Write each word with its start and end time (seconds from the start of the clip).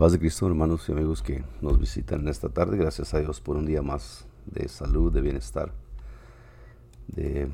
Paz 0.00 0.12
de 0.12 0.18
Cristo, 0.18 0.46
hermanos 0.46 0.88
y 0.88 0.92
amigos 0.92 1.20
que 1.20 1.44
nos 1.60 1.78
visitan 1.78 2.26
esta 2.26 2.48
tarde. 2.48 2.78
Gracias 2.78 3.12
a 3.12 3.18
Dios 3.18 3.42
por 3.42 3.58
un 3.58 3.66
día 3.66 3.82
más 3.82 4.26
de 4.46 4.66
salud, 4.66 5.12
de 5.12 5.20
bienestar, 5.20 5.74
de 7.06 7.52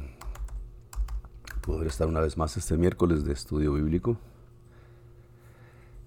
poder 1.62 1.88
estar 1.88 2.06
una 2.06 2.20
vez 2.20 2.36
más 2.36 2.56
este 2.56 2.76
miércoles 2.76 3.24
de 3.24 3.32
estudio 3.32 3.72
bíblico. 3.72 4.16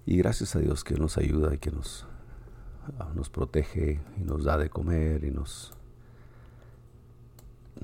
Y 0.06 0.16
gracias 0.16 0.56
a 0.56 0.60
Dios 0.60 0.86
que 0.86 0.94
nos 0.94 1.18
ayuda 1.18 1.54
y 1.54 1.58
que 1.58 1.72
nos, 1.72 2.08
ah, 3.00 3.12
nos 3.16 3.30
protege 3.30 4.00
y 4.16 4.22
nos 4.24 4.46
da 4.46 4.58
de 4.58 4.70
comer 4.70 5.26
y 5.26 5.32
nos, 5.32 5.74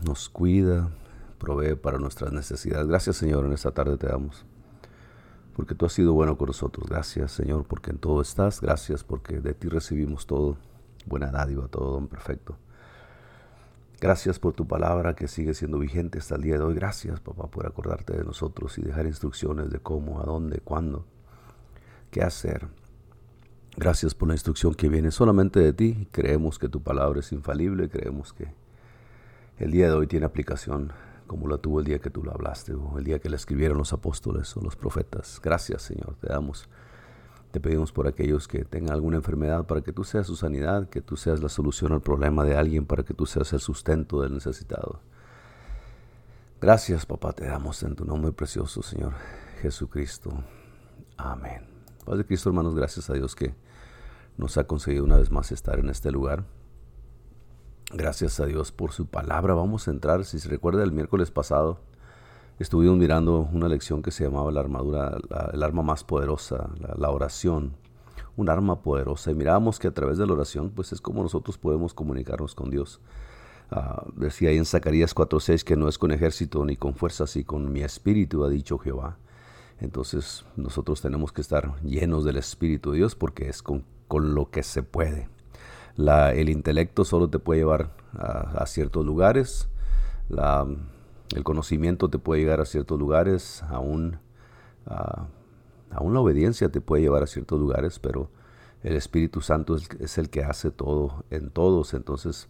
nos 0.02 0.30
cuida, 0.30 0.92
provee 1.40 1.76
para 1.76 1.98
nuestras 1.98 2.32
necesidades. 2.32 2.88
Gracias 2.88 3.18
Señor, 3.18 3.44
en 3.44 3.52
esta 3.52 3.72
tarde 3.72 3.98
te 3.98 4.08
damos 4.08 4.46
porque 5.56 5.74
tú 5.74 5.86
has 5.86 5.94
sido 5.94 6.14
bueno 6.14 6.38
con 6.38 6.48
nosotros. 6.48 6.88
Gracias, 6.88 7.32
Señor, 7.32 7.66
porque 7.66 7.92
en 7.92 7.98
todo 7.98 8.22
estás. 8.22 8.60
Gracias 8.60 9.04
porque 9.04 9.40
de 9.40 9.54
ti 9.54 9.70
recibimos 9.70 10.28
todo. 10.28 10.58
Buena 11.06 11.32
dádiva, 11.32 11.68
todo 11.68 11.94
don 11.94 12.08
perfecto. 12.08 12.58
Gracias 14.02 14.38
por 14.38 14.54
tu 14.54 14.68
palabra 14.68 15.16
que 15.16 15.30
sigue 15.30 15.54
siendo 15.54 15.80
vigente 15.80 16.20
hasta 16.20 16.36
el 16.36 16.42
día 16.42 16.58
de 16.58 16.64
hoy. 16.64 16.76
Gracias, 16.76 17.22
papá, 17.22 17.48
por 17.48 17.66
acordarte 17.66 18.18
de 18.18 18.26
nosotros 18.26 18.78
y 18.78 18.82
dejar 18.82 19.06
instrucciones 19.06 19.70
de 19.70 19.80
cómo, 19.80 20.20
a 20.20 20.26
dónde, 20.26 20.60
cuándo, 20.60 21.06
qué 22.12 22.22
hacer. 22.22 22.68
Gracias 23.78 24.14
por 24.14 24.28
la 24.28 24.34
instrucción 24.34 24.74
que 24.74 24.90
viene 24.90 25.12
solamente 25.12 25.62
de 25.62 25.72
ti. 25.72 26.10
Creemos 26.12 26.60
que 26.60 26.68
tu 26.68 26.84
palabra 26.84 27.22
es 27.22 27.32
infalible. 27.32 27.88
Creemos 27.88 28.34
que 28.34 28.54
el 29.58 29.72
día 29.72 29.88
de 29.88 29.94
hoy 29.94 30.08
tiene 30.08 30.26
aplicación 30.26 30.92
como 31.28 31.48
la 31.48 31.58
tuvo 31.58 31.80
el 31.80 31.86
día 31.86 32.00
que 32.00 32.10
tú 32.10 32.24
lo 32.24 32.32
hablaste 32.32 32.74
o 32.74 32.98
el 32.98 33.04
día 33.04 33.20
que 33.20 33.30
la 33.30 33.36
escribieron 33.36 33.78
los 33.78 33.94
apóstoles 33.94 34.56
o 34.58 34.62
los 34.62 34.76
profetas. 34.76 35.40
Gracias, 35.42 35.82
Señor, 35.82 36.16
te 36.20 36.28
damos. 36.28 36.70
Te 37.52 37.60
pedimos 37.60 37.92
por 37.92 38.08
aquellos 38.08 38.48
que 38.48 38.66
tengan 38.66 38.94
alguna 38.94 39.18
enfermedad 39.18 39.66
para 39.66 39.82
que 39.82 39.94
tú 39.94 40.04
seas 40.04 40.28
su 40.28 40.36
sanidad, 40.36 40.90
que 40.90 41.02
tú 41.02 41.16
seas 41.16 41.42
la 41.42 41.50
solución 41.50 41.94
al 41.94 42.02
problema 42.02 42.44
de 42.44 42.58
alguien, 42.58 42.86
para 42.86 43.04
que 43.04 43.14
tú 43.14 43.26
seas 43.26 43.54
el 43.54 43.62
sustento 43.62 44.22
del 44.22 44.34
necesitado. 44.34 45.00
Gracias, 46.60 47.06
papá, 47.06 47.34
te 47.34 47.46
damos 47.46 47.82
en 47.84 47.96
tu 47.96 48.06
nombre 48.06 48.32
precioso, 48.32 48.82
Señor 48.82 49.14
Jesucristo. 49.62 50.32
Amén. 51.18 51.66
Padre 52.06 52.26
Cristo, 52.26 52.50
hermanos, 52.50 52.76
gracias 52.76 53.10
a 53.10 53.14
Dios 53.14 53.36
que 53.36 53.56
nos 54.38 54.58
ha 54.58 54.66
conseguido 54.66 55.04
una 55.04 55.18
vez 55.18 55.32
más 55.32 55.52
estar 55.52 55.80
en 55.80 55.90
este 55.90 56.12
lugar. 56.12 56.44
Gracias 57.98 58.42
a 58.42 58.46
Dios 58.46 58.74
por 58.74 58.92
su 58.92 59.06
palabra. 59.06 59.54
Vamos 59.54 59.88
a 59.88 59.92
entrar, 59.92 60.26
si 60.26 60.38
se 60.38 60.50
recuerda 60.50 60.84
el 60.84 60.92
miércoles 60.92 61.32
pasado, 61.32 61.80
estuvimos 62.60 62.98
mirando 62.98 63.48
una 63.54 63.70
lección 63.70 64.02
que 64.02 64.12
se 64.12 64.26
llamaba 64.26 64.52
la 64.52 64.60
armadura, 64.60 65.18
el 65.54 65.64
arma 65.64 65.82
más 65.82 66.04
poderosa, 66.04 66.72
la, 66.98 67.10
oración, 67.10 67.78
un 68.36 68.50
arma 68.50 68.82
poderosa. 68.82 69.32
Y 69.32 69.36
mirábamos 69.36 69.80
que 69.80 69.88
a 69.88 69.94
través 69.94 70.18
de 70.18 70.28
la 70.28 70.34
oración, 70.34 70.72
pues 70.72 70.92
es 70.92 71.00
como 71.00 71.24
nosotros 71.24 71.58
podemos 71.58 71.94
comunicarnos 71.94 72.54
con 72.54 72.70
Dios. 72.70 73.00
Ah, 73.72 74.04
decía 74.18 74.50
ahí 74.50 74.58
en 74.58 74.66
Zacarías 74.66 75.16
4:6 75.16 75.64
que 75.64 75.78
no 75.78 75.88
es 75.88 75.98
con 75.98 76.12
ejército 76.12 76.66
ni 76.66 76.76
con 76.76 76.96
fuerzas, 76.96 77.30
sino 77.30 77.48
con 77.48 77.72
mi 77.72 77.82
espíritu, 77.82 78.44
ha 78.44 78.50
dicho 78.50 78.78
Jehová. 78.78 79.20
Entonces 79.80 80.44
nosotros 80.58 81.00
tenemos 81.00 81.32
que 81.32 81.40
estar 81.40 81.82
llenos 81.82 82.26
del 82.26 82.36
Espíritu 82.36 82.92
de 82.92 82.98
Dios 82.98 83.16
porque 83.16 83.48
es 83.48 83.64
con, 83.64 83.86
con 84.10 84.36
lo 84.36 84.50
que 84.50 84.64
se 84.64 84.84
puede 84.84 85.30
el 85.98 86.50
intelecto 86.50 87.06
solo 87.06 87.30
te 87.30 87.40
puede 87.40 87.62
llevar 87.62 87.92
a, 88.18 88.66
ciertos 88.66 89.06
lugares, 89.06 89.70
el 90.30 91.44
conocimiento 91.44 92.10
te 92.10 92.20
puede 92.20 92.42
llegar 92.42 92.62
a 92.62 92.66
ciertos 92.66 93.00
lugares, 93.00 93.64
aún, 93.70 94.20
la 94.86 96.20
obediencia 96.20 96.70
te 96.70 96.82
puede 96.82 97.04
llevar 97.04 97.24
a 97.24 97.28
ciertos 97.28 97.60
lugares, 97.60 98.00
pero 98.00 98.30
el 98.84 98.96
Espíritu 98.96 99.42
Santo 99.42 99.78
es, 100.00 100.18
el 100.18 100.30
que 100.30 100.44
hace 100.44 100.70
todo 100.70 101.24
en 101.32 101.50
todos. 101.50 101.94
Entonces, 101.94 102.50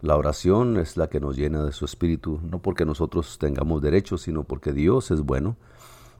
la 0.00 0.16
oración 0.16 0.76
es 0.76 0.96
la 0.96 1.08
que 1.08 1.20
nos 1.20 1.36
llena 1.36 1.64
de 1.64 1.72
su 1.72 1.84
Espíritu, 1.84 2.40
no 2.42 2.60
porque 2.60 2.84
nosotros 2.84 3.38
tengamos 3.38 3.80
derecho, 3.80 4.18
sino 4.18 4.42
porque 4.42 4.72
Dios 4.72 5.10
es 5.10 5.20
bueno 5.20 5.56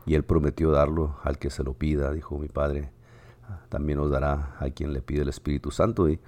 y 0.07 0.15
Él 0.15 0.25
prometió 0.25 0.71
darlo 0.71 1.17
al 1.23 1.39
que 1.39 1.51
se 1.51 1.65
lo 1.65 1.75
pida, 1.75 2.13
dijo 2.13 2.39
mi 2.39 2.49
Padre 2.49 2.93
también 3.69 3.99
nos 3.99 4.11
dará 4.11 4.57
a 4.59 4.71
quien 4.71 4.93
le 4.93 5.03
pide 5.03 5.23
el 5.23 5.29
Espíritu 5.29 5.71
Santo. 5.71 6.09
Y, 6.09 6.21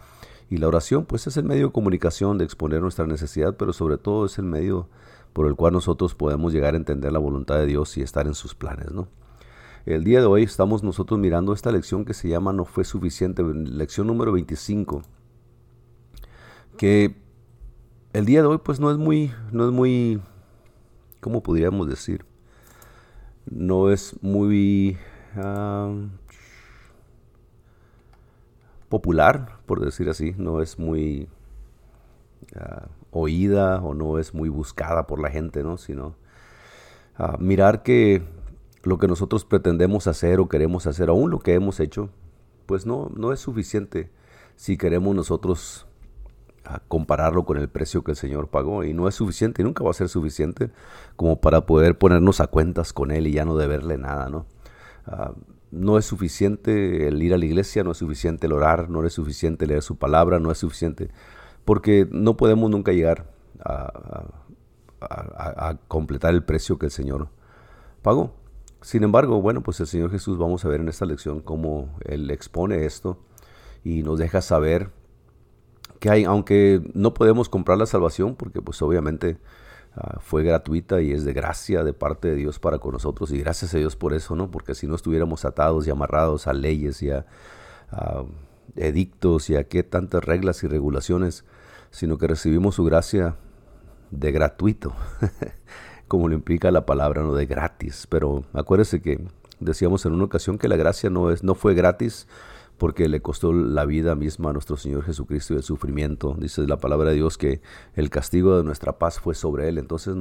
y 0.51 0.59
la 0.59 0.69
oración 0.69 1.07
pues 1.07 1.27
es 1.27 1.37
el 1.37 1.45
medio 1.45 1.67
de 1.67 1.73
comunicación, 1.73 2.39
de 2.39 2.45
exponer 2.45 2.81
nuestra 2.81 3.07
necesidad, 3.07 3.57
pero 3.57 3.73
sobre 3.73 3.99
todo 3.99 4.27
es 4.27 4.39
el 4.39 4.45
medio 4.45 4.89
por 5.33 5.47
el 5.47 5.57
cual 5.57 5.73
nosotros 5.73 6.15
podemos 6.15 6.53
llegar 6.53 6.75
a 6.75 6.77
entender 6.77 7.13
la 7.13 7.19
voluntad 7.19 7.57
de 7.57 7.67
Dios 7.67 7.97
y 7.97 8.03
estar 8.03 8.27
en 8.27 8.35
sus 8.35 8.55
planes, 8.55 8.93
¿no? 8.93 9.09
El 9.85 10.03
día 10.03 10.21
de 10.21 10.27
hoy 10.27 10.45
estamos 10.45 10.83
nosotros 10.83 11.21
mirando 11.21 11.53
esta 11.53 11.71
lección 11.71 12.07
que 12.07 12.15
se 12.15 12.29
llama 12.29 12.55
No 12.55 12.65
fue 12.65 12.85
suficiente, 12.85 13.43
lección 13.43 14.07
número 14.07 14.33
25, 14.33 15.03
que 16.79 17.17
el 18.15 18.25
día 18.25 18.41
de 18.41 18.49
hoy 18.49 18.59
pues 18.65 18.81
no 18.81 18.91
es 18.91 18.97
muy, 18.97 19.33
no 19.53 19.67
es 19.67 19.73
muy, 19.73 20.23
¿cómo 21.21 21.43
podríamos 21.43 21.89
decir? 21.89 22.25
No 23.45 23.91
es 23.91 24.17
muy, 24.23 24.97
ah, 25.37 25.93
popular, 28.89 29.59
por 29.67 29.85
decir 29.85 30.09
así, 30.09 30.35
no 30.37 30.61
es 30.61 30.79
muy 30.79 31.29
ah, 32.57 32.89
oída 33.11 33.81
o 33.83 33.95
no 33.95 34.19
es 34.19 34.35
muy 34.35 34.49
buscada 34.49 35.07
por 35.07 35.21
la 35.21 35.31
gente, 35.31 35.63
¿no? 35.63 35.77
Sino 35.77 36.15
ah, 37.17 37.37
mirar 37.39 37.83
que 37.83 38.23
lo 38.83 38.99
que 38.99 39.09
nosotros 39.09 39.45
pretendemos 39.45 40.07
hacer 40.07 40.41
o 40.41 40.49
queremos 40.49 40.87
hacer, 40.87 41.09
aún 41.09 41.31
lo 41.31 41.39
que 41.39 41.55
hemos 41.55 41.81
hecho, 41.81 42.11
pues 42.67 42.87
no, 42.87 43.11
no 43.15 43.33
es 43.33 43.41
suficiente 43.41 44.11
si 44.57 44.77
queremos 44.77 45.15
nosotros 45.15 45.87
ah, 46.65 46.81
compararlo 46.89 47.45
con 47.45 47.57
el 47.57 47.69
precio 47.69 48.05
que 48.05 48.13
el 48.13 48.17
Señor 48.17 48.49
pagó. 48.49 48.85
Y 48.85 48.93
no 48.93 49.09
es 49.09 49.15
suficiente, 49.15 49.63
y 49.63 49.65
nunca 49.65 49.85
va 49.85 49.91
a 49.91 49.95
ser 49.95 50.09
suficiente 50.09 50.71
como 51.17 51.41
para 51.41 51.67
poder 51.67 51.99
ponernos 51.99 52.41
a 52.41 52.47
cuentas 52.47 52.93
con 52.93 53.11
Él 53.11 53.27
y 53.27 53.33
ya 53.33 53.45
no 53.45 53.57
deberle 53.57 53.99
nada, 53.99 54.29
¿no? 54.29 54.47
No 55.75 55.99
es 55.99 56.05
suficiente 56.05 57.09
el 57.09 57.23
ir 57.23 57.35
a 57.35 57.39
la 57.39 57.45
iglesia, 57.45 57.85
no 57.85 57.93
es 57.93 57.99
suficiente 57.99 58.47
el 58.47 58.53
orar, 58.53 58.89
no 58.89 59.05
es 59.05 59.13
suficiente 59.13 59.67
leer 59.67 59.83
su 59.83 59.97
palabra, 59.97 60.39
no 60.39 60.51
es 60.51 60.59
suficiente, 60.59 61.11
porque 61.65 62.07
no 62.11 62.37
podemos 62.37 62.71
nunca 62.71 62.93
llegar 62.93 63.33
a, 63.61 63.93
completar 65.89 66.33
el 66.33 66.43
precio 66.45 66.79
que 66.79 66.87
el 66.87 66.93
Señor 66.93 67.29
pagó. 68.01 68.35
Sin 68.81 69.03
embargo, 69.03 69.43
bueno, 69.43 69.63
pues 69.63 69.79
el 69.81 69.87
Señor 69.87 70.11
Jesús 70.11 70.39
vamos 70.39 70.65
a 70.65 70.69
ver 70.69 70.81
en 70.81 70.89
esta 70.89 71.05
lección 71.05 71.41
cómo 71.41 71.95
Él 72.05 72.31
expone 72.31 72.87
esto 72.87 73.19
y 73.83 74.03
nos 74.03 74.19
deja 74.19 74.41
saber 74.41 74.91
que 76.01 76.11
hay, 76.11 76.25
aunque 76.25 76.83
no 76.95 77.13
podemos 77.13 77.51
comprar 77.51 77.77
la 77.77 77.87
salvación, 77.87 78.35
porque 78.35 78.63
pues 78.63 78.81
obviamente 78.81 79.39
Ah, 79.97 80.19
fue 80.21 80.43
gratuita 80.43 81.01
y 81.01 81.13
es 81.13 81.25
de 81.25 81.33
gracia 81.33 81.85
de 81.85 81.93
parte 81.93 82.29
de 82.29 82.35
Dios 82.35 82.59
para 82.59 82.79
con 82.79 82.93
nosotros 82.93 83.31
y 83.31 83.39
gracias 83.39 83.75
a 83.75 83.79
Dios 83.79 83.95
por 83.95 84.13
eso, 84.13 84.35
¿no? 84.35 84.51
Porque 84.51 84.75
si 84.75 84.89
no 84.89 84.97
estuviéramos 84.97 85.45
atados 85.45 85.87
y 85.87 85.91
amarrados 85.91 86.49
a 86.49 86.53
leyes 86.53 87.01
y 87.01 87.11
a, 87.11 87.25
edictos 88.75 89.51
y 89.51 89.57
a 89.57 89.69
qué 89.69 89.85
tantas 89.85 90.25
reglas 90.25 90.65
y 90.65 90.67
regulaciones, 90.67 91.45
sino 91.93 92.19
que 92.19 92.27
recibimos 92.27 92.75
su 92.75 92.83
gracia 92.83 93.37
de 94.11 94.33
gratuito, 94.33 94.93
como 96.09 96.27
lo 96.27 96.35
implica 96.35 96.73
la 96.73 96.87
palabra, 96.87 97.23
no 97.23 97.35
de 97.35 97.47
gratis. 97.47 98.09
Pero 98.11 98.43
acuérdese 98.53 99.01
que 99.01 99.25
decíamos 99.61 100.07
en 100.07 100.13
una 100.15 100.25
ocasión 100.25 100.59
que 100.59 100.67
la 100.67 100.77
gracia 100.77 101.09
no 101.09 101.31
es 101.31 101.45
no 101.45 101.55
fue 101.55 101.75
gratis 101.75 102.27
porque 102.79 103.09
le 103.09 103.21
costó 103.23 103.53
la 103.53 103.85
vida 103.85 104.15
misma 104.15 104.51
a 104.51 104.53
nuestro 104.53 104.77
Señor 104.77 105.05
Jesucristo 105.05 105.55
y 105.55 105.57
el 105.59 105.63
sufrimiento. 105.63 106.37
Dice 106.39 106.67
la 106.67 106.79
palabra 106.79 107.11
de 107.11 107.17
Dios 107.17 107.39
que 107.39 107.61
el 107.95 108.11
castigo 108.11 108.57
de 108.57 108.65
nuestra 108.65 108.99
paz 108.99 109.21
fue 109.21 109.35
sobre 109.35 109.69
Él. 109.69 109.79
Entonces 109.79 110.17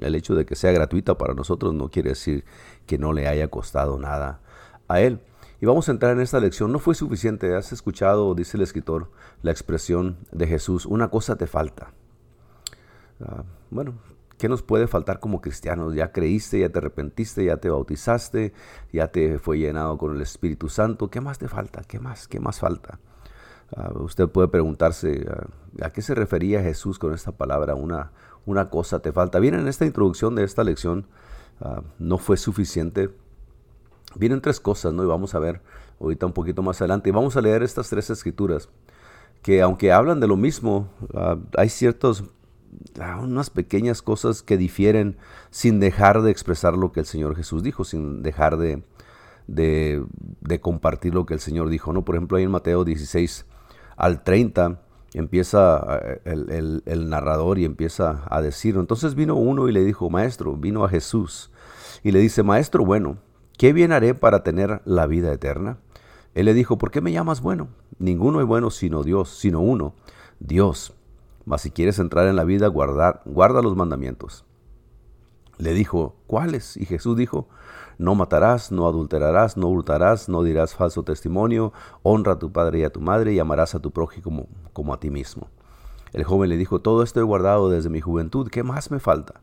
el 0.00 0.14
hecho 0.14 0.34
de 0.34 0.44
que 0.44 0.56
sea 0.56 0.72
gratuita 0.72 1.16
para 1.16 1.34
nosotros 1.34 1.72
no 1.72 1.90
quiere 1.90 2.10
decir 2.10 2.44
que 2.86 2.98
no 2.98 3.12
le 3.12 3.28
haya 3.28 3.48
costado 3.48 3.98
nada 3.98 4.40
a 4.88 5.00
Él. 5.00 5.20
Y 5.60 5.66
vamos 5.66 5.88
a 5.88 5.92
entrar 5.92 6.12
en 6.12 6.20
esta 6.20 6.40
lección. 6.40 6.72
No 6.72 6.78
fue 6.78 6.94
suficiente. 6.94 7.54
Has 7.54 7.72
escuchado, 7.72 8.34
dice 8.34 8.56
el 8.56 8.62
escritor, 8.62 9.10
la 9.42 9.50
expresión 9.50 10.18
de 10.32 10.46
Jesús, 10.46 10.86
una 10.86 11.08
cosa 11.08 11.36
te 11.36 11.46
falta. 11.46 11.92
Ah, 13.20 13.44
bueno, 13.70 13.94
¿Qué 14.38 14.48
nos 14.48 14.62
puede 14.62 14.86
faltar 14.86 15.20
como 15.20 15.40
cristianos? 15.40 15.94
Ya 15.94 16.10
creíste, 16.10 16.60
ya 16.60 16.68
te 16.68 16.78
arrepentiste, 16.78 17.44
ya 17.44 17.56
te 17.58 17.70
bautizaste, 17.70 18.52
ya 18.92 19.08
te 19.08 19.38
fue 19.38 19.58
llenado 19.58 19.96
con 19.96 20.14
el 20.14 20.20
Espíritu 20.20 20.68
Santo. 20.68 21.08
¿Qué 21.08 21.20
más 21.20 21.38
te 21.38 21.48
falta? 21.48 21.82
¿Qué 21.86 22.00
más? 22.00 22.26
¿Qué 22.26 22.40
más 22.40 22.58
falta? 22.58 22.98
Ah, 23.76 23.92
usted 23.94 24.28
puede 24.28 24.48
preguntarse 24.48 25.26
ah, 25.30 25.86
a 25.86 25.90
qué 25.90 26.02
se 26.02 26.14
refería 26.14 26.62
Jesús 26.62 26.98
con 26.98 27.14
esta 27.14 27.32
palabra, 27.32 27.74
una, 27.74 28.10
una 28.44 28.70
cosa 28.70 29.00
te 29.00 29.12
falta. 29.12 29.38
Bien, 29.38 29.54
en 29.54 29.68
esta 29.68 29.86
introducción 29.86 30.34
de 30.34 30.44
esta 30.44 30.64
lección 30.64 31.06
ah, 31.60 31.82
no 31.98 32.18
fue 32.18 32.36
suficiente. 32.36 33.10
Vienen 34.16 34.40
tres 34.40 34.60
cosas, 34.60 34.92
¿no? 34.92 35.04
Y 35.04 35.06
vamos 35.06 35.34
a 35.34 35.38
ver 35.38 35.60
ahorita 36.00 36.26
un 36.26 36.32
poquito 36.32 36.62
más 36.62 36.80
adelante. 36.80 37.08
Y 37.08 37.12
vamos 37.12 37.36
a 37.36 37.40
leer 37.40 37.62
estas 37.62 37.88
tres 37.88 38.10
escrituras 38.10 38.68
que 39.42 39.62
aunque 39.62 39.92
hablan 39.92 40.20
de 40.20 40.26
lo 40.26 40.36
mismo, 40.36 40.88
hay 41.54 41.68
ciertos 41.68 42.24
unas 43.20 43.50
pequeñas 43.50 44.02
cosas 44.02 44.42
que 44.42 44.56
difieren 44.56 45.16
sin 45.50 45.80
dejar 45.80 46.22
de 46.22 46.30
expresar 46.30 46.74
lo 46.74 46.92
que 46.92 47.00
el 47.00 47.06
Señor 47.06 47.36
Jesús 47.36 47.62
dijo, 47.62 47.84
sin 47.84 48.22
dejar 48.22 48.56
de, 48.56 48.82
de, 49.46 50.60
compartir 50.60 51.14
lo 51.14 51.26
que 51.26 51.34
el 51.34 51.40
Señor 51.40 51.68
dijo. 51.68 51.92
¿no? 51.92 52.04
Por 52.04 52.14
ejemplo, 52.14 52.36
ahí 52.36 52.44
en 52.44 52.50
Mateo 52.50 52.84
16 52.84 53.46
al 53.96 54.22
30 54.22 54.80
empieza 55.14 56.00
eh, 56.24 56.80
el, 56.84 57.08
narrador 57.08 57.58
y 57.58 57.64
empieza 57.64 58.24
a 58.28 58.42
decir, 58.42 58.76
entonces 58.76 59.14
vino 59.14 59.36
uno 59.36 59.68
y 59.68 59.72
le 59.72 59.84
dijo, 59.84 60.10
maestro, 60.10 60.56
vino 60.56 60.84
a 60.84 60.88
Jesús 60.88 61.50
y 62.02 62.10
le 62.10 62.18
dice, 62.18 62.42
maestro 62.42 62.84
bueno, 62.84 63.18
¿qué 63.56 63.72
bien 63.72 63.92
haré 63.92 64.14
para 64.14 64.42
tener 64.42 64.82
la 64.84 65.06
vida 65.06 65.32
eterna? 65.32 65.78
Él 66.34 66.46
le 66.46 66.54
dijo, 66.54 66.78
¿por 66.78 66.90
qué 66.90 67.00
me 67.00 67.12
llamas 67.12 67.40
bueno? 67.40 67.68
Ninguno 67.98 68.40
es 68.40 68.46
bueno 68.46 68.70
sino 68.70 69.04
Dios, 69.04 69.38
sino 69.38 69.60
uno, 69.60 69.94
Dios. 70.40 70.92
Mas 71.44 71.62
si 71.62 71.70
quieres 71.70 71.98
entrar 71.98 72.26
en 72.26 72.36
la 72.36 72.44
vida, 72.44 72.68
guardar, 72.68 73.22
guarda 73.24 73.62
los 73.62 73.76
mandamientos. 73.76 74.44
Le 75.58 75.72
dijo, 75.72 76.16
¿cuáles? 76.26 76.76
Y 76.76 76.86
Jesús 76.86 77.16
dijo, 77.16 77.48
no 77.98 78.14
matarás, 78.14 78.72
no 78.72 78.88
adulterarás, 78.88 79.56
no 79.56 79.68
hurtarás, 79.68 80.28
no 80.28 80.42
dirás 80.42 80.74
falso 80.74 81.04
testimonio, 81.04 81.72
honra 82.02 82.32
a 82.32 82.38
tu 82.38 82.50
padre 82.50 82.80
y 82.80 82.84
a 82.84 82.90
tu 82.90 83.00
madre 83.00 83.32
y 83.32 83.38
amarás 83.38 83.74
a 83.74 83.80
tu 83.80 83.92
prójimo 83.92 84.24
como, 84.24 84.48
como 84.72 84.94
a 84.94 85.00
ti 85.00 85.10
mismo. 85.10 85.48
El 86.12 86.24
joven 86.24 86.48
le 86.48 86.56
dijo, 86.56 86.80
todo 86.80 87.02
esto 87.02 87.20
he 87.20 87.24
guardado 87.24 87.68
desde 87.68 87.90
mi 87.90 88.00
juventud, 88.00 88.48
¿qué 88.48 88.62
más 88.62 88.90
me 88.90 89.00
falta? 89.00 89.42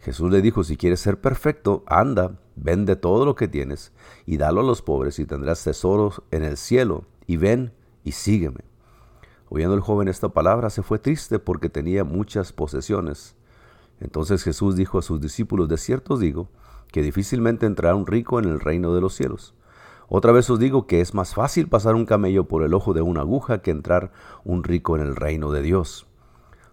Jesús 0.00 0.30
le 0.30 0.42
dijo, 0.42 0.64
si 0.64 0.76
quieres 0.76 1.00
ser 1.00 1.20
perfecto, 1.20 1.82
anda, 1.86 2.38
vende 2.56 2.96
todo 2.96 3.24
lo 3.24 3.34
que 3.34 3.48
tienes 3.48 3.92
y 4.26 4.36
dalo 4.36 4.60
a 4.60 4.64
los 4.64 4.82
pobres 4.82 5.18
y 5.18 5.26
tendrás 5.26 5.64
tesoros 5.64 6.22
en 6.30 6.44
el 6.44 6.56
cielo, 6.56 7.04
y 7.26 7.36
ven 7.36 7.72
y 8.04 8.12
sígueme. 8.12 8.67
Oyendo 9.50 9.74
el 9.74 9.80
joven 9.80 10.08
esta 10.08 10.28
palabra, 10.28 10.70
se 10.70 10.82
fue 10.82 10.98
triste 10.98 11.38
porque 11.38 11.70
tenía 11.70 12.04
muchas 12.04 12.52
posesiones. 12.52 13.36
Entonces 14.00 14.42
Jesús 14.42 14.76
dijo 14.76 14.98
a 14.98 15.02
sus 15.02 15.20
discípulos, 15.20 15.68
de 15.68 15.78
cierto 15.78 16.14
os 16.14 16.20
digo, 16.20 16.48
que 16.92 17.02
difícilmente 17.02 17.66
entrará 17.66 17.94
un 17.94 18.06
rico 18.06 18.38
en 18.38 18.46
el 18.46 18.60
reino 18.60 18.94
de 18.94 19.00
los 19.00 19.14
cielos. 19.14 19.54
Otra 20.08 20.32
vez 20.32 20.48
os 20.48 20.58
digo 20.58 20.86
que 20.86 21.00
es 21.00 21.14
más 21.14 21.34
fácil 21.34 21.68
pasar 21.68 21.94
un 21.94 22.06
camello 22.06 22.44
por 22.44 22.62
el 22.62 22.72
ojo 22.72 22.94
de 22.94 23.02
una 23.02 23.20
aguja 23.20 23.60
que 23.60 23.70
entrar 23.70 24.10
un 24.44 24.64
rico 24.64 24.96
en 24.96 25.02
el 25.02 25.16
reino 25.16 25.50
de 25.50 25.62
Dios. 25.62 26.06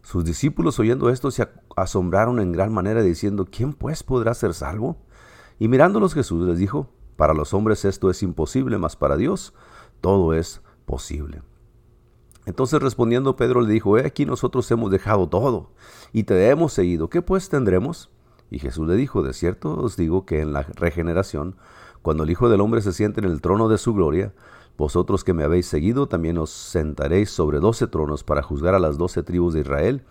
Sus 0.04 0.24
discípulos 0.24 0.80
oyendo 0.80 1.10
esto 1.10 1.32
se 1.32 1.50
asombraron 1.76 2.40
en 2.40 2.52
gran 2.52 2.74
manera 2.74 3.02
diciendo, 3.02 3.48
¿quién 3.50 3.74
pues 3.74 4.04
podrá 4.04 4.34
ser 4.34 4.54
salvo? 4.54 4.98
Y 5.60 5.68
mirándolos 5.68 6.14
Jesús 6.14 6.48
les 6.48 6.60
dijo, 6.60 6.90
para 7.16 7.34
los 7.34 7.54
hombres 7.54 7.86
esto 7.86 8.10
es 8.10 8.22
imposible, 8.24 8.78
mas 8.78 8.96
para 8.96 9.18
Dios 9.18 9.54
todo 10.02 10.34
es 10.34 10.62
posible. 10.86 11.42
Entonces 12.46 12.82
respondiendo 12.82 13.36
Pedro 13.36 13.62
le 13.62 13.72
dijo, 13.72 13.98
he 13.98 14.06
aquí 14.06 14.26
nosotros 14.26 14.70
hemos 14.72 14.92
dejado 14.92 15.28
todo 15.28 15.72
y 16.14 16.24
te 16.24 16.50
hemos 16.50 16.74
seguido, 16.74 17.10
¿qué 17.10 17.22
pues 17.22 17.50
tendremos? 17.50 18.10
Y 18.52 18.60
Jesús 18.60 18.88
le 18.88 18.96
dijo, 18.96 19.24
de 19.24 19.34
cierto 19.34 19.76
os 19.78 19.98
digo 19.98 20.26
que 20.26 20.42
en 20.42 20.54
la 20.54 20.64
regeneración, 20.64 21.56
cuando 22.02 22.24
el 22.24 22.30
Hijo 22.30 22.50
del 22.50 22.62
Hombre 22.62 22.82
se 22.82 22.94
siente 22.94 23.20
en 23.20 23.26
el 23.26 23.42
trono 23.42 23.68
de 23.68 23.80
su 23.80 23.94
gloria, 23.94 24.34
vosotros 24.78 25.24
que 25.24 25.34
me 25.34 25.44
habéis 25.44 25.68
seguido 25.68 26.08
también 26.08 26.38
os 26.38 26.50
sentaréis 26.50 27.30
sobre 27.30 27.60
doce 27.60 27.88
tronos 27.88 28.24
para 28.24 28.44
juzgar 28.44 28.76
a 28.76 28.80
las 28.80 28.98
doce 28.98 29.24
tribus 29.24 29.54
de 29.54 29.62
Israel, 29.62 30.04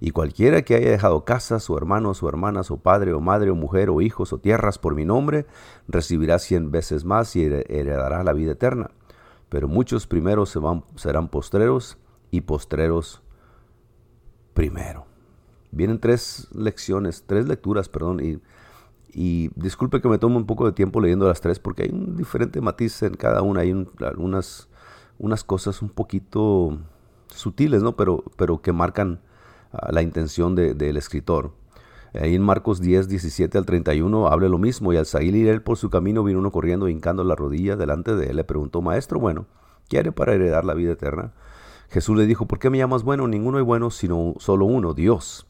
y 0.00 0.12
cualquiera 0.12 0.62
que 0.62 0.76
haya 0.76 0.90
dejado 0.90 1.24
casas, 1.24 1.68
o 1.68 1.76
hermanos, 1.76 2.22
o 2.22 2.28
hermanas, 2.28 2.70
o 2.70 2.76
padre, 2.76 3.12
o 3.12 3.20
madre, 3.20 3.50
o 3.50 3.56
mujer, 3.56 3.90
o 3.90 4.00
hijos, 4.00 4.32
o 4.32 4.38
tierras 4.38 4.78
por 4.78 4.94
mi 4.94 5.04
nombre, 5.04 5.46
recibirá 5.88 6.38
cien 6.38 6.70
veces 6.70 7.04
más 7.04 7.34
y 7.34 7.44
heredará 7.44 8.22
la 8.22 8.32
vida 8.32 8.52
eterna. 8.52 8.90
Pero 9.52 9.68
muchos 9.68 10.06
primeros 10.06 10.48
se 10.48 10.58
van, 10.58 10.82
serán 10.96 11.28
postreros, 11.28 11.98
y 12.32 12.40
postreros 12.40 13.22
primero. 14.54 15.04
Vienen 15.70 16.00
tres 16.00 16.48
lecciones, 16.52 17.24
tres 17.26 17.46
lecturas, 17.46 17.90
perdón, 17.90 18.20
y, 18.20 18.40
y 19.12 19.50
disculpe 19.54 20.00
que 20.00 20.08
me 20.08 20.16
tome 20.16 20.36
un 20.36 20.46
poco 20.46 20.64
de 20.64 20.72
tiempo 20.72 21.00
leyendo 21.00 21.28
las 21.28 21.42
tres 21.42 21.58
porque 21.58 21.84
hay 21.84 21.90
un 21.90 22.16
diferente 22.16 22.60
matiz 22.60 23.02
en 23.02 23.14
cada 23.14 23.42
una, 23.42 23.60
hay 23.60 23.86
algunas 24.00 24.68
unas 25.18 25.44
cosas 25.44 25.82
un 25.82 25.90
poquito 25.90 26.78
sutiles, 27.28 27.82
¿no? 27.82 27.94
Pero, 27.96 28.24
pero 28.36 28.62
que 28.62 28.72
marcan 28.72 29.20
ah, 29.72 29.92
la 29.92 30.02
intención 30.02 30.54
del 30.56 30.96
escritor. 30.96 31.52
Ahí 32.14 32.34
en 32.34 32.42
Marcos 32.42 32.80
10, 32.80 33.08
17 33.08 33.56
al 33.56 33.64
31 33.64 34.26
habla 34.26 34.48
lo 34.48 34.58
mismo 34.58 34.92
y 34.92 34.98
al 34.98 35.06
salir 35.06 35.48
él 35.48 35.62
por 35.62 35.78
su 35.78 35.88
camino 35.88 36.22
vino 36.22 36.40
uno 36.40 36.50
corriendo 36.50 36.88
hincando 36.88 37.24
la 37.24 37.34
rodilla 37.34 37.74
delante 37.76 38.14
de 38.14 38.26
él. 38.26 38.36
Le 38.36 38.44
preguntó, 38.44 38.82
maestro, 38.82 39.18
bueno, 39.18 39.46
¿qué 39.88 39.98
haré 39.98 40.12
para 40.12 40.34
heredar 40.34 40.64
la 40.66 40.74
vida 40.74 40.92
eterna? 40.92 41.32
Jesús 41.88 42.16
le 42.16 42.26
dijo, 42.26 42.46
¿por 42.46 42.58
qué 42.58 42.68
me 42.68 42.78
llamas 42.78 43.02
bueno? 43.02 43.28
Ninguno 43.28 43.58
es 43.58 43.64
bueno 43.64 43.90
sino 43.90 44.34
solo 44.38 44.66
uno, 44.66 44.92
Dios. 44.92 45.46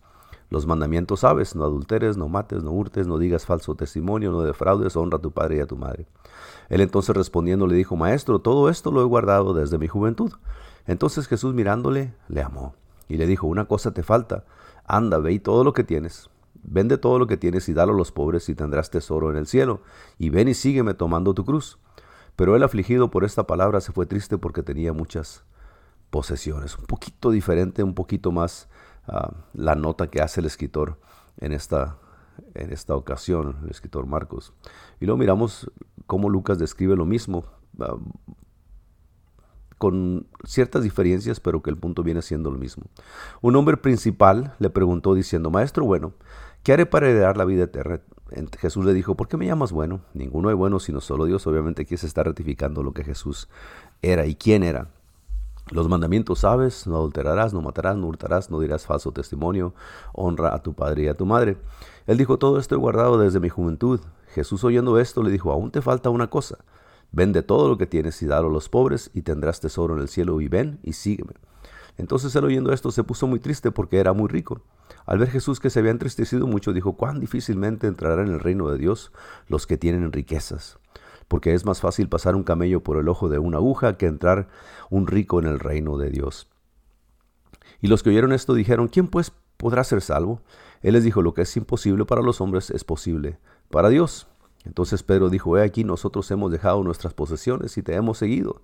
Los 0.51 0.67
mandamientos 0.67 1.21
sabes, 1.21 1.57
no 1.57 1.65
adulteres, 1.65 2.17
no 2.17 2.29
mates, 2.29 2.63
no 2.63 2.73
hurtes, 2.73 3.07
no 3.07 3.19
digas 3.19 3.47
falso 3.47 3.75
testimonio, 3.75 4.31
no 4.31 4.43
defraudes, 4.43 4.97
honra 4.97 5.19
a 5.19 5.21
tu 5.21 5.33
padre 5.33 5.57
y 5.57 5.61
a 5.61 5.67
tu 5.67 5.77
madre. 5.77 6.07
Él 6.69 6.81
entonces 6.81 7.17
respondiendo 7.17 7.67
le 7.67 7.75
dijo, 7.75 7.97
Maestro, 7.97 8.39
todo 8.39 8.69
esto 8.69 8.93
lo 8.93 9.01
he 9.01 9.05
guardado 9.05 9.55
desde 9.55 9.79
mi 9.79 9.89
juventud. 9.89 10.33
Entonces 10.87 11.27
Jesús 11.27 11.55
mirándole, 11.55 12.15
le 12.29 12.43
amó 12.43 12.75
y 13.09 13.17
le 13.17 13.27
dijo, 13.27 13.47
una 13.47 13.65
cosa 13.65 13.93
te 13.93 14.03
falta, 14.03 14.45
anda, 14.85 15.19
ve 15.19 15.33
y 15.33 15.39
todo 15.39 15.65
lo 15.65 15.73
que 15.73 15.85
tienes, 15.85 16.31
vende 16.55 16.99
todo 16.99 17.19
lo 17.19 17.27
que 17.27 17.37
tienes 17.37 17.69
y 17.69 17.75
dalo 17.75 17.93
a 17.93 17.97
los 17.97 18.13
pobres 18.13 18.49
y 18.49 18.55
tendrás 18.55 18.91
tesoro 18.91 19.31
en 19.31 19.37
el 19.37 19.47
cielo, 19.47 19.83
y 20.19 20.31
ven 20.31 20.49
y 20.49 20.55
sígueme 20.55 20.95
tomando 20.95 21.35
tu 21.35 21.45
cruz. 21.45 21.79
Pero 22.37 22.57
él 22.57 22.63
afligido 22.63 23.11
por 23.11 23.25
esta 23.25 23.47
palabra 23.47 23.81
se 23.81 23.93
fue 23.93 24.07
triste 24.07 24.39
porque 24.39 24.63
tenía 24.63 24.93
muchas 24.93 25.45
posesiones. 26.11 26.79
Un 26.79 26.87
poquito 26.87 27.31
diferente, 27.31 27.83
un 27.83 27.95
poquito 27.95 28.33
más 28.33 28.69
la 29.53 29.75
nota 29.75 30.09
que 30.09 30.23
hace 30.23 30.41
el 30.41 30.47
escritor 30.47 30.99
en 31.39 31.53
esta, 31.53 31.99
en 32.55 32.73
esta 32.73 32.95
ocasión, 32.95 33.59
el 33.65 33.71
escritor 33.71 34.07
Marcos. 34.07 34.53
Y 35.01 35.07
luego 35.07 35.19
miramos 35.19 35.71
cómo 36.07 36.31
Lucas 36.31 36.59
describe 36.59 36.97
lo 36.97 37.05
mismo, 37.05 37.45
con 39.83 40.29
ciertas 40.45 40.85
diferencias, 40.85 41.41
pero 41.41 41.61
que 41.61 41.69
el 41.69 41.77
punto 41.77 42.05
viene 42.05 42.23
siendo 42.23 42.53
lo 42.53 42.57
mismo. 42.57 42.85
Un 43.41 43.57
hombre 43.57 43.77
principal 43.77 44.55
le 44.61 44.71
preguntó 44.71 45.13
diciendo, 45.13 45.51
Maestro 45.51 45.85
bueno, 45.85 46.13
¿qué 46.63 46.73
haré 46.73 46.87
para 46.87 47.09
heredar 47.09 47.37
la 47.37 47.45
vida 47.45 47.65
eterna? 47.65 48.01
Jesús 48.61 48.85
le 48.85 48.95
dijo, 48.95 49.17
¿por 49.17 49.27
qué 49.27 49.37
me 49.37 49.45
llamas 49.45 49.73
bueno? 49.73 50.03
Ninguno 50.15 50.51
es 50.51 50.57
bueno 50.57 50.79
sino 50.79 51.01
solo 51.01 51.25
Dios. 51.25 51.49
Obviamente 51.49 51.83
aquí 51.83 51.97
se 51.97 52.07
está 52.07 52.23
ratificando 52.23 52.85
lo 52.85 52.93
que 52.93 53.03
Jesús 53.03 53.49
era 54.03 54.25
y 54.25 54.37
quién 54.37 54.63
era. 54.63 54.87
Los 55.73 55.89
mandamientos 55.89 56.39
sabes, 56.39 56.87
no 56.87 56.95
adulterarás, 56.95 57.53
no 57.53 57.61
matarás, 57.61 57.97
no 57.97 58.07
hurtarás, 58.07 58.53
no 58.53 58.61
dirás 58.61 58.87
falso 58.87 59.11
testimonio, 59.11 59.75
honra 60.13 60.55
a 60.55 60.63
tu 60.63 60.75
padre 60.75 61.03
y 61.03 61.09
a 61.09 61.17
tu 61.17 61.27
madre. 61.27 61.57
Él 62.07 62.19
dijo, 62.19 62.39
todo 62.39 62.61
esto 62.61 62.77
he 62.77 62.79
guardado 62.79 63.19
desde 63.19 63.41
mi 63.41 63.49
juventud. 63.49 63.99
Jesús 64.29 64.63
oyendo 64.63 65.01
esto 65.01 65.25
le 65.25 65.33
dijo, 65.33 65.51
aún 65.51 65.73
te 65.73 65.83
falta 65.83 66.09
una 66.09 66.31
cosa. 66.31 66.59
Vende 67.13 67.43
todo 67.43 67.69
lo 67.69 67.79
que 67.79 67.87
tienes 67.87 68.21
y 68.23 68.27
dalo 68.27 68.49
a 68.49 68.53
los 68.53 68.69
pobres 68.69 69.11
y 69.15 69.23
tendrás 69.23 69.61
tesoro 69.61 69.95
en 69.95 70.01
el 70.01 70.09
cielo 70.09 70.41
y 70.41 70.49
ven 70.49 70.81
y 70.83 70.95
sígueme. 70.95 71.35
Entonces 71.99 72.35
él 72.35 72.45
oyendo 72.45 72.73
esto 72.73 72.91
se 72.91 73.05
puso 73.05 73.27
muy 73.27 73.39
triste 73.39 73.71
porque 73.71 73.99
era 73.99 74.13
muy 74.13 74.29
rico. 74.29 74.63
Al 75.05 75.19
ver 75.19 75.31
Jesús 75.31 75.61
que 75.61 75.71
se 75.71 75.79
había 75.79 75.91
entristecido 75.91 76.47
mucho, 76.47 76.73
dijo, 76.73 76.95
cuán 76.95 77.21
difícilmente 77.21 77.87
entrarán 77.87 78.29
en 78.29 78.35
el 78.35 78.41
reino 78.41 78.71
de 78.71 78.79
Dios 78.79 79.13
los 79.47 79.67
que 79.67 79.77
tienen 79.77 80.11
riquezas 80.11 80.79
porque 81.33 81.55
es 81.55 81.65
más 81.65 81.81
fácil 81.81 82.11
pasar 82.11 82.37
un 82.37 82.43
camello 82.45 82.83
por 82.83 82.99
el 82.99 83.09
ojo 83.09 83.31
de 83.31 83.39
una 83.39 83.57
aguja 83.57 83.97
que 83.97 84.05
entrar 84.05 84.49
un 84.91 85.07
rico 85.07 85.39
en 85.39 85.47
el 85.47 85.61
reino 85.61 85.97
de 85.97 86.11
Dios. 86.11 86.47
Y 87.81 87.87
los 87.87 88.03
que 88.03 88.11
oyeron 88.11 88.35
esto 88.35 88.53
dijeron, 88.53 88.89
¿quién 88.89 89.09
pues 89.09 89.33
podrá 89.57 89.83
ser 89.83 90.03
salvo? 90.03 90.43
Él 90.83 90.93
les 90.93 91.05
dijo, 91.05 91.23
lo 91.23 91.33
que 91.33 91.41
es 91.41 91.57
imposible 91.57 92.05
para 92.05 92.21
los 92.21 92.43
hombres 92.43 92.71
es 92.71 92.85
posible 92.85 93.39
para 93.71 93.89
Dios. 93.89 94.29
Entonces 94.65 95.03
Pedro 95.03 95.29
dijo, 95.29 95.59
he 95.59 95.63
aquí 95.63 95.85
nosotros 95.85 96.31
hemos 96.31 96.53
dejado 96.53 96.83
nuestras 96.83 97.15
posesiones 97.15 97.77
y 97.79 97.83
te 97.83 97.95
hemos 97.95 98.19
seguido. 98.19 98.63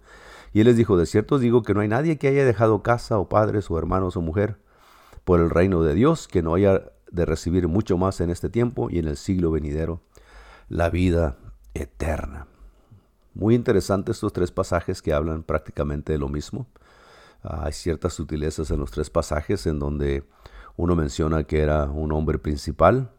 Y 0.52 0.60
él 0.60 0.66
les 0.66 0.76
dijo, 0.76 0.96
de 0.96 1.06
cierto 1.06 1.36
os 1.36 1.40
digo 1.40 1.62
que 1.62 1.74
no 1.74 1.80
hay 1.80 1.88
nadie 1.88 2.18
que 2.18 2.28
haya 2.28 2.44
dejado 2.44 2.82
casa 2.82 3.18
o 3.18 3.28
padres 3.28 3.70
o 3.70 3.78
hermanos 3.78 4.16
o 4.16 4.20
mujer 4.20 4.58
por 5.24 5.40
el 5.40 5.50
reino 5.50 5.82
de 5.82 5.94
Dios 5.94 6.28
que 6.28 6.42
no 6.42 6.54
haya 6.54 6.92
de 7.10 7.24
recibir 7.24 7.68
mucho 7.68 7.98
más 7.98 8.20
en 8.20 8.30
este 8.30 8.48
tiempo 8.48 8.88
y 8.90 8.98
en 8.98 9.08
el 9.08 9.16
siglo 9.16 9.50
venidero 9.50 10.02
la 10.68 10.90
vida 10.90 11.36
eterna. 11.74 12.46
Muy 13.34 13.54
interesantes 13.54 14.16
estos 14.16 14.32
tres 14.32 14.50
pasajes 14.50 15.02
que 15.02 15.12
hablan 15.12 15.42
prácticamente 15.42 16.12
de 16.12 16.18
lo 16.18 16.28
mismo. 16.28 16.66
Ah, 17.42 17.62
hay 17.64 17.72
ciertas 17.72 18.14
sutilezas 18.14 18.70
en 18.70 18.80
los 18.80 18.90
tres 18.90 19.10
pasajes 19.10 19.66
en 19.66 19.78
donde 19.78 20.24
uno 20.76 20.96
menciona 20.96 21.44
que 21.44 21.60
era 21.60 21.84
un 21.84 22.12
hombre 22.12 22.38
principal 22.38 23.10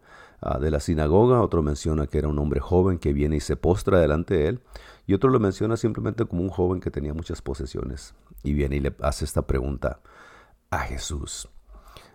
ah, 0.41 0.59
de 0.59 0.71
la 0.71 0.79
sinagoga, 0.79 1.41
otro 1.41 1.61
menciona 1.61 2.07
que 2.07 2.17
era 2.17 2.27
un 2.27 2.39
hombre 2.39 2.59
joven 2.59 2.99
que 2.99 3.13
viene 3.13 3.37
y 3.37 3.39
se 3.39 3.55
postra 3.55 3.99
delante 3.99 4.35
de 4.35 4.47
él, 4.47 4.59
y 5.07 5.13
otro 5.13 5.29
lo 5.29 5.39
menciona 5.39 5.77
simplemente 5.77 6.25
como 6.25 6.43
un 6.43 6.49
joven 6.49 6.81
que 6.81 6.91
tenía 6.91 7.13
muchas 7.13 7.41
posesiones 7.41 8.13
y 8.43 8.53
viene 8.53 8.77
y 8.77 8.79
le 8.79 8.95
hace 9.01 9.25
esta 9.25 9.41
pregunta 9.41 9.99
a 10.69 10.79
Jesús. 10.79 11.49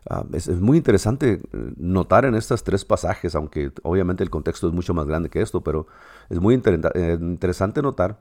Ah, 0.08 0.24
es, 0.32 0.48
muy 0.48 0.76
interesante 0.76 1.40
eh, 1.40 1.72
notar 1.76 2.26
en 2.26 2.34
estos 2.34 2.62
tres 2.62 2.84
pasajes, 2.84 3.34
aunque 3.34 3.72
obviamente 3.82 4.22
el 4.22 4.30
contexto 4.30 4.68
es 4.68 4.74
mucho 4.74 4.92
más 4.92 5.06
grande 5.06 5.30
que 5.30 5.40
esto, 5.40 5.62
pero 5.62 5.86
es 6.28 6.40
muy 6.40 6.54
eh, 6.54 7.18
interesante 7.20 7.80
notar 7.80 8.18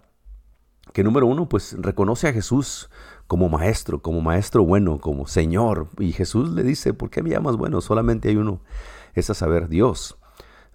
que 0.91 1.03
número 1.03 1.27
uno, 1.27 1.48
pues 1.48 1.75
reconoce 1.79 2.27
a 2.27 2.33
Jesús 2.33 2.89
como 3.27 3.48
maestro, 3.50 4.01
como 4.01 4.22
maestro 4.22 4.65
bueno, 4.65 5.00
como 5.00 5.27
Señor. 5.27 5.88
Y 5.98 6.12
Jesús 6.12 6.50
le 6.51 6.63
dice, 6.63 6.93
¿por 6.93 7.10
qué 7.10 7.24
me 7.24 7.29
llamas 7.29 7.55
bueno? 7.55 7.79
Solamente 7.81 8.29
hay 8.29 8.36
uno, 8.36 8.62
es 9.13 9.29
a 9.29 9.34
saber, 9.34 9.70
Dios. 9.70 10.17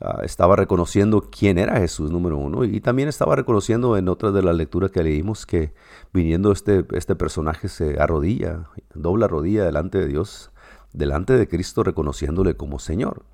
ah, 0.01 0.21
estaba 0.25 0.57
reconociendo 0.57 1.29
quién 1.31 1.59
era 1.59 1.81
Jesús, 1.81 2.11
número 2.11 2.37
uno, 2.39 2.65
y 2.65 2.81
también 2.81 3.09
estaba 3.09 3.37
reconociendo 3.37 3.97
en 3.97 4.09
otra 4.09 4.31
de 4.31 4.43
las 4.43 4.57
lecturas 4.57 4.91
que 4.91 5.03
leímos 5.03 5.47
que 5.47 5.75
viniendo 6.13 6.53
este, 6.53 6.85
este 6.93 7.17
personaje 7.17 7.69
se 7.69 8.01
arrodilla, 8.01 8.69
dobla 8.95 9.27
rodilla 9.29 9.65
delante 9.65 9.99
de 9.99 10.07
Dios, 10.07 10.51
delante 10.93 11.35
de 11.35 11.49
Cristo, 11.49 11.83
reconociéndole 11.83 12.57
como 12.57 12.79
Señor. 12.79 13.25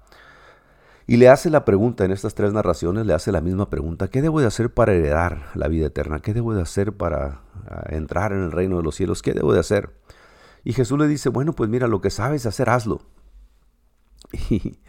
Y 1.06 1.18
le 1.18 1.28
hace 1.28 1.50
la 1.50 1.66
pregunta 1.66 2.04
en 2.06 2.12
estas 2.12 2.34
tres 2.34 2.54
narraciones, 2.54 3.04
le 3.04 3.12
hace 3.12 3.30
la 3.30 3.42
misma 3.42 3.68
pregunta, 3.68 4.08
¿qué 4.08 4.22
debo 4.22 4.40
de 4.40 4.46
hacer 4.46 4.72
para 4.72 4.94
heredar 4.94 5.50
la 5.54 5.68
vida 5.68 5.86
eterna? 5.86 6.20
¿Qué 6.20 6.32
debo 6.32 6.54
de 6.54 6.62
hacer 6.62 6.94
para 6.94 7.42
ah, 7.68 7.84
entrar 7.90 8.32
en 8.32 8.42
el 8.42 8.52
reino 8.52 8.78
de 8.78 8.82
los 8.82 8.94
cielos? 8.94 9.20
¿Qué 9.20 9.34
debo 9.34 9.52
de 9.52 9.60
hacer? 9.60 9.90
Y 10.64 10.72
Jesús 10.72 10.98
le 10.98 11.06
dice, 11.06 11.28
bueno, 11.28 11.52
pues 11.52 11.68
mira, 11.68 11.88
lo 11.88 12.00
que 12.00 12.08
sabes 12.08 12.46
hacer, 12.46 12.70
hazlo. 12.70 13.02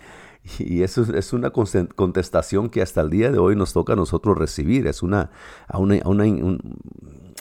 Y, 0.59 0.83
eso 0.83 1.01
es 1.15 1.33
una 1.33 1.49
contestación 1.49 2.69
que 2.69 2.81
hasta 2.81 3.01
el 3.01 3.09
día 3.09 3.31
de 3.31 3.39
hoy 3.39 3.55
nos 3.55 3.73
toca 3.73 3.93
a 3.93 3.95
nosotros 3.95 4.37
recibir. 4.37 4.85
Es 4.87 5.01
una, 5.01 5.31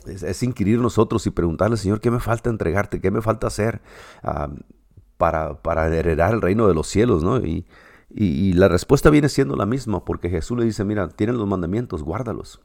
es, 0.07 0.43
inquirir 0.43 0.81
nosotros 0.81 1.27
y 1.27 1.31
preguntarle, 1.31 1.77
Señor, 1.77 2.01
¿qué 2.01 2.11
me 2.11 2.21
falta 2.21 2.51
entregarte? 2.51 3.01
¿Qué 3.01 3.11
me 3.11 3.21
falta 3.21 3.47
hacer 3.47 3.83
ah, 4.23 4.49
para, 5.19 5.61
para 5.61 5.95
heredar 5.95 6.33
el 6.33 6.41
reino 6.41 6.67
de 6.67 6.75
los 6.75 6.87
cielos? 6.87 7.23
¿no? 7.23 7.39
Y, 7.45 7.67
y, 8.11 8.53
la 8.55 8.69
respuesta 8.69 9.11
viene 9.11 9.29
siendo 9.29 9.57
la 9.57 9.67
misma, 9.67 10.05
porque 10.05 10.31
Jesús 10.31 10.59
le 10.59 10.65
dice, 10.65 10.85
mira, 10.85 11.09
tienen 11.09 11.37
los 11.37 11.49
mandamientos, 11.49 12.03
guárdalos. 12.03 12.61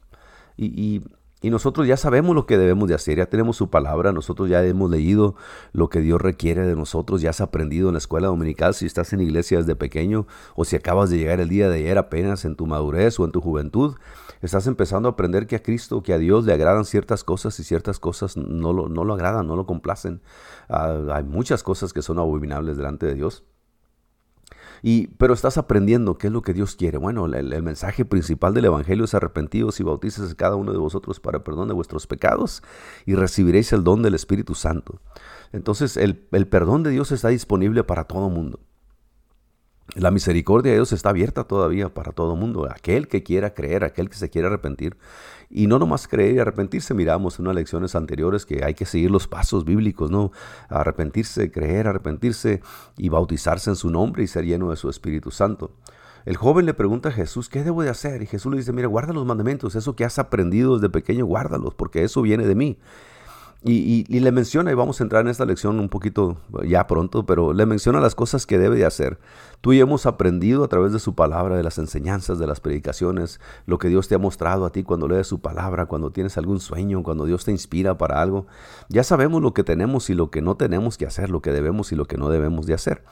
Y, 0.56 1.02
nosotros 1.48 1.86
ya 1.86 1.96
sabemos 1.96 2.34
lo 2.34 2.44
que 2.44 2.58
debemos 2.58 2.86
de 2.86 2.94
hacer, 2.94 3.16
ya 3.16 3.26
tenemos 3.26 3.56
su 3.56 3.70
palabra, 3.70 4.12
nosotros 4.12 4.50
ya 4.50 4.62
hemos 4.62 4.90
leído 4.90 5.36
lo 5.72 5.88
que 5.88 6.00
Dios 6.00 6.20
requiere 6.20 6.66
de 6.66 6.76
nosotros, 6.76 7.22
ya 7.22 7.30
has 7.30 7.40
aprendido 7.40 7.88
en 7.88 7.94
la 7.94 7.98
escuela 7.98 8.28
dominical, 8.28 8.74
si 8.74 8.84
estás 8.84 9.14
en 9.14 9.20
iglesia 9.20 9.56
desde 9.56 9.74
pequeño 9.74 10.26
o 10.54 10.66
si 10.66 10.76
acabas 10.76 11.08
de 11.08 11.16
llegar 11.16 11.40
el 11.40 11.48
día 11.48 11.70
de 11.70 11.78
ayer 11.78 11.96
apenas 11.96 12.44
en 12.44 12.56
tu 12.56 12.66
madurez 12.66 13.18
o 13.18 13.24
en 13.24 13.32
tu 13.32 13.40
juventud, 13.40 13.96
estás 14.42 14.66
empezando 14.66 15.08
a 15.08 15.12
aprender 15.12 15.46
que 15.46 15.56
a 15.56 15.62
Cristo, 15.62 16.02
que 16.02 16.12
a 16.12 16.18
Dios 16.18 16.44
le 16.44 16.52
agradan 16.52 16.84
ciertas 16.84 17.24
cosas 17.24 17.58
y 17.58 17.64
ciertas 17.64 17.98
cosas 17.98 18.36
no 18.36 18.74
lo, 18.74 18.90
no 18.90 19.04
lo 19.04 19.14
agradan, 19.14 19.46
no 19.46 19.56
lo 19.56 19.64
complacen. 19.64 20.20
Ah, 20.68 20.98
hay 21.12 21.24
muchas 21.24 21.62
cosas 21.62 21.94
que 21.94 22.02
son 22.02 22.18
abominables 22.18 22.76
delante 22.76 23.06
de 23.06 23.14
Dios. 23.14 23.44
Y, 24.82 25.08
pero 25.18 25.34
estás 25.34 25.58
aprendiendo 25.58 26.18
qué 26.18 26.28
es 26.28 26.32
lo 26.32 26.42
que 26.42 26.54
Dios 26.54 26.76
quiere. 26.76 26.98
Bueno, 26.98 27.26
el, 27.26 27.62
mensaje 27.62 28.04
principal 28.04 28.54
del 28.54 28.66
Evangelio 28.66 29.04
es 29.04 29.14
arrepentidos 29.14 29.80
y 29.80 29.82
bautices 29.82 30.34
cada 30.34 30.56
uno 30.56 30.72
de 30.72 30.78
vosotros 30.78 31.20
para 31.20 31.44
perdón 31.44 31.68
de 31.68 31.74
vuestros 31.74 32.06
pecados 32.06 32.62
y 33.06 33.14
recibiréis 33.14 33.72
el 33.72 33.84
don 33.84 34.02
del 34.02 34.14
Espíritu 34.14 34.54
Santo. 34.54 35.00
Entonces 35.52 35.96
el, 35.96 36.26
el 36.32 36.46
perdón 36.46 36.82
de 36.82 36.90
Dios 36.90 37.12
está 37.12 37.28
disponible 37.28 37.84
para 37.84 38.04
todo 38.04 38.30
mundo. 38.30 38.60
La 39.96 40.10
misericordia 40.12 40.70
de 40.70 40.78
Dios 40.78 40.92
está 40.92 41.08
abierta 41.08 41.44
todavía 41.44 41.92
para 41.92 42.12
todo 42.12 42.36
mundo. 42.36 42.68
Aquel 42.70 43.08
que 43.08 43.22
quiera 43.22 43.54
creer, 43.54 43.82
aquel 43.82 44.08
que 44.08 44.16
se 44.16 44.30
quiera 44.30 44.48
arrepentir. 44.48 44.96
Y 45.50 45.66
no 45.66 45.80
nomás 45.80 46.06
creer 46.06 46.36
y 46.36 46.38
arrepentirse, 46.38 46.94
miramos 46.94 47.38
en 47.38 47.46
unas 47.46 47.56
lecciones 47.56 47.96
anteriores 47.96 48.46
que 48.46 48.64
hay 48.64 48.74
que 48.74 48.86
seguir 48.86 49.10
los 49.10 49.26
pasos 49.26 49.64
bíblicos, 49.64 50.10
¿no? 50.10 50.30
Arrepentirse, 50.68 51.50
creer, 51.50 51.88
arrepentirse 51.88 52.62
y 52.96 53.08
bautizarse 53.08 53.70
en 53.70 53.76
su 53.76 53.90
nombre 53.90 54.22
y 54.22 54.28
ser 54.28 54.44
lleno 54.44 54.70
de 54.70 54.76
su 54.76 54.88
Espíritu 54.88 55.32
Santo. 55.32 55.72
El 56.24 56.36
joven 56.36 56.66
le 56.66 56.74
pregunta 56.74 57.08
a 57.08 57.12
Jesús, 57.12 57.48
¿qué 57.48 57.64
debo 57.64 57.82
de 57.82 57.88
hacer? 57.88 58.22
Y 58.22 58.26
Jesús 58.26 58.52
le 58.52 58.58
dice, 58.58 58.72
mira, 58.72 58.86
guarda 58.86 59.12
los 59.12 59.26
mandamientos, 59.26 59.74
eso 59.74 59.96
que 59.96 60.04
has 60.04 60.18
aprendido 60.20 60.76
desde 60.76 60.90
pequeño, 60.90 61.24
guárdalos, 61.24 61.74
porque 61.74 62.04
eso 62.04 62.22
viene 62.22 62.46
de 62.46 62.54
mí. 62.54 62.78
Y, 63.62 64.04
le 64.20 64.32
menciona, 64.32 64.70
y 64.70 64.74
vamos 64.74 65.00
a 65.00 65.04
entrar 65.04 65.20
en 65.20 65.28
esta 65.28 65.44
lección 65.44 65.80
un 65.80 65.90
poquito 65.90 66.38
ya 66.64 66.86
pronto, 66.86 67.26
pero 67.26 67.52
le 67.52 67.66
menciona 67.66 68.00
las 68.00 68.14
cosas 68.14 68.46
que 68.46 68.58
debe 68.58 68.76
de 68.76 68.86
hacer. 68.86 69.18
Tú 69.60 69.74
y 69.74 69.80
hemos 69.80 70.06
aprendido 70.06 70.64
a 70.64 70.68
través 70.68 70.94
de 70.94 70.98
su 70.98 71.14
palabra, 71.14 71.56
de 71.56 71.62
las 71.62 71.76
enseñanzas, 71.76 72.38
de 72.38 72.46
las 72.46 72.60
predicaciones, 72.60 73.38
lo 73.66 73.78
que 73.78 73.88
Dios 73.88 74.08
te 74.08 74.14
ha 74.14 74.18
mostrado 74.18 74.64
a 74.64 74.72
ti 74.72 74.82
cuando 74.82 75.08
lees 75.08 75.26
su 75.26 75.40
palabra, 75.40 75.84
cuando 75.84 76.10
tienes 76.10 76.38
algún 76.38 76.58
sueño, 76.58 77.02
cuando 77.02 77.26
Dios 77.26 77.44
te 77.44 77.50
inspira 77.50 77.98
para 77.98 78.22
algo. 78.22 78.46
Ya 78.88 79.04
sabemos 79.04 79.42
lo 79.42 79.52
que 79.52 79.62
tenemos 79.62 80.08
y 80.08 80.14
lo 80.14 80.30
que 80.30 80.40
no 80.40 80.56
tenemos 80.56 80.96
que 80.96 81.04
hacer, 81.04 81.28
lo 81.28 81.42
que 81.42 81.52
debemos 81.52 81.92
y 81.92 81.96
lo 81.96 82.06
que 82.06 82.16
no 82.16 82.30
debemos 82.30 82.64
de 82.64 82.72
hacer. 82.72 83.04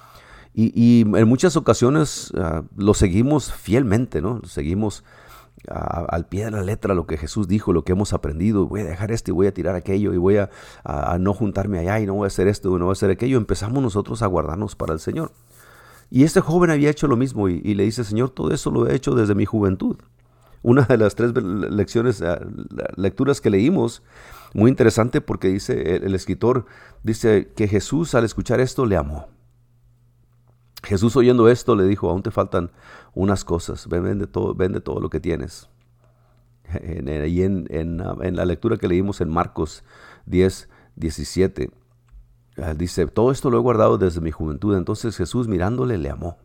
Y, 0.55 1.02
en 1.02 1.28
muchas 1.28 1.57
ocasiones 1.57 2.33
ah, 2.37 2.62
lo 2.75 2.95
seguimos 2.95 3.52
fielmente, 3.52 4.21
¿no? 4.23 4.40
Lo 4.43 4.49
al 5.70 6.26
pie 6.26 6.46
de 6.46 6.50
la 6.50 6.62
letra 6.62 6.94
lo 6.94 7.06
que 7.06 7.16
Jesús 7.16 7.48
dijo, 7.48 7.72
lo 7.72 7.84
que 7.84 7.92
hemos 7.92 8.12
aprendido, 8.12 8.66
voy 8.66 8.80
a 8.80 8.84
dejar 8.84 9.10
esto 9.12 9.30
y 9.30 9.34
voy 9.34 9.46
a 9.46 9.54
tirar 9.54 9.75
aquello 9.75 10.12
y 10.12 10.16
voy 10.16 10.37
a, 10.37 10.50
no 11.18 11.34
juntarme 11.34 11.78
allá 11.78 12.00
y 12.00 12.06
no 12.06 12.14
voy 12.14 12.25
a 12.25 12.28
hacer 12.28 12.48
esto 12.48 12.68
y 12.68 12.78
no 12.78 12.87
voy 12.87 12.92
a 12.92 12.92
hacer 12.92 13.10
aquello, 13.10 13.37
empezamos 13.37 13.82
nosotros 13.82 14.22
a 14.22 14.26
guardarnos 14.26 14.76
para 14.76 14.92
el 14.92 15.00
Señor. 15.00 15.32
Y 16.10 16.25
este 16.25 16.40
joven 16.40 16.70
había 16.70 16.90
hecho 16.90 17.06
lo 17.06 17.16
mismo 17.16 17.48
y, 17.48 17.75
le 17.75 17.84
dice, 17.84 18.04
Señor, 18.04 18.30
todo 18.30 18.50
eso 18.52 18.70
lo 18.70 18.88
he 18.88 18.94
hecho 18.94 19.14
desde 19.14 19.34
mi 19.34 19.44
juventud. 19.44 19.96
Una 20.62 20.82
de 20.82 20.96
las 20.96 21.14
tres 21.14 21.32
lecciones, 21.34 22.22
ah, 22.22 22.40
lecturas 22.96 23.40
que 23.40 23.50
leímos, 23.50 24.02
muy 24.54 24.70
interesante 24.70 25.20
porque 25.20 25.48
dice 25.48 25.96
el 25.96 26.14
escritor, 26.14 26.64
dice 27.02 27.52
que 27.54 27.68
Jesús 27.68 28.14
al 28.14 28.25
escuchar 28.25 28.60
esto 28.60 28.87
le 28.87 28.96
amó. 28.96 29.28
Jesús 30.82 31.16
oyendo 31.16 31.49
esto 31.49 31.75
le 31.75 31.85
dijo, 31.85 32.08
aún 32.11 32.23
te 32.23 32.30
faltan 32.30 32.70
unas 33.14 33.44
cosas, 33.44 33.88
vende 33.88 34.26
todo, 34.26 34.54
vende 34.54 34.80
todo 34.80 35.00
lo 35.00 35.11
que 35.11 35.20
tienes. 35.20 35.68
Y 37.26 37.42
en, 37.42 37.66
en, 37.70 38.37
la 38.37 38.44
lectura 38.44 38.76
que 38.76 38.88
leímos 38.88 39.20
en 39.20 39.30
Marcos 39.30 39.82
10, 40.26 40.68
17, 40.97 41.70
ah, 42.62 42.75
dice, 42.75 43.06
todo 43.06 43.32
esto 43.32 43.50
lo 43.50 43.58
he 43.58 43.61
guardado 43.61 43.99
desde 43.99 44.20
mi 44.20 44.30
juventud. 44.30 44.76
Entonces 44.76 45.16
Jesús 45.16 45.49
mirándole 45.49 45.99
le 45.99 46.11
amó. 46.11 46.38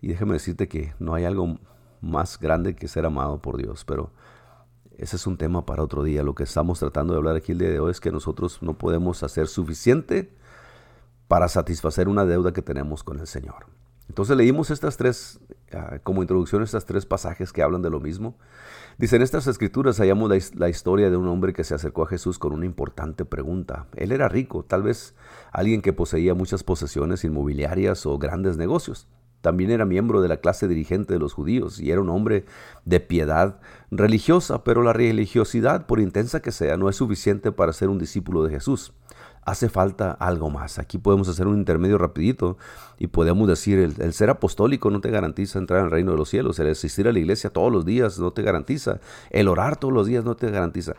Y 0.00 0.08
déjame 0.08 0.34
decirte 0.34 0.68
que 0.68 0.94
no 0.98 1.14
hay 1.14 1.24
algo 1.24 1.58
más 2.00 2.38
grande 2.38 2.74
que 2.74 2.88
ser 2.88 3.04
amado 3.04 3.42
por 3.42 3.58
Dios, 3.58 3.84
pero 3.84 4.10
ese 4.96 5.16
es 5.16 5.26
un 5.26 5.36
tema 5.36 5.66
para 5.66 5.82
otro 5.82 6.02
día. 6.02 6.22
Lo 6.22 6.34
que 6.34 6.44
estamos 6.44 6.78
tratando 6.78 7.12
de 7.12 7.18
hablar 7.18 7.36
aquí 7.36 7.52
el 7.52 7.58
día 7.58 7.68
de 7.68 7.80
hoy 7.80 7.90
es 7.90 8.00
que 8.00 8.10
nosotros 8.10 8.62
no 8.62 8.78
podemos 8.78 9.22
hacer 9.22 9.46
suficiente 9.46 10.32
para 11.30 11.46
satisfacer 11.46 12.08
una 12.08 12.26
deuda 12.26 12.52
que 12.52 12.60
tenemos 12.60 13.04
con 13.04 13.20
el 13.20 13.28
Señor. 13.28 13.66
Entonces 14.08 14.36
leímos 14.36 14.72
estas 14.72 14.96
tres, 14.96 15.38
ah, 15.72 16.00
como 16.02 16.22
introducción, 16.22 16.64
estas 16.64 16.86
tres 16.86 17.06
pasajes 17.06 17.52
que 17.52 17.62
hablan 17.62 17.82
de 17.82 17.90
lo 17.90 18.00
mismo. 18.00 18.36
Dice, 18.98 19.14
en 19.14 19.22
estas 19.22 19.46
escrituras 19.46 20.00
hallamos 20.00 20.52
la, 20.56 20.68
historia 20.68 21.08
de 21.08 21.16
un 21.16 21.28
hombre 21.28 21.52
que 21.52 21.62
se 21.62 21.72
acercó 21.72 22.02
a 22.02 22.08
Jesús 22.08 22.40
con 22.40 22.52
una 22.52 22.66
importante 22.66 23.24
pregunta. 23.24 23.86
Él 23.94 24.10
era 24.10 24.28
rico, 24.28 24.64
tal 24.64 24.82
vez 24.82 25.14
alguien 25.52 25.82
que 25.82 25.92
poseía 25.92 26.34
muchas 26.34 26.64
posesiones 26.64 27.22
inmobiliarias 27.22 28.06
o 28.06 28.18
grandes 28.18 28.56
negocios. 28.56 29.06
También 29.40 29.70
era 29.70 29.84
miembro 29.84 30.22
de 30.22 30.28
la 30.28 30.38
clase 30.38 30.66
dirigente 30.66 31.12
de 31.12 31.20
los 31.20 31.32
judíos 31.32 31.78
y 31.78 31.92
era 31.92 32.00
un 32.00 32.10
hombre 32.10 32.44
de 32.84 32.98
piedad 32.98 33.60
religiosa, 33.92 34.64
pero 34.64 34.82
la 34.82 34.92
religiosidad, 34.92 35.86
por 35.86 36.00
intensa 36.00 36.42
que 36.42 36.50
sea, 36.50 36.76
no 36.76 36.88
es 36.88 36.96
suficiente 36.96 37.52
para 37.52 37.72
ser 37.72 37.88
un 37.88 37.98
discípulo 37.98 38.42
de 38.42 38.50
Jesús 38.50 38.94
hace 39.44 39.68
falta 39.68 40.12
algo 40.12 40.50
más. 40.50 40.78
Aquí 40.78 40.98
podemos 40.98 41.28
hacer 41.28 41.46
un 41.46 41.58
intermedio 41.58 41.98
rapidito 41.98 42.56
y 42.98 43.08
podemos 43.08 43.48
decir, 43.48 43.78
el, 43.78 44.12
ser 44.12 44.30
apostólico 44.30 44.90
no 44.90 45.00
te 45.00 45.10
garantiza 45.10 45.58
entrar 45.58 45.80
al 45.80 45.90
reino 45.90 46.12
de 46.12 46.18
los 46.18 46.28
cielos, 46.28 46.58
el 46.58 46.70
asistir 46.70 47.08
a 47.08 47.12
la 47.12 47.18
iglesia 47.18 47.50
todos 47.50 47.72
los 47.72 47.84
días 47.84 48.18
no 48.18 48.32
te 48.32 48.42
garantiza, 48.42 49.00
el 49.30 49.48
orar 49.48 49.76
todos 49.76 49.94
los 49.94 50.06
días 50.06 50.24
no 50.24 50.36
te 50.36 50.50
garantiza. 50.50 50.94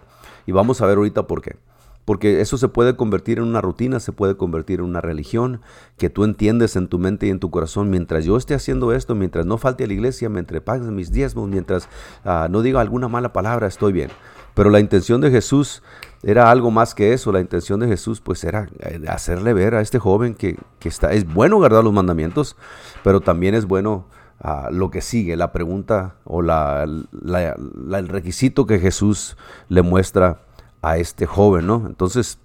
Y 0.45 0.51
vamos 0.51 0.81
a 0.81 0.85
ver 0.85 0.97
ahorita 0.97 1.27
por 1.27 1.41
qué. 1.41 1.57
Porque 2.03 2.41
eso 2.41 2.57
se 2.57 2.67
puede 2.67 2.95
convertir 2.95 3.37
en 3.37 3.43
una 3.43 3.61
rutina, 3.61 3.99
se 3.99 4.11
puede 4.11 4.35
convertir 4.35 4.79
en 4.79 4.85
una 4.85 5.01
religión 5.01 5.61
que 5.97 6.09
tú 6.09 6.23
entiendes 6.23 6.75
en 6.75 6.87
tu 6.87 6.97
mente 6.97 7.27
y 7.27 7.29
en 7.29 7.39
tu 7.39 7.51
corazón. 7.51 7.91
Mientras 7.91 8.25
yo 8.25 8.37
esté 8.37 8.55
haciendo 8.55 8.91
esto, 8.91 9.13
mientras 9.13 9.45
no 9.45 9.59
falte 9.59 9.83
a 9.83 9.87
la 9.87 9.93
iglesia, 9.93 10.27
mientras 10.27 10.61
pague 10.61 10.89
mis 10.89 11.11
diezmos, 11.11 11.47
mientras 11.47 11.87
ah, 12.25 12.47
no 12.49 12.63
diga 12.63 12.81
alguna 12.81 13.07
mala 13.07 13.33
palabra, 13.33 13.67
estoy 13.67 13.93
bien. 13.93 14.09
Pero 14.55 14.71
la 14.71 14.79
intención 14.79 15.21
de 15.21 15.29
Jesús 15.29 15.83
era 16.23 16.51
algo 16.51 16.71
más 16.71 16.93
que 16.93 17.13
eso. 17.13 17.31
La 17.31 17.39
intención 17.39 17.79
de 17.79 17.87
Jesús 17.87 18.21
pues 18.21 18.43
era 18.43 18.69
eh, 18.79 19.01
hacerle 19.07 19.53
ver 19.53 19.75
a 19.75 19.81
este 19.81 19.99
joven 19.99 20.35
que, 20.35 20.57
está, 20.81 21.11
es 21.13 21.31
bueno 21.31 21.57
guardar 21.57 21.83
los 21.83 21.93
mandamientos, 21.93 22.55
pero 23.03 23.21
también 23.21 23.55
es 23.55 23.65
bueno 23.65 24.05
ah, 24.39 24.69
lo 24.71 24.91
que 24.91 25.01
sigue, 25.01 25.35
la 25.35 25.51
pregunta 25.51 26.15
o 26.23 26.41
la, 26.41 26.83
el 26.83 28.07
requisito 28.07 28.65
que 28.65 28.79
Jesús 28.79 29.37
le 29.69 29.81
muestra 29.81 30.41
a 30.81 30.97
este 30.97 31.25
joven, 31.25 31.67
¿no? 31.67 31.83
Entonces, 31.87 32.39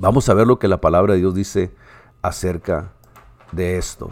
vamos 0.00 0.28
a 0.28 0.34
ver 0.34 0.46
lo 0.46 0.58
que 0.58 0.68
la 0.68 0.80
palabra 0.80 1.14
de 1.14 1.20
Dios 1.20 1.34
dice 1.34 1.72
acerca 2.22 2.92
de 3.52 3.78
esto. 3.78 4.10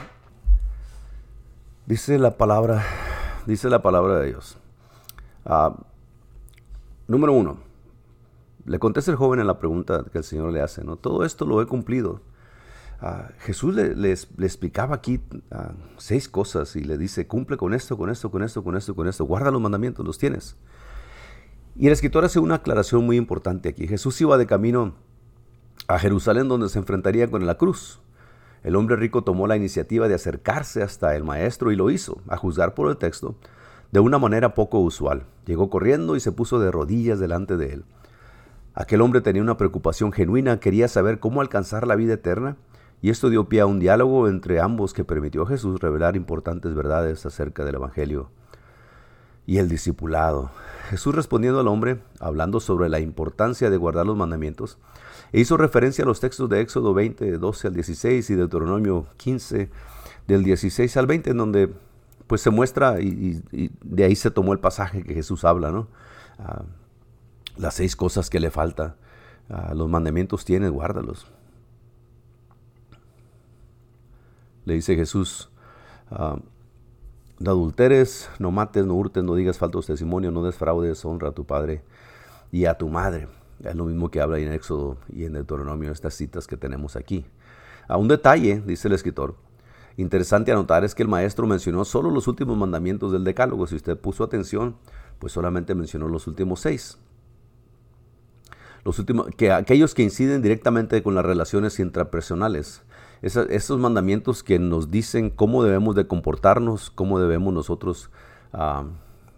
Dice 1.87 2.19
la 2.19 2.37
palabra, 2.37 2.85
dice 3.47 3.71
la 3.71 3.81
palabra 3.81 4.19
de 4.19 4.27
Dios. 4.27 4.59
Ah, 5.45 5.73
número 7.07 7.33
uno, 7.33 7.59
le 8.67 8.79
contesta 8.79 9.11
el 9.11 9.17
joven 9.17 9.41
a 9.41 9.45
la 9.45 9.59
pregunta 9.59 10.05
que 10.11 10.19
el 10.19 10.25
Señor 10.25 10.53
le 10.53 10.61
hace, 10.61 10.85
¿no? 10.85 10.97
Todo 10.97 11.25
esto 11.25 11.47
lo 11.47 11.63
he 11.63 11.67
cumplido. 11.67 12.21
Ah, 13.01 13.29
Jesús 13.39 13.75
le, 13.75 14.11
explicaba 14.11 14.97
aquí 14.97 15.21
ah, 15.51 15.73
seis 15.99 16.29
cosas 16.29 16.75
y 16.77 16.83
le 16.83 16.99
dice, 16.99 17.27
cumple 17.27 17.57
con 17.57 17.75
esto, 17.75 17.97
con 17.97 18.11
esto, 18.11 18.31
con 18.31 18.43
esto, 18.43 18.65
con 18.65 18.77
esto, 18.77 18.95
con 18.95 19.07
esto, 19.07 19.25
guarda 19.25 19.51
los 19.51 19.61
mandamientos, 19.61 20.05
los 20.05 20.19
tienes. 20.19 20.57
Y 21.77 21.87
el 21.87 21.93
escritor 21.93 22.25
hace 22.25 22.39
una 22.41 22.57
aclaración 22.57 23.05
muy 23.05 23.17
importante 23.17 23.69
aquí. 23.69 23.87
Jesús 23.87 24.21
iba 24.21 24.39
de 24.39 24.47
camino 24.47 24.95
a 25.89 25.99
Jerusalén 25.99 26.49
donde 26.49 26.69
se 26.69 26.79
enfrentaría 26.79 27.31
con 27.31 27.47
la 27.47 27.59
cruz. 27.59 28.01
El 28.63 28.75
hombre 28.75 28.97
rico 28.97 29.23
tomó 29.23 29.47
la 29.47 29.57
iniciativa 29.57 30.09
de 30.09 30.15
acercarse 30.15 30.83
hasta 30.83 31.15
el 31.15 31.23
maestro 31.23 31.71
y 31.71 31.77
lo 31.77 31.91
hizo, 31.91 32.21
a 32.29 32.37
juzgar 32.37 32.75
por 32.75 32.89
el 32.89 32.97
texto, 32.97 33.37
de 33.93 34.01
una 34.01 34.19
manera 34.19 34.55
poco 34.55 34.81
usual. 34.81 35.27
Llegó 35.45 35.71
corriendo 35.71 36.17
y 36.17 36.21
se 36.21 36.33
puso 36.33 36.59
de 36.59 36.73
rodillas 36.73 37.21
delante 37.21 37.57
de 37.57 37.75
él. 37.75 37.85
Aquel 38.77 39.01
hombre 39.01 39.23
tenía 39.23 39.41
una 39.41 39.57
preocupación 39.57 40.13
genuina, 40.13 40.61
quería 40.61 40.87
saber 40.87 41.19
cómo 41.19 41.41
alcanzar 41.41 41.87
la 41.87 41.97
vida 41.97 42.13
eterna, 42.13 42.59
y 43.01 43.09
esto 43.09 43.31
dio 43.31 43.49
pie 43.49 43.63
a 43.63 43.67
un 43.67 43.81
diálogo 43.81 44.29
entre 44.29 44.61
ambos 44.61 44.93
que 44.93 45.03
permitió 45.03 45.45
a 45.45 45.47
Jesús 45.47 45.81
revelar 45.81 46.15
importantes 46.15 46.75
verdades 46.75 47.25
acerca 47.25 47.65
del 47.65 47.77
Evangelio 47.77 48.29
y 49.47 49.57
el 49.57 49.71
discipulado. 49.71 50.51
Jesús 50.91 51.15
respondiendo 51.15 51.59
al 51.59 51.69
hombre, 51.69 52.03
hablando 52.21 52.61
sobre 52.61 52.91
la 52.91 53.01
importancia 53.01 53.71
de 53.71 53.77
guardar 53.79 54.05
los 54.05 54.17
mandamientos, 54.17 54.77
e 55.33 55.41
hizo 55.41 55.57
referencia 55.57 56.05
a 56.05 56.07
los 56.07 56.21
textos 56.21 56.51
de 56.51 56.61
Éxodo 56.61 56.93
20, 56.93 57.39
12 57.39 57.69
al 57.69 57.75
16 57.75 58.29
y 58.29 58.35
Deuteronomio 58.35 59.07
15, 59.17 59.71
del 60.29 60.45
16 60.45 60.95
al 60.99 61.07
20, 61.07 61.31
en 61.31 61.37
donde 61.39 61.73
pues 62.27 62.43
se 62.43 62.51
muestra 62.51 63.01
y, 63.01 63.43
de 63.83 64.05
ahí 64.05 64.17
se 64.17 64.31
tomó 64.31 64.53
el 64.53 64.59
pasaje 64.59 65.03
que 65.03 65.15
Jesús 65.15 65.47
habla, 65.47 65.73
¿no? 65.73 65.89
Ah, 66.39 66.65
las 67.57 67.75
seis 67.75 67.97
cosas 67.97 68.31
que 68.31 68.41
le 68.41 68.51
falta. 68.51 68.97
Ah, 69.49 69.73
los 69.75 69.89
mandamientos 69.89 70.45
tienes, 70.45 70.71
guárdalos. 70.71 71.27
Le 74.65 74.75
dice 74.75 74.97
Jesús, 74.97 75.51
ah, 76.11 76.39
no 77.39 77.51
adulteres, 77.51 78.29
no 78.39 78.51
mates, 78.51 78.85
no 78.85 78.95
hurtes, 78.95 79.23
no 79.23 79.35
digas 79.35 79.59
faltos 79.59 79.87
testimonio, 79.87 80.31
no 80.31 80.43
desfraudes, 80.43 81.05
honra 81.05 81.29
a 81.29 81.33
tu 81.33 81.45
padre 81.45 81.83
y 82.51 82.65
a 82.65 82.75
tu 82.75 82.89
madre. 82.89 83.29
Es 83.63 83.75
lo 83.75 83.85
mismo 83.85 84.11
que 84.11 84.21
habla 84.21 84.39
en 84.39 84.53
Éxodo 84.53 84.99
y 85.09 85.25
en 85.25 85.35
Deuteronomio, 85.35 85.93
estas 85.93 86.15
citas 86.15 86.47
que 86.47 86.57
tenemos 86.57 86.97
aquí. 86.97 87.27
A 87.89 87.97
un 87.97 88.09
detalle, 88.09 88.61
dice 88.67 88.89
el 88.89 88.95
escritor, 88.95 89.37
interesante 89.97 90.51
anotar 90.51 90.85
es 90.85 90.95
que 90.95 91.03
el 91.03 91.09
maestro 91.09 91.47
mencionó 91.47 91.85
solo 91.85 92.11
los 92.11 92.27
últimos 92.27 92.57
mandamientos 92.57 93.13
del 93.13 93.25
decálogo. 93.25 93.67
Si 93.67 93.77
usted 93.77 93.99
puso 93.99 94.25
atención, 94.25 94.77
pues 95.19 95.33
solamente 95.33 95.75
mencionó 95.75 96.09
los 96.09 96.27
últimos 96.27 96.61
seis. 96.61 96.99
Los 98.87 98.99
últimos, 98.99 99.27
que 99.37 99.53
aquellos 99.53 99.95
que 99.95 100.03
inciden 100.03 100.41
directamente 100.41 101.03
con 101.03 101.15
las 101.15 101.27
relaciones 101.27 101.79
intrapersonales 101.79 102.83
esos 103.23 103.79
mandamientos 103.79 104.43
que 104.43 104.59
nos 104.59 104.91
dicen 104.91 105.31
cómo 105.31 105.65
debemos 105.65 105.95
de 105.95 106.07
comportarnos, 106.07 106.91
cómo 106.91 107.19
debemos 107.19 107.53
nosotros 107.53 108.11
ah, 108.53 108.85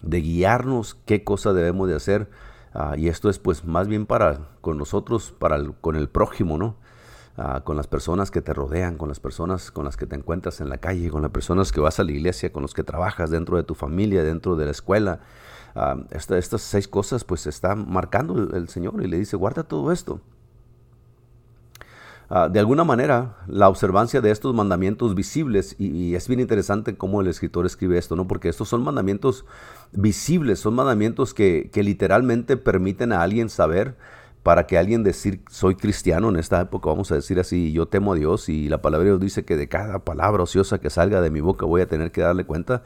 de 0.02 0.21
guiarnos, 0.21 0.97
qué 1.07 1.25
cosa 1.25 1.52
debemos 1.52 1.88
de 1.88 1.95
hacer. 1.95 2.28
Ah, 2.75 2.95
y 2.97 3.09
esto 3.09 3.31
es 3.31 3.38
pues 3.38 3.64
más 3.64 3.88
bien 3.88 4.07
para 4.07 4.49
con 4.61 4.78
nosotros, 4.78 5.35
para 5.38 5.62
con 5.81 5.97
el 5.97 6.09
prójimo, 6.09 6.59
¿no? 6.59 6.76
Ah, 7.37 7.62
con 7.64 7.76
las 7.76 7.87
personas 7.87 8.31
que 8.31 8.43
te 8.43 8.52
rodean, 8.52 8.97
con 8.97 9.09
las 9.09 9.21
personas 9.21 9.71
con 9.71 9.85
las 9.85 9.97
que 9.97 10.07
te 10.07 10.17
encuentras 10.17 10.61
en 10.61 10.69
la 10.69 10.78
calle, 10.78 11.09
con 11.09 11.23
las 11.23 11.31
personas 11.31 11.71
que 11.71 11.81
vas 11.81 12.00
a 12.00 12.05
la 12.05 12.11
iglesia, 12.11 12.52
con 12.52 12.62
los 12.62 12.75
que 12.75 12.83
trabajas 12.83 13.31
dentro 13.31 13.57
de 13.57 13.62
tu 13.62 13.75
familia, 13.75 14.25
dentro 14.25 14.57
de 14.57 14.64
la 14.64 14.73
escuela. 14.73 15.21
Estas 16.11 16.63
seis 16.63 16.89
cosas 16.89 17.25
pues 17.25 17.47
está 17.47 17.75
marcando 17.75 18.57
el 18.57 18.69
Señor 18.69 19.03
y 19.03 19.09
le 19.09 19.19
dice, 19.19 19.37
guarda 19.37 19.63
todo 19.63 19.93
esto. 19.93 20.21
Ah, 22.31 22.51
de 22.51 22.61
alguna 22.61 22.85
manera, 22.85 23.37
la 23.47 23.71
observancia 23.71 24.21
de 24.21 24.31
estos 24.31 24.55
mandamientos 24.55 25.15
visibles, 25.15 25.75
y, 25.79 26.15
es 26.15 26.29
bien 26.29 26.41
interesante 26.41 26.95
cómo 26.95 27.23
el 27.23 27.27
escritor 27.27 27.65
escribe 27.65 27.97
esto, 27.97 28.17
¿no? 28.17 28.27
Porque 28.29 28.51
estos 28.51 28.69
son 28.69 28.83
mandamientos 28.85 29.47
visibles, 29.93 30.59
son 30.61 30.75
mandamientos 30.75 31.33
que, 31.33 31.71
literalmente 31.75 32.59
permiten 32.59 33.13
a 33.13 33.23
alguien 33.23 33.49
saber 33.49 33.97
para 34.43 34.67
que 34.67 34.77
alguien 34.77 35.03
decir 35.05 35.43
soy 35.51 35.75
cristiano 35.75 36.29
en 36.29 36.37
esta 36.37 36.61
época, 36.61 36.91
vamos 36.91 37.11
a 37.13 37.15
decir 37.15 37.41
así, 37.41 37.73
yo 37.73 37.87
temo 37.87 38.13
a 38.13 38.17
Dios 38.17 38.49
y 38.51 38.69
la 38.69 38.83
palabra 38.83 39.05
de 39.05 39.11
Dios 39.13 39.21
dice 39.21 39.45
que 39.45 39.57
de 39.57 39.69
cada 39.69 40.01
palabra 40.01 40.43
ociosa 40.43 40.79
que 40.79 40.91
salga 40.91 41.21
de 41.21 41.31
mi 41.31 41.41
boca 41.41 41.67
voy 41.67 41.81
a 41.81 41.87
tener 41.87 42.13
que 42.13 42.21
darle 42.21 42.45
cuenta 42.45 42.83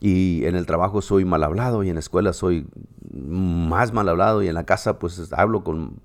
y 0.00 0.44
en 0.44 0.56
el 0.56 0.66
trabajo 0.66 1.02
soy 1.02 1.24
mal 1.24 1.42
hablado 1.42 1.82
y 1.82 1.88
en 1.88 1.94
la 1.94 2.00
escuela 2.00 2.32
soy 2.32 2.66
más 3.12 3.92
mal 3.92 4.08
hablado 4.08 4.42
y 4.42 4.48
en 4.48 4.54
la 4.54 4.64
casa 4.64 4.98
pues 4.98 5.32
hablo 5.32 5.64
con 5.64 6.00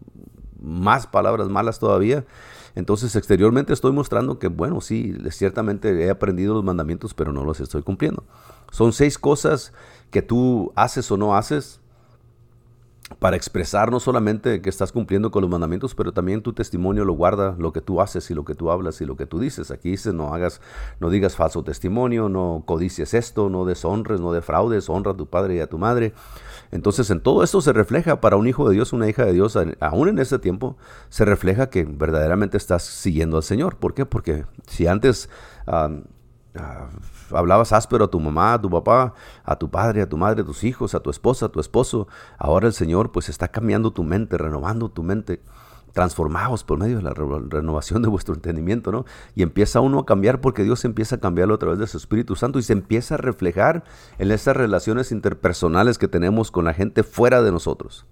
más 0.62 1.08
palabras 1.08 1.50
malas 1.50 1.80
todavía. 1.80 2.26
Entonces 2.76 3.16
exteriormente 3.16 3.74
estoy 3.74 3.92
mostrando 3.92 4.40
que, 4.40 4.48
bueno, 4.48 4.80
sí, 4.80 5.18
ciertamente 5.32 6.06
he 6.06 6.10
aprendido 6.10 6.54
los 6.54 6.64
mandamientos, 6.64 7.14
pero 7.14 7.34
no 7.34 7.44
los 7.44 7.60
estoy 7.60 7.84
cumpliendo. 7.84 8.24
Son 8.72 8.94
seis 8.94 9.18
cosas 9.18 9.74
que 10.10 10.22
tú 10.22 10.72
haces 10.76 11.12
o 11.12 11.18
no 11.18 11.36
haces 11.36 11.82
para 13.20 13.36
expresar 13.36 13.92
no 13.92 14.00
solamente 14.00 14.62
que 14.62 14.70
estás 14.70 14.92
cumpliendo 14.92 15.32
con 15.32 15.42
los 15.42 15.52
mandamientos, 15.52 15.96
pero 15.96 16.12
también 16.14 16.42
tu 16.42 16.54
testimonio 16.54 17.06
lo 17.06 17.14
guarda 17.14 17.56
lo 17.58 17.74
que 17.74 17.82
tú 17.82 18.02
haces 18.02 18.30
y 18.32 18.34
lo 18.34 18.46
que 18.46 18.56
tú 18.56 18.72
hablas 18.72 19.02
y 19.02 19.06
lo 19.06 19.16
que 19.16 19.26
tú 19.26 19.40
dices. 19.40 19.72
Aquí 19.72 19.92
dice 19.92 20.14
no 20.14 20.34
hagas, 20.34 20.62
no 21.00 21.10
digas 21.10 21.36
falso 21.36 21.64
testimonio, 21.64 22.30
no 22.30 22.64
codicies 22.66 23.14
esto, 23.14 23.50
no 23.50 23.66
deshonres, 23.66 24.20
no 24.20 24.34
defraudes, 24.34 24.90
honra 24.90 25.12
a 25.12 25.18
tu 25.18 25.28
padre 25.28 25.56
y 25.56 25.60
a 25.60 25.68
tu 25.68 25.78
madre. 25.78 26.14
Entonces 26.72 27.10
en 27.10 27.22
todo 27.22 27.44
esto 27.44 27.62
se 27.62 27.74
refleja 27.74 28.22
para 28.22 28.38
un 28.38 28.48
hijo 28.48 28.68
de 28.68 28.76
Dios, 28.76 28.94
una 28.94 29.08
hija 29.10 29.26
de 29.26 29.34
Dios, 29.34 29.58
aún 29.80 30.08
en 30.10 30.20
ese 30.20 30.40
tiempo, 30.40 30.78
se 31.10 31.26
refleja 31.26 31.70
que 31.70 31.84
verdaderamente 31.84 32.58
estás 32.58 32.84
siguiendo 32.84 33.38
al 33.38 33.44
Señor. 33.44 33.78
¿Por 33.78 33.94
qué? 33.94 34.06
Porque 34.06 34.46
si 34.68 34.88
antes... 34.88 35.30
Ah, 35.68 35.90
hablabas 37.34 37.74
áspero 37.74 38.06
a 38.06 38.08
tu 38.10 38.20
mamá, 38.20 38.54
a 38.54 38.62
tu 38.62 38.70
papá, 38.70 39.14
a 39.44 39.56
tu 39.56 39.70
padre, 39.70 40.02
a 40.02 40.10
tu 40.10 40.18
madre, 40.18 40.42
a 40.42 40.46
tus 40.46 40.64
hijos, 40.64 40.96
a 40.96 41.00
tu 41.00 41.10
esposa, 41.10 41.48
a 41.48 41.50
tu 41.50 41.60
esposo. 41.60 42.08
Ahora 42.38 42.68
el 42.68 42.74
Señor 42.74 43.12
pues 43.12 43.30
está 43.30 43.48
cambiando 43.50 43.92
tu 43.92 44.04
mente, 44.04 44.38
renovando 44.38 44.90
tu 44.90 45.04
mente. 45.04 45.42
Transformados 45.94 46.64
por 46.64 46.80
medio 46.80 46.98
de 46.98 47.04
la 47.04 47.14
renovación 47.14 48.02
de 48.02 48.08
vuestro 48.08 48.34
entendimiento, 48.34 48.94
¿no? 48.94 49.04
Y 49.36 49.44
empieza 49.44 49.82
uno 49.82 50.00
a 50.00 50.06
cambiar 50.06 50.40
porque 50.40 50.64
Dios 50.64 50.86
empieza 50.86 51.18
a 51.18 51.20
cambiarlo 51.20 51.56
a 51.56 51.60
través 51.60 51.80
de 51.80 51.88
su 51.88 51.98
Espíritu 51.98 52.38
Santo 52.38 52.60
y 52.60 52.64
se 52.64 52.72
empieza 52.72 53.16
a 53.16 53.18
reflejar 53.18 53.84
en 54.18 54.32
esas 54.32 54.56
relaciones 54.56 55.12
interpersonales 55.12 55.98
que 55.98 56.08
tenemos 56.08 56.50
con 56.50 56.64
la 56.64 56.74
gente 56.74 57.04
fuera 57.04 57.42
de 57.42 57.52
nosotros. 57.52 58.06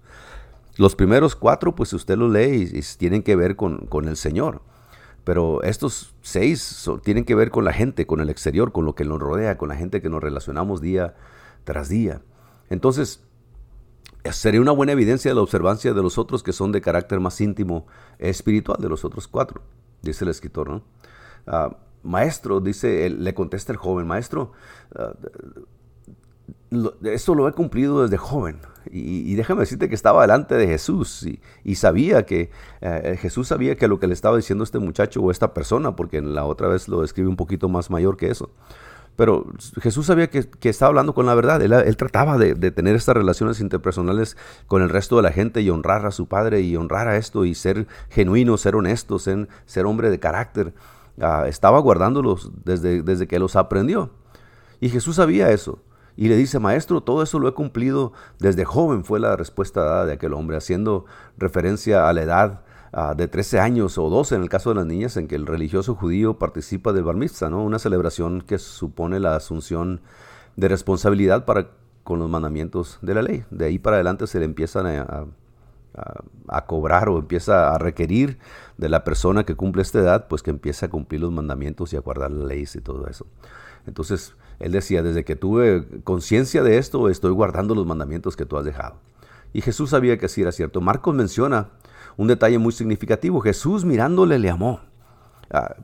Los 0.76 0.94
primeros 0.94 1.36
cuatro, 1.36 1.74
pues 1.74 1.94
usted 1.94 2.18
los 2.18 2.30
lee 2.30 2.70
y, 2.70 2.82
tienen 2.98 3.22
que 3.22 3.34
ver 3.34 3.56
con, 3.56 3.86
con 3.86 4.08
el 4.08 4.18
Señor. 4.18 4.60
Pero 5.24 5.62
estos 5.62 6.14
seis 6.22 6.88
tienen 7.02 7.24
que 7.24 7.34
ver 7.34 7.50
con 7.50 7.64
la 7.64 7.72
gente, 7.72 8.06
con 8.06 8.20
el 8.20 8.30
exterior, 8.30 8.72
con 8.72 8.84
lo 8.84 8.94
que 8.94 9.04
nos 9.04 9.20
rodea, 9.20 9.58
con 9.58 9.68
la 9.68 9.76
gente 9.76 10.00
que 10.00 10.08
nos 10.08 10.22
relacionamos 10.22 10.80
día 10.80 11.14
tras 11.64 11.88
día. 11.88 12.22
Entonces, 12.70 13.22
sería 14.32 14.60
una 14.60 14.72
buena 14.72 14.92
evidencia 14.92 15.30
de 15.30 15.34
la 15.34 15.42
observancia 15.42 15.92
de 15.92 16.02
los 16.02 16.18
otros 16.18 16.42
que 16.42 16.52
son 16.52 16.72
de 16.72 16.80
carácter 16.80 17.20
más 17.20 17.40
íntimo 17.40 17.86
espiritual 18.18 18.78
de 18.80 18.88
los 18.88 19.04
otros 19.04 19.28
cuatro, 19.28 19.62
dice 20.02 20.24
el 20.24 20.30
escritor. 20.30 20.70
¿no? 20.70 20.82
Ah, 21.46 21.76
maestro, 22.02 22.60
dice, 22.60 23.10
le 23.10 23.34
contesta 23.34 23.72
el 23.72 23.78
joven, 23.78 24.06
maestro, 24.06 24.52
uh, 24.94 25.60
esto 27.04 27.34
lo 27.34 27.48
he 27.48 27.52
cumplido 27.52 28.02
desde 28.02 28.16
joven. 28.16 28.60
Y, 28.90 29.34
déjame 29.34 29.60
decirte 29.60 29.88
que 29.88 29.94
estaba 29.94 30.22
delante 30.22 30.54
de 30.54 30.66
Jesús 30.66 31.26
y, 31.64 31.74
sabía 31.74 32.24
que 32.24 32.50
eh, 32.80 33.18
Jesús 33.20 33.48
sabía 33.48 33.76
que 33.76 33.88
lo 33.88 34.00
que 34.00 34.06
le 34.06 34.14
estaba 34.14 34.36
diciendo 34.36 34.64
este 34.64 34.78
muchacho 34.78 35.20
o 35.20 35.30
esta 35.30 35.52
persona, 35.52 35.96
porque 35.96 36.20
la 36.20 36.44
otra 36.44 36.68
vez 36.68 36.88
lo 36.88 37.02
describe 37.02 37.28
un 37.28 37.36
poquito 37.36 37.68
más 37.68 37.90
mayor 37.90 38.16
que 38.16 38.30
eso. 38.30 38.50
Pero 39.16 39.44
Jesús 39.82 40.06
sabía 40.06 40.30
que, 40.30 40.48
estaba 40.62 40.88
hablando 40.88 41.12
con 41.12 41.26
la 41.26 41.34
verdad. 41.34 41.60
Él, 41.60 41.96
trataba 41.96 42.38
de, 42.38 42.54
tener 42.70 42.96
estas 42.96 43.14
relaciones 43.14 43.60
interpersonales 43.60 44.36
con 44.66 44.80
el 44.80 44.88
resto 44.88 45.16
de 45.16 45.22
la 45.22 45.30
gente 45.30 45.60
y 45.60 45.68
honrar 45.68 46.06
a 46.06 46.10
su 46.10 46.26
padre 46.26 46.62
y 46.62 46.74
honrar 46.76 47.06
a 47.06 47.16
esto 47.16 47.44
y 47.44 47.54
ser 47.54 47.86
genuino, 48.08 48.56
ser 48.56 48.76
honesto, 48.76 49.18
ser, 49.18 49.48
ser 49.66 49.84
hombre 49.84 50.08
de 50.08 50.20
carácter. 50.20 50.72
Ah, 51.20 51.44
estaba 51.48 51.80
guardándolos 51.80 52.50
desde, 52.64 53.02
desde 53.02 53.26
que 53.26 53.38
los 53.38 53.56
aprendió. 53.56 54.10
Y 54.80 54.88
Jesús 54.88 55.16
sabía 55.16 55.50
eso. 55.50 55.82
Y 56.20 56.28
le 56.28 56.36
dice, 56.36 56.58
maestro, 56.58 57.00
todo 57.00 57.22
eso 57.22 57.38
lo 57.38 57.48
he 57.48 57.54
cumplido 57.54 58.12
desde 58.38 58.66
joven, 58.66 59.04
fue 59.04 59.18
la 59.20 59.36
respuesta 59.36 59.82
dada 59.82 60.04
de 60.04 60.12
aquel 60.12 60.34
hombre, 60.34 60.58
haciendo 60.58 61.06
referencia 61.38 62.10
a 62.10 62.12
la 62.12 62.20
edad 62.20 62.60
ah, 62.92 63.14
de 63.16 63.26
13 63.26 63.58
años 63.58 63.96
o 63.96 64.10
12 64.10 64.34
en 64.34 64.42
el 64.42 64.50
caso 64.50 64.68
de 64.68 64.76
las 64.76 64.84
niñas 64.84 65.16
en 65.16 65.28
que 65.28 65.34
el 65.34 65.46
religioso 65.46 65.94
judío 65.94 66.38
participa 66.38 66.92
del 66.92 67.04
bar 67.04 67.16
mitzvah, 67.16 67.48
¿no? 67.48 67.64
una 67.64 67.78
celebración 67.78 68.42
que 68.42 68.58
supone 68.58 69.18
la 69.18 69.34
asunción 69.34 70.02
de 70.56 70.68
responsabilidad 70.68 71.46
para 71.46 71.70
con 72.04 72.18
los 72.18 72.28
mandamientos 72.28 72.98
de 73.00 73.14
la 73.14 73.22
ley. 73.22 73.44
De 73.50 73.64
ahí 73.64 73.78
para 73.78 73.96
adelante 73.96 74.26
se 74.26 74.40
le 74.40 74.44
empiezan 74.44 74.88
a, 74.88 75.24
a, 76.48 76.66
cobrar 76.66 77.08
o 77.08 77.18
empieza 77.18 77.74
a 77.74 77.78
requerir 77.78 78.38
de 78.76 78.90
la 78.90 79.04
persona 79.04 79.44
que 79.44 79.54
cumple 79.54 79.80
esta 79.80 80.00
edad, 80.00 80.28
pues 80.28 80.42
que 80.42 80.50
empiece 80.50 80.84
a 80.84 80.90
cumplir 80.90 81.22
los 81.22 81.32
mandamientos 81.32 81.94
y 81.94 81.96
a 81.96 82.00
guardar 82.00 82.30
las 82.30 82.46
leyes 82.46 82.76
y 82.76 82.82
todo 82.82 83.06
eso. 83.06 83.26
Entonces, 83.86 84.34
él 84.60 84.72
decía, 84.72 85.02
desde 85.02 85.24
que 85.24 85.36
tuve 85.36 85.86
conciencia 86.04 86.62
de 86.62 86.76
esto, 86.78 87.08
estoy 87.08 87.32
guardando 87.32 87.74
los 87.74 87.86
mandamientos 87.86 88.36
que 88.36 88.44
tú 88.44 88.58
has 88.58 88.64
dejado. 88.64 88.96
Y 89.54 89.62
Jesús 89.62 89.90
sabía 89.90 90.18
que 90.18 90.26
así 90.26 90.42
era 90.42 90.52
cierto. 90.52 90.82
Marcos 90.82 91.14
menciona 91.14 91.70
un 92.16 92.28
detalle 92.28 92.58
muy 92.58 92.72
significativo. 92.72 93.40
Jesús 93.40 93.86
mirándole 93.86 94.38
le 94.38 94.50
amó. 94.50 94.80
Ah, 95.50 95.76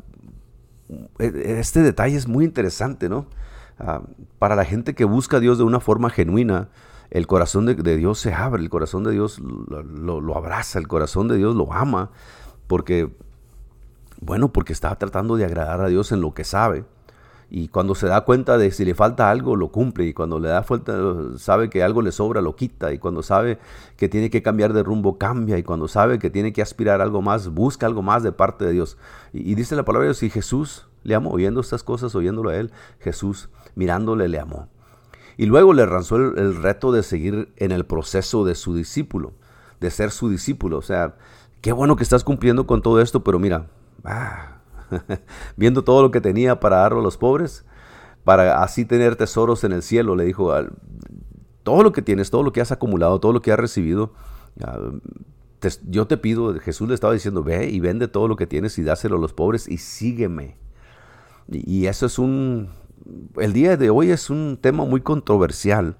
e, 1.18 1.56
este 1.58 1.82
detalle 1.82 2.16
es 2.16 2.28
muy 2.28 2.44
interesante, 2.44 3.08
¿no? 3.08 3.26
Ah, 3.78 4.02
para 4.38 4.54
la 4.56 4.64
gente 4.64 4.94
que 4.94 5.04
busca 5.04 5.38
a 5.38 5.40
Dios 5.40 5.56
de 5.56 5.64
una 5.64 5.80
forma 5.80 6.10
genuina, 6.10 6.68
el 7.10 7.26
corazón 7.26 7.64
de, 7.66 7.96
Dios 7.96 8.18
se 8.18 8.34
abre, 8.34 8.62
el 8.62 8.68
corazón 8.68 9.04
de 9.04 9.12
Dios 9.12 9.38
lo, 9.38 10.20
lo, 10.20 10.36
abraza, 10.36 10.78
el 10.78 10.86
corazón 10.86 11.28
de 11.28 11.36
Dios 11.36 11.54
lo 11.56 11.72
ama, 11.72 12.10
porque 12.66 13.10
Bueno, 14.20 14.52
porque 14.52 14.72
estaba 14.72 14.96
tratando 14.96 15.36
de 15.36 15.44
agradar 15.44 15.80
a 15.80 15.88
Dios 15.88 16.12
en 16.12 16.20
lo 16.20 16.34
que 16.34 16.44
sabe. 16.44 16.84
Y 17.48 17.68
cuando 17.68 17.94
se 17.94 18.08
da 18.08 18.22
cuenta 18.22 18.58
de 18.58 18.72
si 18.72 18.84
le 18.84 18.94
falta 18.94 19.30
algo, 19.30 19.54
lo 19.54 19.68
cumple. 19.68 20.04
Y 20.06 20.12
cuando 20.12 20.40
le 20.40 20.48
da 20.48 20.62
falta, 20.64 20.94
sabe 21.36 21.70
que 21.70 21.82
algo 21.82 22.02
le 22.02 22.10
sobra, 22.10 22.40
lo 22.40 22.56
quita. 22.56 22.92
Y 22.92 22.98
cuando 22.98 23.22
sabe 23.22 23.58
que 23.96 24.08
tiene 24.08 24.30
que 24.30 24.42
cambiar 24.42 24.72
de 24.72 24.82
rumbo, 24.82 25.16
cambia. 25.16 25.56
Y 25.56 25.62
cuando 25.62 25.86
sabe 25.86 26.18
que 26.18 26.28
tiene 26.28 26.52
que 26.52 26.60
aspirar 26.60 27.00
algo 27.00 27.22
más, 27.22 27.48
busca 27.48 27.86
algo 27.86 28.02
más 28.02 28.24
de 28.24 28.32
parte 28.32 28.64
de 28.64 28.72
Dios. 28.72 28.98
Y, 29.32 29.54
dice 29.54 29.76
la 29.76 29.84
palabra 29.84 30.06
de 30.06 30.08
Dios, 30.08 30.22
y 30.24 30.30
Jesús 30.30 30.88
le 31.04 31.14
amó, 31.14 31.30
oyendo 31.30 31.60
estas 31.60 31.84
cosas, 31.84 32.16
oyéndolo 32.16 32.50
a 32.50 32.56
él, 32.56 32.72
Jesús 32.98 33.48
mirándole 33.76 34.26
le 34.28 34.40
amó. 34.40 34.68
Y 35.36 35.46
luego 35.46 35.72
le 35.72 35.86
lanzó 35.86 36.16
el, 36.16 36.56
reto 36.56 36.90
de 36.90 37.04
seguir 37.04 37.52
en 37.56 37.70
el 37.70 37.84
proceso 37.84 38.44
de 38.44 38.56
su 38.56 38.74
discípulo, 38.74 39.34
de 39.80 39.90
ser 39.90 40.10
su 40.10 40.30
discípulo. 40.30 40.78
O 40.78 40.82
sea, 40.82 41.14
qué 41.60 41.70
bueno 41.72 41.94
que 41.94 42.02
estás 42.02 42.24
cumpliendo 42.24 42.66
con 42.66 42.82
todo 42.82 43.00
esto, 43.00 43.22
pero 43.22 43.38
mira, 43.38 43.66
ah, 44.04 44.55
viendo 45.56 45.84
todo 45.84 46.02
lo 46.02 46.10
que 46.10 46.20
tenía 46.20 46.60
para 46.60 46.78
darlo 46.78 47.00
a 47.00 47.02
los 47.02 47.16
pobres, 47.16 47.64
para 48.24 48.62
así 48.62 48.84
tener 48.84 49.16
tesoros 49.16 49.64
en 49.64 49.72
el 49.72 49.82
cielo, 49.82 50.16
le 50.16 50.24
dijo, 50.24 50.52
todo 51.62 51.82
lo 51.82 51.92
que 51.92 52.02
tienes, 52.02 52.30
todo 52.30 52.42
lo 52.42 52.52
que 52.52 52.60
has 52.60 52.72
acumulado, 52.72 53.20
todo 53.20 53.32
lo 53.32 53.42
que 53.42 53.52
has 53.52 53.58
recibido, 53.58 54.12
ah, 54.62 54.78
yo 55.88 56.06
te 56.06 56.16
pido, 56.16 56.54
Jesús 56.60 56.88
le 56.88 56.94
estaba 56.94 57.12
diciendo, 57.12 57.42
ve 57.42 57.68
y 57.68 57.80
vende 57.80 58.08
todo 58.08 58.28
lo 58.28 58.36
que 58.36 58.46
tienes 58.46 58.78
y 58.78 58.82
dáselo 58.82 59.16
a 59.16 59.20
los 59.20 59.32
pobres 59.32 59.68
y 59.68 59.78
sígueme. 59.78 60.58
Y, 61.48 61.86
eso 61.86 62.06
es 62.06 62.18
un, 62.18 62.70
el 63.36 63.52
día 63.52 63.76
de 63.76 63.90
hoy 63.90 64.10
es 64.10 64.30
un 64.30 64.58
tema 64.60 64.84
muy 64.84 65.00
controversial 65.00 65.96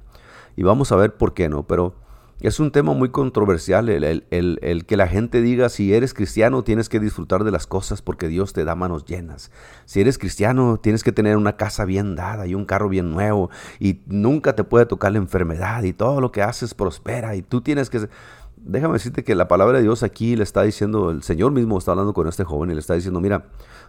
y 0.57 0.63
vamos 0.63 0.91
a 0.93 0.97
ver 0.97 1.17
por 1.17 1.35
qué 1.35 1.49
no, 1.49 1.67
pero 1.67 1.95
es 2.41 2.61
un 2.61 2.71
tema 2.71 2.93
muy 2.93 3.09
controversial 3.09 3.89
el, 3.89 4.85
que 4.87 4.97
la 4.97 5.09
gente 5.09 5.41
diga 5.41 5.69
si 5.69 5.95
eres 5.95 6.13
cristiano 6.13 6.63
tienes 6.63 6.89
que 6.89 7.01
disfrutar 7.01 7.45
de 7.45 7.51
las 7.51 7.67
cosas 7.67 8.03
porque 8.03 8.29
Dios 8.29 8.53
te 8.53 8.65
da 8.65 8.75
manos 8.75 9.05
llenas. 9.05 9.51
Si 9.87 10.01
eres 10.01 10.19
cristiano 10.19 10.79
tienes 10.79 11.03
que 11.03 11.13
tener 11.13 11.37
una 11.37 11.57
casa 11.57 11.85
bien 11.85 12.15
dada 12.15 12.47
y 12.47 12.55
un 12.55 12.67
carro 12.67 12.89
bien 12.89 13.11
nuevo 13.11 13.51
y 13.81 14.01
nunca 14.07 14.55
te 14.55 14.65
puede 14.65 14.87
tocar 14.87 15.13
la 15.13 15.19
enfermedad 15.19 15.83
y 15.85 15.93
todo 15.93 16.21
lo 16.21 16.31
que 16.31 16.43
haces 16.43 16.75
prospera 16.75 17.37
y 17.37 17.43
tú 17.43 17.63
tienes 17.63 17.89
que 17.89 18.09
déjame 18.67 18.95
decirte 18.95 19.25
que 19.25 19.35
la 19.35 19.49
palabra 19.49 19.79
de 19.79 19.85
Dios 19.85 20.03
aquí 20.03 20.35
le 20.37 20.43
está 20.43 20.63
diciendo, 20.63 21.11
el 21.11 21.23
Señor 21.23 21.53
mismo 21.53 21.79
está 21.79 21.93
hablando 21.93 22.13
con 22.13 22.27
este 22.27 22.45
joven 22.45 22.71
y 22.71 22.75
le 22.75 22.81
está 22.81 22.95
diciendo, 22.95 23.21
mira, 23.21 23.45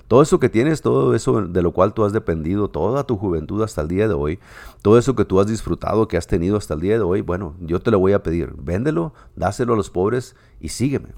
todo 0.08 0.22
eso 0.22 0.40
que 0.40 0.50
tienes, 0.50 0.82
todo 0.82 1.16
eso 1.16 1.42
de 1.42 1.62
lo 1.62 1.72
cual 1.72 1.94
tú 1.94 2.06
has 2.06 2.14
dependido 2.14 2.70
toda 2.70 3.06
tu 3.06 3.18
juventud 3.18 3.62
hasta 3.62 3.82
el 3.82 3.88
día 3.88 4.08
de 4.08 4.14
hoy, 4.14 4.40
todo 4.82 4.98
eso 4.98 5.16
que 5.16 5.26
tú 5.26 5.40
has 5.40 5.48
disfrutado, 5.48 6.08
que 6.08 6.18
has 6.18 6.28
tenido 6.28 6.58
hasta 6.58 6.74
el 6.74 6.80
día 6.80 6.94
de 6.94 7.04
hoy, 7.04 7.22
bueno, 7.22 7.56
yo 7.60 7.82
te 7.82 7.92
lo 7.92 8.00
voy 8.00 8.14
a 8.14 8.24
pedir, 8.24 8.54
véndelo, 8.58 9.14
dáselo 9.36 9.74
a 9.74 9.78
los 9.78 9.90
pobres 9.90 10.36
y 10.60 10.70
sígueme. 10.70 11.10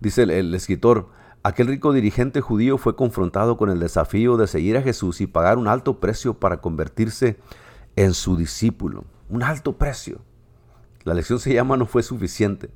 Dice 0.00 0.22
el, 0.24 0.30
el 0.30 0.54
escritor, 0.54 1.08
aquel 1.42 1.66
rico 1.66 1.92
dirigente 1.92 2.40
judío 2.40 2.78
fue 2.78 2.94
confrontado 2.94 3.56
con 3.56 3.70
el 3.70 3.80
desafío 3.80 4.36
de 4.36 4.46
seguir 4.46 4.76
a 4.76 4.82
Jesús 4.82 5.20
y 5.20 5.26
pagar 5.26 5.58
un 5.58 5.66
alto 5.66 6.00
precio 6.00 6.34
para 6.34 6.60
convertirse 6.60 7.38
en 7.96 8.14
su 8.14 8.36
discípulo. 8.36 9.04
Un 9.28 9.42
alto 9.42 9.76
precio. 9.76 10.20
La 11.04 11.14
lección 11.14 11.40
se 11.40 11.52
llama 11.52 11.76
no 11.76 11.86
fue 11.86 12.02
suficiente. 12.02 12.70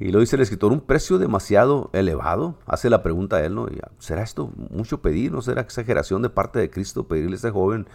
Y 0.00 0.10
lo 0.10 0.20
dice 0.20 0.36
el 0.36 0.42
escritor, 0.42 0.72
un 0.72 0.80
precio 0.80 1.18
demasiado 1.18 1.90
elevado. 1.92 2.58
Hace 2.66 2.90
la 2.90 3.02
pregunta 3.02 3.36
a 3.36 3.44
él, 3.44 3.54
¿no? 3.54 3.68
¿Será 3.98 4.22
esto 4.22 4.50
mucho 4.70 5.00
pedir? 5.00 5.30
¿No 5.30 5.40
será 5.40 5.60
exageración 5.60 6.22
de 6.22 6.30
parte 6.30 6.58
de 6.58 6.68
Cristo 6.68 7.06
pedirle 7.06 7.32
a 7.32 7.36
este 7.36 7.50
joven 7.50 7.86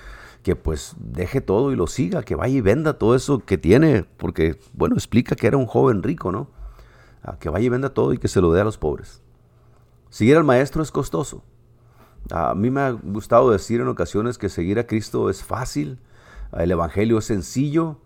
que 0.42 0.56
pues 0.56 0.96
deje 0.98 1.42
todo 1.42 1.74
y 1.74 1.76
lo 1.76 1.88
siga, 1.88 2.24
que 2.24 2.36
vaya 2.36 2.56
y 2.56 2.62
venda 2.62 2.94
todo 2.94 3.16
eso 3.16 3.40
que 3.40 3.58
tiene? 3.58 4.06
Porque, 4.18 4.58
bueno, 4.74 4.96
explica 4.96 5.36
que 5.36 5.48
era 5.48 5.58
un 5.58 5.66
joven 5.66 6.02
rico, 6.02 6.32
¿no? 6.32 6.48
que 7.40 7.50
vaya 7.50 7.66
y 7.66 7.70
venda 7.70 7.90
todo 7.90 8.14
y 8.14 8.18
que 8.18 8.28
se 8.28 8.42
lo 8.42 8.52
dé 8.54 8.62
a 8.62 8.64
los 8.64 8.78
pobres. 8.78 9.22
Seguir 10.10 10.38
al 10.38 10.44
maestro 10.44 10.82
es 10.82 10.92
costoso. 10.92 11.44
A 12.32 12.56
mí 12.56 12.70
me 12.70 12.82
ha 12.82 12.92
gustado 12.92 13.52
decir 13.52 13.82
en 13.82 13.88
ocasiones 13.88 14.38
que 14.38 14.50
seguir 14.50 14.80
a 14.80 14.88
Cristo 14.88 15.30
es 15.30 15.44
fácil, 15.44 16.00
el 16.54 16.72
Evangelio 16.72 17.20
es 17.20 17.26
sencillo, 17.26 17.98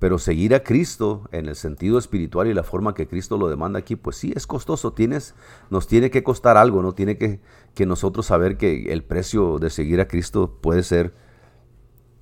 pero 0.00 0.18
seguir 0.18 0.54
a 0.54 0.64
Cristo 0.64 1.28
en 1.30 1.46
el 1.46 1.54
sentido 1.54 1.98
espiritual 1.98 2.48
y 2.48 2.54
la 2.54 2.62
forma 2.62 2.94
que 2.94 3.06
Cristo 3.06 3.36
lo 3.36 3.50
demanda 3.50 3.78
aquí, 3.78 3.96
pues 3.96 4.16
sí, 4.16 4.32
es 4.34 4.46
costoso. 4.46 4.94
Tienes, 4.94 5.34
nos 5.68 5.86
tiene 5.86 6.10
que 6.10 6.24
costar 6.24 6.56
algo, 6.56 6.80
¿no? 6.80 6.92
Tiene 6.92 7.18
que, 7.18 7.38
que 7.74 7.84
nosotros 7.84 8.24
saber 8.24 8.56
que 8.56 8.94
el 8.94 9.04
precio 9.04 9.58
de 9.58 9.68
seguir 9.68 10.00
a 10.00 10.08
Cristo 10.08 10.58
puede 10.62 10.82
ser 10.84 11.14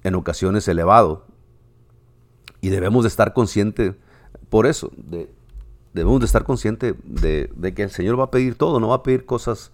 en 0.03 0.17
ocasiones 0.17 0.67
elevado. 0.67 1.27
Y 2.61 2.71
debemos 2.71 3.05
de 3.05 3.09
estar 3.09 3.33
conscientes, 3.33 3.95
por 4.51 4.67
eso, 4.67 4.91
de, 4.97 5.33
debemos 5.95 6.19
de 6.19 6.27
estar 6.27 6.43
conscientes 6.43 6.97
de, 7.05 7.49
que 7.77 7.85
el 7.85 7.91
Señor 7.91 8.19
va 8.19 8.25
a 8.25 8.31
pedir 8.33 8.57
todo, 8.57 8.81
no 8.81 8.89
va 8.89 8.97
a 8.97 9.03
pedir 9.05 9.25
cosas 9.25 9.71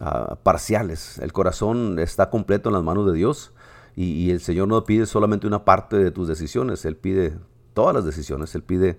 ah, 0.00 0.40
parciales. 0.42 1.18
El 1.18 1.32
corazón 1.32 2.00
está 2.00 2.30
completo 2.30 2.68
en 2.68 2.72
las 2.72 2.82
manos 2.82 3.06
de 3.06 3.12
Dios 3.12 3.52
y, 3.96 4.30
el 4.30 4.40
Señor 4.40 4.68
no 4.68 4.84
pide 4.84 5.06
solamente 5.06 5.46
una 5.46 5.64
parte 5.64 5.96
de 5.96 6.10
tus 6.10 6.28
decisiones, 6.28 6.84
Él 6.84 6.96
pide 6.96 7.36
todas 7.74 7.94
las 7.94 8.04
decisiones, 8.04 8.54
Él 8.54 8.62
pide 8.62 8.98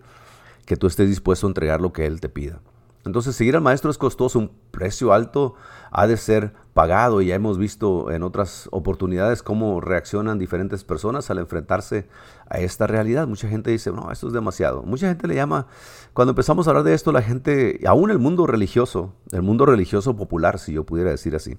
que 0.65 0.75
tú 0.75 0.87
estés 0.87 1.07
dispuesto 1.07 1.47
a 1.47 1.49
entregar 1.49 1.81
lo 1.81 1.93
que 1.93 2.05
Él 2.05 2.19
te 2.19 2.29
pida. 2.29 2.59
Entonces 3.05 3.35
seguir 3.35 3.55
al 3.55 3.61
maestro 3.61 3.89
es 3.89 3.97
costoso, 3.97 4.39
un 4.39 4.51
precio 4.71 5.13
alto 5.13 5.55
ha 5.89 6.05
de 6.05 6.17
ser 6.17 6.53
pagado 6.73 7.21
y 7.21 7.27
ya 7.27 7.35
hemos 7.35 7.57
visto 7.57 8.11
en 8.11 8.23
otras 8.23 8.67
oportunidades 8.71 9.41
cómo 9.41 9.81
reaccionan 9.81 10.37
diferentes 10.37 10.83
personas 10.83 11.29
al 11.29 11.39
enfrentarse 11.39 12.07
a 12.49 12.59
esta 12.59 12.87
realidad. 12.87 13.27
Mucha 13.27 13.47
gente 13.47 13.71
dice, 13.71 13.91
no, 13.91 14.11
esto 14.11 14.27
es 14.27 14.33
demasiado. 14.33 14.83
Mucha 14.83 15.07
gente 15.07 15.27
le 15.27 15.35
llama, 15.35 15.67
cuando 16.13 16.31
empezamos 16.31 16.67
a 16.67 16.71
hablar 16.71 16.83
de 16.83 16.93
esto, 16.93 17.11
la 17.11 17.21
gente, 17.21 17.79
aún 17.87 18.11
el 18.11 18.19
mundo 18.19 18.45
religioso, 18.45 19.13
el 19.31 19.41
mundo 19.41 19.65
religioso 19.65 20.15
popular, 20.15 20.59
si 20.59 20.73
yo 20.73 20.85
pudiera 20.85 21.09
decir 21.09 21.35
así, 21.35 21.57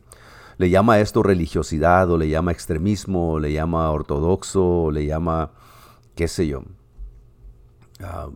le 0.60 0.68
llama 0.68 0.98
esto 0.98 1.22
religiosidad 1.22 2.10
o 2.10 2.18
le 2.18 2.28
llama 2.28 2.52
extremismo, 2.52 3.32
o 3.32 3.38
le 3.38 3.50
llama 3.50 3.90
ortodoxo, 3.90 4.62
o 4.62 4.90
le 4.90 5.06
llama, 5.06 5.52
qué 6.14 6.28
sé 6.28 6.46
yo, 6.48 6.64
ah, 8.02 8.28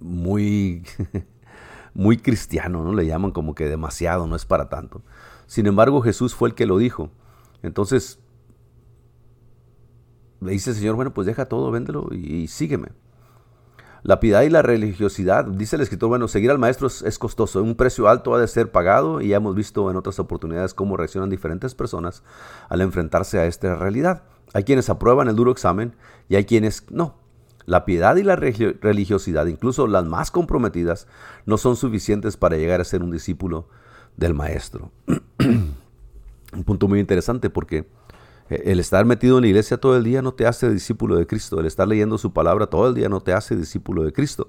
muy, 0.00 0.84
muy 1.92 2.16
cristiano, 2.16 2.82
¿no? 2.82 2.94
Le 2.94 3.04
llaman 3.04 3.32
como 3.32 3.54
que 3.54 3.68
demasiado, 3.68 4.26
no 4.26 4.36
es 4.36 4.46
para 4.46 4.70
tanto. 4.70 5.02
Sin 5.46 5.66
embargo, 5.66 6.00
Jesús 6.00 6.34
fue 6.34 6.48
el 6.48 6.54
que 6.54 6.64
lo 6.64 6.78
dijo. 6.78 7.10
Entonces, 7.62 8.18
le 10.40 10.52
dice 10.52 10.70
el 10.70 10.76
Señor, 10.76 10.94
bueno, 10.94 11.12
pues 11.12 11.26
deja 11.26 11.44
todo, 11.44 11.70
véndelo 11.70 12.08
y 12.10 12.48
sígueme. 12.48 12.88
La 14.02 14.20
piedad 14.20 14.42
y 14.42 14.50
la 14.50 14.62
religiosidad, 14.62 15.44
dice 15.44 15.76
el 15.76 15.82
escritor, 15.82 16.08
bueno, 16.08 16.28
seguir 16.28 16.50
al 16.50 16.58
maestro 16.58 16.86
es, 16.86 17.18
costoso, 17.18 17.62
un 17.62 17.74
precio 17.74 18.08
alto 18.08 18.34
ha 18.34 18.40
de 18.40 18.46
ser 18.46 18.70
pagado 18.70 19.20
y 19.20 19.28
ya 19.28 19.36
hemos 19.36 19.54
visto 19.54 19.90
en 19.90 19.96
otras 19.96 20.18
oportunidades 20.18 20.72
cómo 20.72 20.96
reaccionan 20.96 21.30
diferentes 21.30 21.74
personas 21.74 22.22
al 22.68 22.80
enfrentarse 22.80 23.38
a 23.38 23.46
esta 23.46 23.74
realidad. 23.74 24.22
Hay 24.54 24.64
quienes 24.64 24.88
aprueban 24.88 25.28
el 25.28 25.36
duro 25.36 25.50
examen 25.50 25.94
y 26.28 26.36
hay 26.36 26.44
quienes 26.44 26.84
no. 26.90 27.16
La 27.66 27.84
piedad 27.84 28.16
y 28.16 28.22
la 28.22 28.36
religiosidad, 28.36 29.46
incluso 29.46 29.86
las 29.86 30.04
más 30.04 30.30
comprometidas, 30.30 31.06
no 31.44 31.58
son 31.58 31.76
suficientes 31.76 32.36
para 32.36 32.56
llegar 32.56 32.80
a 32.80 32.84
ser 32.84 33.02
un 33.02 33.10
discípulo 33.10 33.68
del 34.16 34.32
maestro. 34.32 34.90
un 36.54 36.64
punto 36.64 36.88
muy 36.88 37.00
interesante 37.00 37.50
porque 37.50 37.86
el 38.50 38.80
estar 38.80 39.04
metido 39.04 39.38
en 39.38 39.42
la 39.42 39.48
iglesia 39.48 39.76
todo 39.76 39.96
el 39.96 40.04
día 40.04 40.22
no 40.22 40.32
te 40.32 40.46
hace 40.46 40.70
discípulo 40.70 41.16
de 41.16 41.26
Cristo. 41.26 41.60
El 41.60 41.66
estar 41.66 41.86
leyendo 41.86 42.18
su 42.18 42.32
palabra 42.32 42.66
todo 42.66 42.88
el 42.88 42.94
día 42.94 43.08
no 43.08 43.20
te 43.20 43.32
hace 43.32 43.56
discípulo 43.56 44.02
de 44.02 44.12
Cristo. 44.12 44.48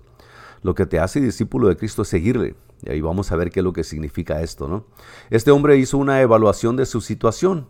Lo 0.61 0.75
que 0.75 0.85
te 0.85 0.99
hace 0.99 1.21
discípulo 1.21 1.67
de 1.67 1.77
Cristo 1.77 2.01
es 2.03 2.07
seguirle. 2.07 2.55
Y 2.83 2.91
ahí 2.91 3.01
vamos 3.01 3.31
a 3.31 3.35
ver 3.35 3.51
qué 3.51 3.59
es 3.59 3.63
lo 3.63 3.73
que 3.73 3.83
significa 3.83 4.41
esto, 4.41 4.67
¿no? 4.67 4.85
Este 5.29 5.51
hombre 5.51 5.77
hizo 5.77 5.97
una 5.97 6.21
evaluación 6.21 6.75
de 6.75 6.85
su 6.85 7.01
situación, 7.01 7.67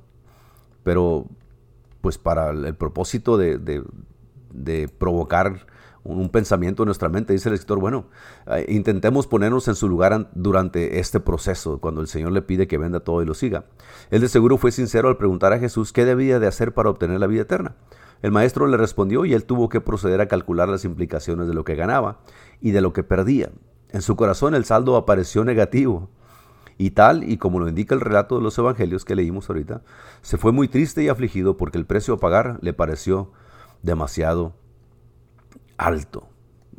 pero 0.83 1.25
pues 2.01 2.17
para 2.17 2.51
el 2.51 2.75
propósito 2.75 3.37
de, 3.37 3.57
de, 3.57 3.83
de 4.53 4.87
provocar 4.87 5.65
un 6.17 6.29
pensamiento 6.29 6.83
en 6.83 6.87
nuestra 6.87 7.09
mente. 7.09 7.33
Dice 7.33 7.49
el 7.49 7.55
escritor, 7.55 7.79
bueno, 7.79 8.05
eh, 8.47 8.65
intentemos 8.69 9.27
ponernos 9.27 9.67
en 9.67 9.75
su 9.75 9.87
lugar 9.87 10.29
durante 10.33 10.99
este 10.99 11.19
proceso, 11.19 11.79
cuando 11.79 12.01
el 12.01 12.07
Señor 12.07 12.31
le 12.31 12.41
pide 12.41 12.67
que 12.67 12.77
venda 12.77 13.01
todo 13.01 13.21
y 13.21 13.25
lo 13.25 13.33
siga. 13.33 13.65
Él 14.09 14.21
de 14.21 14.27
seguro 14.27 14.57
fue 14.57 14.71
sincero 14.71 15.07
al 15.09 15.17
preguntar 15.17 15.53
a 15.53 15.59
Jesús 15.59 15.93
qué 15.93 16.05
debía 16.05 16.39
de 16.39 16.47
hacer 16.47 16.73
para 16.73 16.89
obtener 16.89 17.19
la 17.19 17.27
vida 17.27 17.43
eterna. 17.43 17.75
El 18.21 18.31
maestro 18.31 18.67
le 18.67 18.77
respondió 18.77 19.25
y 19.25 19.33
él 19.33 19.45
tuvo 19.45 19.69
que 19.69 19.81
proceder 19.81 20.19
a 20.19 20.27
calcular 20.27 20.67
las 20.67 20.83
implicaciones 20.83 21.47
de 21.47 21.53
lo 21.53 21.63
que 21.63 21.75
ganaba 21.75 22.19
y 22.59 22.71
de 22.71 22.81
lo 22.81 22.91
que 22.91 23.03
perdía. 23.03 23.51
En 23.91 24.01
su 24.01 24.15
corazón 24.15 24.55
el 24.55 24.65
saldo 24.65 24.95
apareció 24.97 25.45
negativo. 25.45 26.09
Y 26.77 26.91
tal, 26.91 27.29
y 27.29 27.37
como 27.37 27.59
lo 27.59 27.67
indica 27.67 27.93
el 27.93 27.99
relato 27.99 28.37
de 28.37 28.41
los 28.41 28.57
evangelios 28.57 29.03
que 29.03 29.15
leímos 29.15 29.49
ahorita, 29.49 29.81
se 30.21 30.37
fue 30.37 30.53
muy 30.53 30.69
triste 30.69 31.03
y 31.03 31.09
afligido 31.09 31.57
porque 31.57 31.77
el 31.77 31.85
precio 31.85 32.13
a 32.13 32.19
pagar 32.19 32.57
le 32.61 32.71
pareció 32.71 33.33
demasiado 33.83 34.53
alto. 35.79 36.27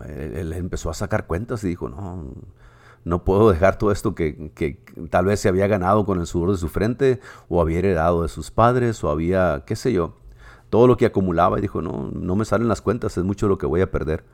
Él, 0.07 0.53
empezó 0.53 0.91
a 0.91 0.95
sacar 0.95 1.27
cuentas 1.27 1.65
y 1.65 1.69
dijo, 1.69 1.89
no, 1.89 2.33
no 3.05 3.25
puedo 3.25 3.51
dejar 3.51 3.77
todo 3.77 3.91
esto 3.91 4.15
que, 4.15 4.53
que, 4.55 4.79
tal 5.11 5.27
vez 5.27 5.41
se 5.41 5.49
había 5.49 5.67
ganado 5.67 6.07
con 6.07 6.21
el 6.21 6.27
sudor 6.27 6.53
de 6.53 6.57
su 6.57 6.69
frente 6.69 7.21
o 7.49 7.61
había 7.61 7.79
heredado 7.79 8.23
de 8.23 8.29
sus 8.29 8.51
padres 8.51 9.03
o 9.03 9.11
había, 9.11 9.65
qué 9.67 9.77
sé 9.77 9.93
yo, 9.93 10.15
todo 10.69 10.87
lo 10.87 10.97
que 10.97 11.07
acumulaba 11.07 11.59
y 11.59 11.63
dijo, 11.63 11.83
no, 11.83 12.11
no 12.13 12.37
me 12.37 12.45
salen 12.45 12.69
las 12.69 12.81
cuentas, 12.81 13.17
es 13.19 13.25
mucho 13.25 13.49
lo 13.49 13.59
que 13.59 13.67
voy 13.67 13.81
a 13.81 13.91
perder. 13.91 14.25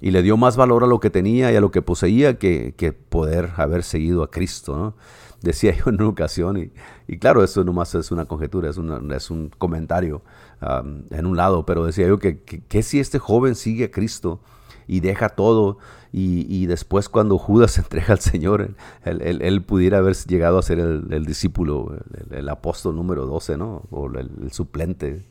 y 0.00 0.12
le 0.12 0.22
dio 0.22 0.36
más 0.36 0.56
valor 0.56 0.84
a 0.84 0.86
lo 0.86 1.00
que 1.00 1.10
tenía 1.10 1.52
y 1.52 1.56
a 1.56 1.60
lo 1.60 1.70
que 1.70 1.82
poseía 1.82 2.38
que, 2.38 2.74
que 2.76 2.92
poder 2.92 3.50
haber 3.56 3.82
seguido 3.82 4.22
a 4.22 4.30
Cristo. 4.30 4.94
Decía 5.42 5.74
yo 5.76 5.84
en 5.88 5.96
una 5.96 6.08
ocasión, 6.08 6.56
y, 6.58 6.72
y, 7.08 7.18
claro, 7.18 7.42
eso 7.44 7.64
nomás 7.64 7.94
es 7.94 8.10
una 8.10 8.26
conjetura, 8.26 8.70
es, 8.70 8.76
una, 8.78 9.16
es 9.16 9.30
un 9.30 9.50
comentario 9.58 10.22
en 10.60 11.26
un 11.26 11.36
lado, 11.36 11.64
pero 11.64 11.86
decía 11.86 12.06
yo 12.06 12.18
que, 12.18 12.62
si 12.82 13.00
este 13.00 13.18
joven 13.18 13.54
sigue 13.54 13.84
a 13.84 13.90
Cristo 13.90 14.40
y 14.86 15.00
deja 15.00 15.30
todo, 15.30 15.78
y, 16.12 16.46
y 16.54 16.66
después 16.66 17.08
cuando 17.08 17.38
Judas 17.38 17.78
entrega 17.78 18.12
al 18.12 18.20
Señor, 18.20 18.74
él, 19.04 19.22
él, 19.22 19.42
él, 19.42 19.62
pudiera 19.62 19.98
haber 19.98 20.16
llegado 20.16 20.58
a 20.58 20.62
ser 20.62 20.78
el, 20.78 21.24
discípulo, 21.24 21.96
el, 22.30 22.48
apóstol 22.48 22.96
número 22.96 23.26
12, 23.26 23.56
¿no? 23.56 23.82
O 23.90 24.10
el, 24.10 24.52
suplente 24.52 25.24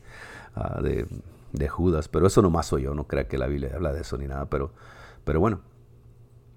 uh, 0.56 0.82
de, 0.82 1.06
de 1.52 1.68
Judas, 1.68 2.08
pero 2.08 2.26
eso 2.26 2.42
nomás 2.42 2.66
soy 2.66 2.82
yo, 2.82 2.94
no 2.94 3.06
crea 3.06 3.28
que 3.28 3.38
la 3.38 3.46
Biblia 3.46 3.72
habla 3.74 3.92
de 3.92 4.00
eso 4.00 4.16
ni 4.16 4.26
nada, 4.26 4.46
pero, 4.48 4.72
pero 5.24 5.40
bueno. 5.40 5.60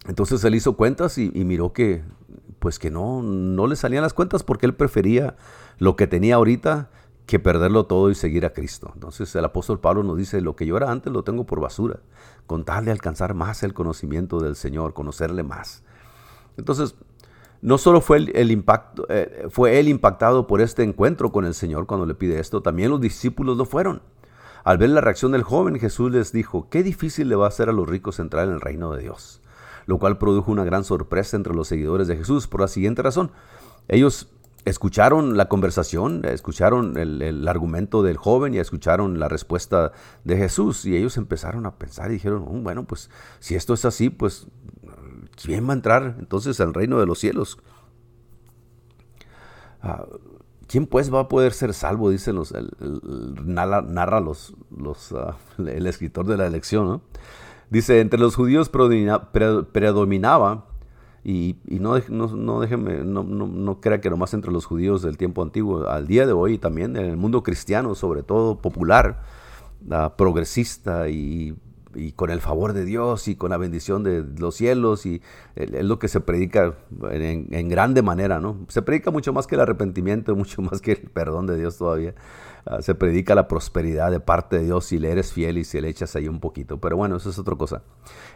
Entonces 0.07 0.43
él 0.43 0.55
hizo 0.55 0.75
cuentas 0.75 1.17
y, 1.17 1.31
y, 1.33 1.45
miró 1.45 1.71
que 1.71 2.03
pues 2.59 2.79
que 2.79 2.91
no, 2.91 3.21
no 3.21 3.67
le 3.67 3.75
salían 3.75 4.03
las 4.03 4.13
cuentas 4.13 4.43
porque 4.43 4.65
él 4.65 4.73
prefería 4.73 5.35
lo 5.79 5.95
que 5.95 6.07
tenía 6.07 6.35
ahorita 6.35 6.89
que 7.25 7.39
perderlo 7.39 7.85
todo 7.85 8.09
y 8.09 8.15
seguir 8.15 8.45
a 8.45 8.53
Cristo. 8.53 8.91
Entonces 8.93 9.33
el 9.35 9.45
apóstol 9.45 9.79
Pablo 9.79 10.03
nos 10.03 10.17
dice, 10.17 10.41
lo 10.41 10.55
que 10.55 10.65
yo 10.65 10.77
era 10.77 10.91
antes 10.91 11.11
lo 11.11 11.23
tengo 11.23 11.45
por 11.45 11.59
basura, 11.59 11.99
con 12.47 12.65
tal 12.65 12.85
de 12.85 12.91
alcanzar 12.91 13.33
más 13.33 13.63
el 13.63 13.73
conocimiento 13.73 14.39
del 14.39 14.55
Señor, 14.55 14.93
conocerle 14.93 15.43
más. 15.43 15.83
Entonces, 16.57 16.95
no 17.61 17.77
solo 17.77 18.01
fue 18.01 18.17
el, 18.17 18.51
impacto, 18.51 19.05
eh, 19.09 19.47
fue 19.49 19.79
él 19.79 19.87
impactado 19.87 20.47
por 20.47 20.59
este 20.59 20.83
encuentro 20.83 21.31
con 21.31 21.45
el 21.45 21.53
Señor 21.53 21.87
cuando 21.87 22.05
le 22.05 22.13
pide 22.13 22.39
esto, 22.39 22.61
también 22.61 22.91
los 22.91 22.99
discípulos 22.99 23.57
lo 23.57 23.65
fueron. 23.65 24.01
Al 24.65 24.77
ver 24.77 24.89
la 24.89 25.01
reacción 25.01 25.31
del 25.31 25.43
joven, 25.43 25.79
Jesús 25.79 26.11
les 26.11 26.31
dijo, 26.33 26.67
qué 26.69 26.83
difícil 26.83 27.29
le 27.29 27.35
va 27.35 27.47
a 27.47 27.51
ser 27.51 27.69
a 27.69 27.73
los 27.73 27.87
ricos 27.87 28.19
entrar 28.19 28.47
en 28.47 28.53
el 28.53 28.61
reino 28.61 28.91
de 28.91 29.01
Dios, 29.01 29.41
lo 29.85 29.97
cual 29.97 30.17
produjo 30.17 30.51
una 30.51 30.63
gran 30.65 30.83
sorpresa 30.83 31.37
entre 31.37 31.53
los 31.53 31.69
seguidores 31.69 32.07
de 32.07 32.17
Jesús 32.17 32.47
por 32.47 32.61
la 32.61 32.67
siguiente 32.67 33.01
razón. 33.01 33.31
Ellos 33.87 34.29
escucharon 34.65 35.37
la 35.37 35.49
conversación, 35.49 36.23
escucharon 36.25 36.97
el, 36.97 37.47
argumento 37.47 38.01
del 38.03 38.17
joven 38.17 38.53
y 38.53 38.59
escucharon 38.59 39.19
la 39.19 39.27
respuesta 39.27 39.91
de 40.23 40.37
Jesús 40.37 40.85
y 40.85 40.95
ellos 40.95 41.17
empezaron 41.17 41.65
a 41.65 41.75
pensar 41.75 42.11
y 42.11 42.13
dijeron, 42.13 42.45
oh, 42.47 42.61
bueno, 42.61 42.85
pues 42.85 43.09
si 43.39 43.55
esto 43.55 43.73
es 43.73 43.85
así, 43.85 44.09
pues 44.09 44.47
¿quién 45.41 45.67
va 45.67 45.71
a 45.71 45.75
entrar 45.75 46.15
entonces 46.19 46.59
al 46.61 46.73
reino 46.73 46.99
de 46.99 47.05
los 47.05 47.19
cielos? 47.19 47.57
Uh, 49.83 50.17
¿Quién 50.67 50.87
pues 50.87 51.13
va 51.13 51.19
a 51.21 51.27
poder 51.27 51.51
ser 51.53 51.73
salvo? 51.73 52.09
Dice 52.09 52.31
los, 52.31 52.53
narra, 53.43 54.21
los, 54.21 54.55
los, 54.75 55.11
uh, 55.11 55.33
el 55.57 55.87
escritor 55.87 56.25
de 56.25 56.37
la 56.37 56.47
elección. 56.47 57.01
Dice, 57.69 57.99
entre 57.99 58.19
los 58.19 58.35
judíos 58.35 58.69
predominaba, 58.69 60.67
y, 61.23 61.55
y 61.67 61.79
no, 61.79 61.97
no, 62.09 62.27
no, 62.27 62.59
déjeme, 62.59 63.03
no, 63.05 63.23
no, 63.23 63.47
no 63.47 63.79
crea 63.79 64.01
que 64.01 64.09
nomás 64.09 64.33
entre 64.33 64.51
los 64.51 64.65
judíos 64.65 65.01
del 65.01 65.17
tiempo 65.17 65.41
antiguo, 65.41 65.87
al 65.87 66.05
día 66.05 66.25
de 66.27 66.33
hoy 66.33 66.57
también, 66.57 66.97
en 66.97 67.05
el 67.05 67.17
mundo 67.17 67.43
cristiano, 67.43 67.95
sobre 67.95 68.23
todo 68.23 68.61
popular, 68.61 69.21
uh, 69.89 70.15
progresista 70.17 71.07
y 71.07 71.55
y 71.95 72.11
con 72.13 72.29
el 72.29 72.41
favor 72.41 72.73
de 72.73 72.85
Dios 72.85 73.27
y 73.27 73.35
con 73.35 73.51
la 73.51 73.57
bendición 73.57 74.03
de 74.03 74.23
los 74.37 74.55
cielos 74.55 75.05
y 75.05 75.21
es 75.55 75.83
lo 75.83 75.99
que 75.99 76.07
se 76.07 76.19
predica 76.19 76.75
en, 77.11 77.69
grande 77.69 78.01
manera, 78.01 78.39
¿no? 78.39 78.57
Se 78.67 78.81
predica 78.81 79.11
mucho 79.11 79.33
más 79.33 79.47
que 79.47 79.55
el 79.55 79.61
arrepentimiento, 79.61 80.35
mucho 80.35 80.61
más 80.61 80.81
que 80.81 80.93
el 80.93 81.09
perdón 81.09 81.47
de 81.47 81.57
Dios 81.57 81.77
todavía. 81.77 82.15
Uh, 82.65 82.81
se 82.81 82.95
predica 82.95 83.35
la 83.35 83.49
prosperidad 83.49 84.09
de 84.09 84.21
parte 84.21 84.57
de 84.57 84.63
Dios 84.63 84.85
si 84.85 84.97
le 84.97 85.11
eres 85.11 85.33
fiel 85.33 85.57
y 85.57 85.65
si 85.65 85.81
le 85.81 85.89
echas 85.89 86.15
ahí 86.15 86.29
un 86.29 86.39
poquito. 86.39 86.79
Pero 86.79 86.95
bueno, 86.95 87.17
eso 87.17 87.29
es 87.29 87.37
otra 87.37 87.55
cosa. 87.55 87.83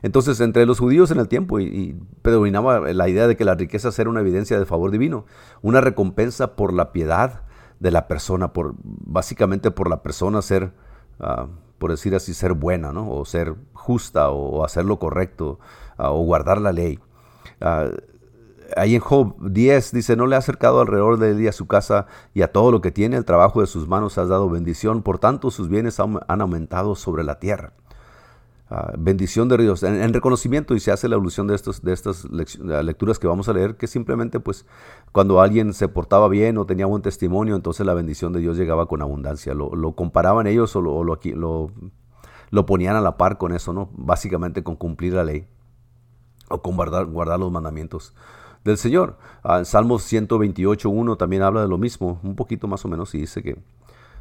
Entonces, 0.02 0.42
entre 0.42 0.66
los 0.66 0.80
judíos 0.80 1.12
en 1.12 1.20
el 1.20 1.30
tiempo 1.30 1.60
y, 1.60 1.98
predominaba 2.22 2.92
la 2.92 3.08
idea 3.08 3.28
de 3.28 3.38
que 3.38 3.46
la 3.46 3.56
riqueza 3.56 3.90
era 3.98 4.10
una 4.10 4.20
evidencia 4.20 4.60
de 4.60 4.66
favor 4.66 4.92
divino, 4.92 5.26
una 5.62 5.80
recompensa 5.80 6.56
por 6.56 6.74
la 6.74 6.92
piedad 6.92 7.44
de 7.80 7.92
la 7.92 8.08
persona, 8.08 8.52
por 8.52 8.76
básicamente 8.84 9.72
por 9.72 9.90
la 9.90 10.04
persona 10.04 10.42
ser... 10.42 10.74
Uh, 11.20 11.48
por 11.78 11.92
decir 11.92 12.16
así, 12.16 12.34
ser 12.34 12.54
buena, 12.54 12.92
¿no? 12.92 13.10
O 13.12 13.26
ser 13.26 13.56
justa, 13.74 14.30
o, 14.30 14.64
hacer 14.64 14.86
lo 14.86 15.00
correcto, 15.00 15.60
uh, 15.98 16.04
o 16.04 16.24
guardar 16.24 16.60
la 16.60 16.72
ley. 16.72 17.00
Uh, 17.62 17.96
ahí 18.76 18.96
en 18.96 19.02
Job 19.02 19.36
10 19.40 19.92
dice, 19.92 20.16
no 20.16 20.28
le 20.28 20.36
ha 20.36 20.40
acercado 20.40 20.82
alrededor 20.82 21.18
de 21.18 21.32
él 21.32 21.48
a 21.48 21.52
su 21.52 21.68
casa 21.68 22.08
y 22.34 22.42
a 22.42 22.52
todo 22.52 22.72
lo 22.72 22.82
que 22.82 22.92
tiene, 22.92 23.18
el 23.18 23.26
trabajo 23.26 23.62
de 23.62 23.68
sus 23.68 23.88
manos 23.88 24.18
has 24.18 24.30
dado 24.30 24.50
bendición, 24.50 25.02
por 25.04 25.20
tanto 25.20 25.52
sus 25.52 25.70
bienes 25.70 26.00
han 26.00 26.42
aumentado 26.42 26.96
sobre 26.96 27.24
la 27.24 27.40
tierra. 27.40 27.74
Uh, 28.70 28.98
bendición 28.98 29.48
de 29.48 29.58
Dios, 29.60 29.82
en, 29.84 30.02
en, 30.02 30.14
reconocimiento 30.14 30.76
y 30.76 30.82
se 30.82 30.92
hace 30.92 31.08
la 31.08 31.16
alusión 31.16 31.48
de, 31.48 31.56
estos, 31.56 31.82
de 31.82 31.94
estas 31.94 32.26
lecturas 32.26 33.18
que 33.18 33.26
vamos 33.26 33.48
a 33.48 33.54
leer, 33.54 33.78
que 33.78 33.88
simplemente 33.88 34.42
pues 34.42 34.66
cuando 35.14 35.40
alguien 35.40 35.74
se 35.74 35.88
portaba 35.88 36.28
bien 36.28 36.58
o 36.58 36.66
tenía 36.66 36.86
buen 36.86 37.02
testimonio, 37.02 37.56
entonces 37.56 37.86
la 37.86 37.94
bendición 37.94 38.34
de 38.34 38.42
Dios 38.42 38.58
llegaba 38.58 38.88
con 38.88 39.02
abundancia. 39.02 39.54
Lo, 39.54 39.94
comparaban 39.94 40.48
ellos 40.48 40.76
o, 40.76 40.82
lo, 40.82 40.94
o 40.96 41.06
lo, 41.06 41.18
lo, 41.24 41.72
lo, 42.50 42.66
ponían 42.66 42.98
a 42.98 43.02
la 43.02 43.16
par 43.16 43.38
con 43.38 43.54
eso, 43.54 43.72
¿no? 43.72 43.90
Básicamente 43.94 44.64
con 44.64 44.76
cumplir 44.76 45.14
la 45.14 45.24
ley 45.24 45.48
o 46.50 46.62
con 46.62 46.76
guardar, 46.76 47.06
guardar 47.06 47.40
los 47.40 47.50
mandamientos 47.50 48.14
del 48.66 48.78
Señor. 48.78 49.18
Uh, 49.46 49.64
Salmos 49.64 50.12
128.1 50.12 51.18
también 51.18 51.42
habla 51.42 51.62
de 51.62 51.70
lo 51.70 51.78
mismo, 51.78 52.20
un 52.22 52.36
poquito 52.36 52.68
más 52.68 52.84
o 52.84 52.90
menos, 52.90 53.16
y 53.16 53.20
dice 53.20 53.42
que 53.42 53.58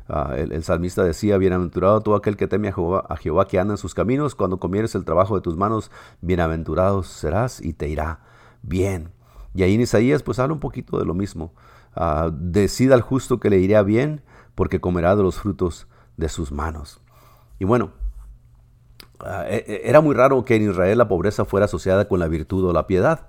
Uh, 0.09 0.33
el, 0.35 0.63
salmista 0.63 1.03
decía, 1.03 1.37
bienaventurado 1.37 2.01
todo 2.01 2.15
aquel 2.15 2.37
que 2.37 2.47
teme 2.47 2.69
a 2.69 3.17
Jehová, 3.17 3.49
que 3.49 3.59
anda 3.59 3.75
en 3.75 3.79
sus 3.79 3.95
caminos, 3.95 4.37
cuando 4.37 4.59
comieres 4.59 4.95
el 4.95 5.05
trabajo 5.05 5.35
de 5.35 5.41
tus 5.41 5.57
manos, 5.57 5.91
bienaventurado 6.21 7.03
serás 7.03 7.61
y 7.61 7.73
te 7.73 7.89
irá 7.89 8.21
bien. 8.63 9.11
Y 9.55 9.63
ahí 9.65 9.75
en 9.75 9.81
Isaías 9.81 10.23
pues 10.23 10.39
habla 10.39 10.55
un 10.55 10.61
poquito 10.61 10.99
de 10.99 11.05
lo 11.05 11.15
mismo. 11.15 11.53
Uh, 11.97 12.31
decida 12.31 12.95
al 12.95 13.01
justo 13.01 13.41
que 13.41 13.51
le 13.51 13.59
irá 13.59 13.83
bien, 13.83 14.23
porque 14.55 14.81
comerá 14.81 15.17
de 15.17 15.23
los 15.23 15.41
frutos 15.41 15.89
de 16.17 16.29
sus 16.29 16.53
manos. 16.53 17.01
Y 17.59 17.65
bueno, 17.65 17.91
uh, 19.21 19.45
era 19.49 20.01
muy 20.01 20.15
raro 20.15 20.45
que 20.45 20.55
en 20.55 20.71
Israel 20.71 20.99
la 20.99 21.09
pobreza 21.09 21.45
fuera 21.45 21.67
asociada 21.67 22.07
con 22.07 22.21
la 22.21 22.29
virtud 22.29 22.65
o 22.65 22.73
la 22.73 22.87
piedad. 22.87 23.27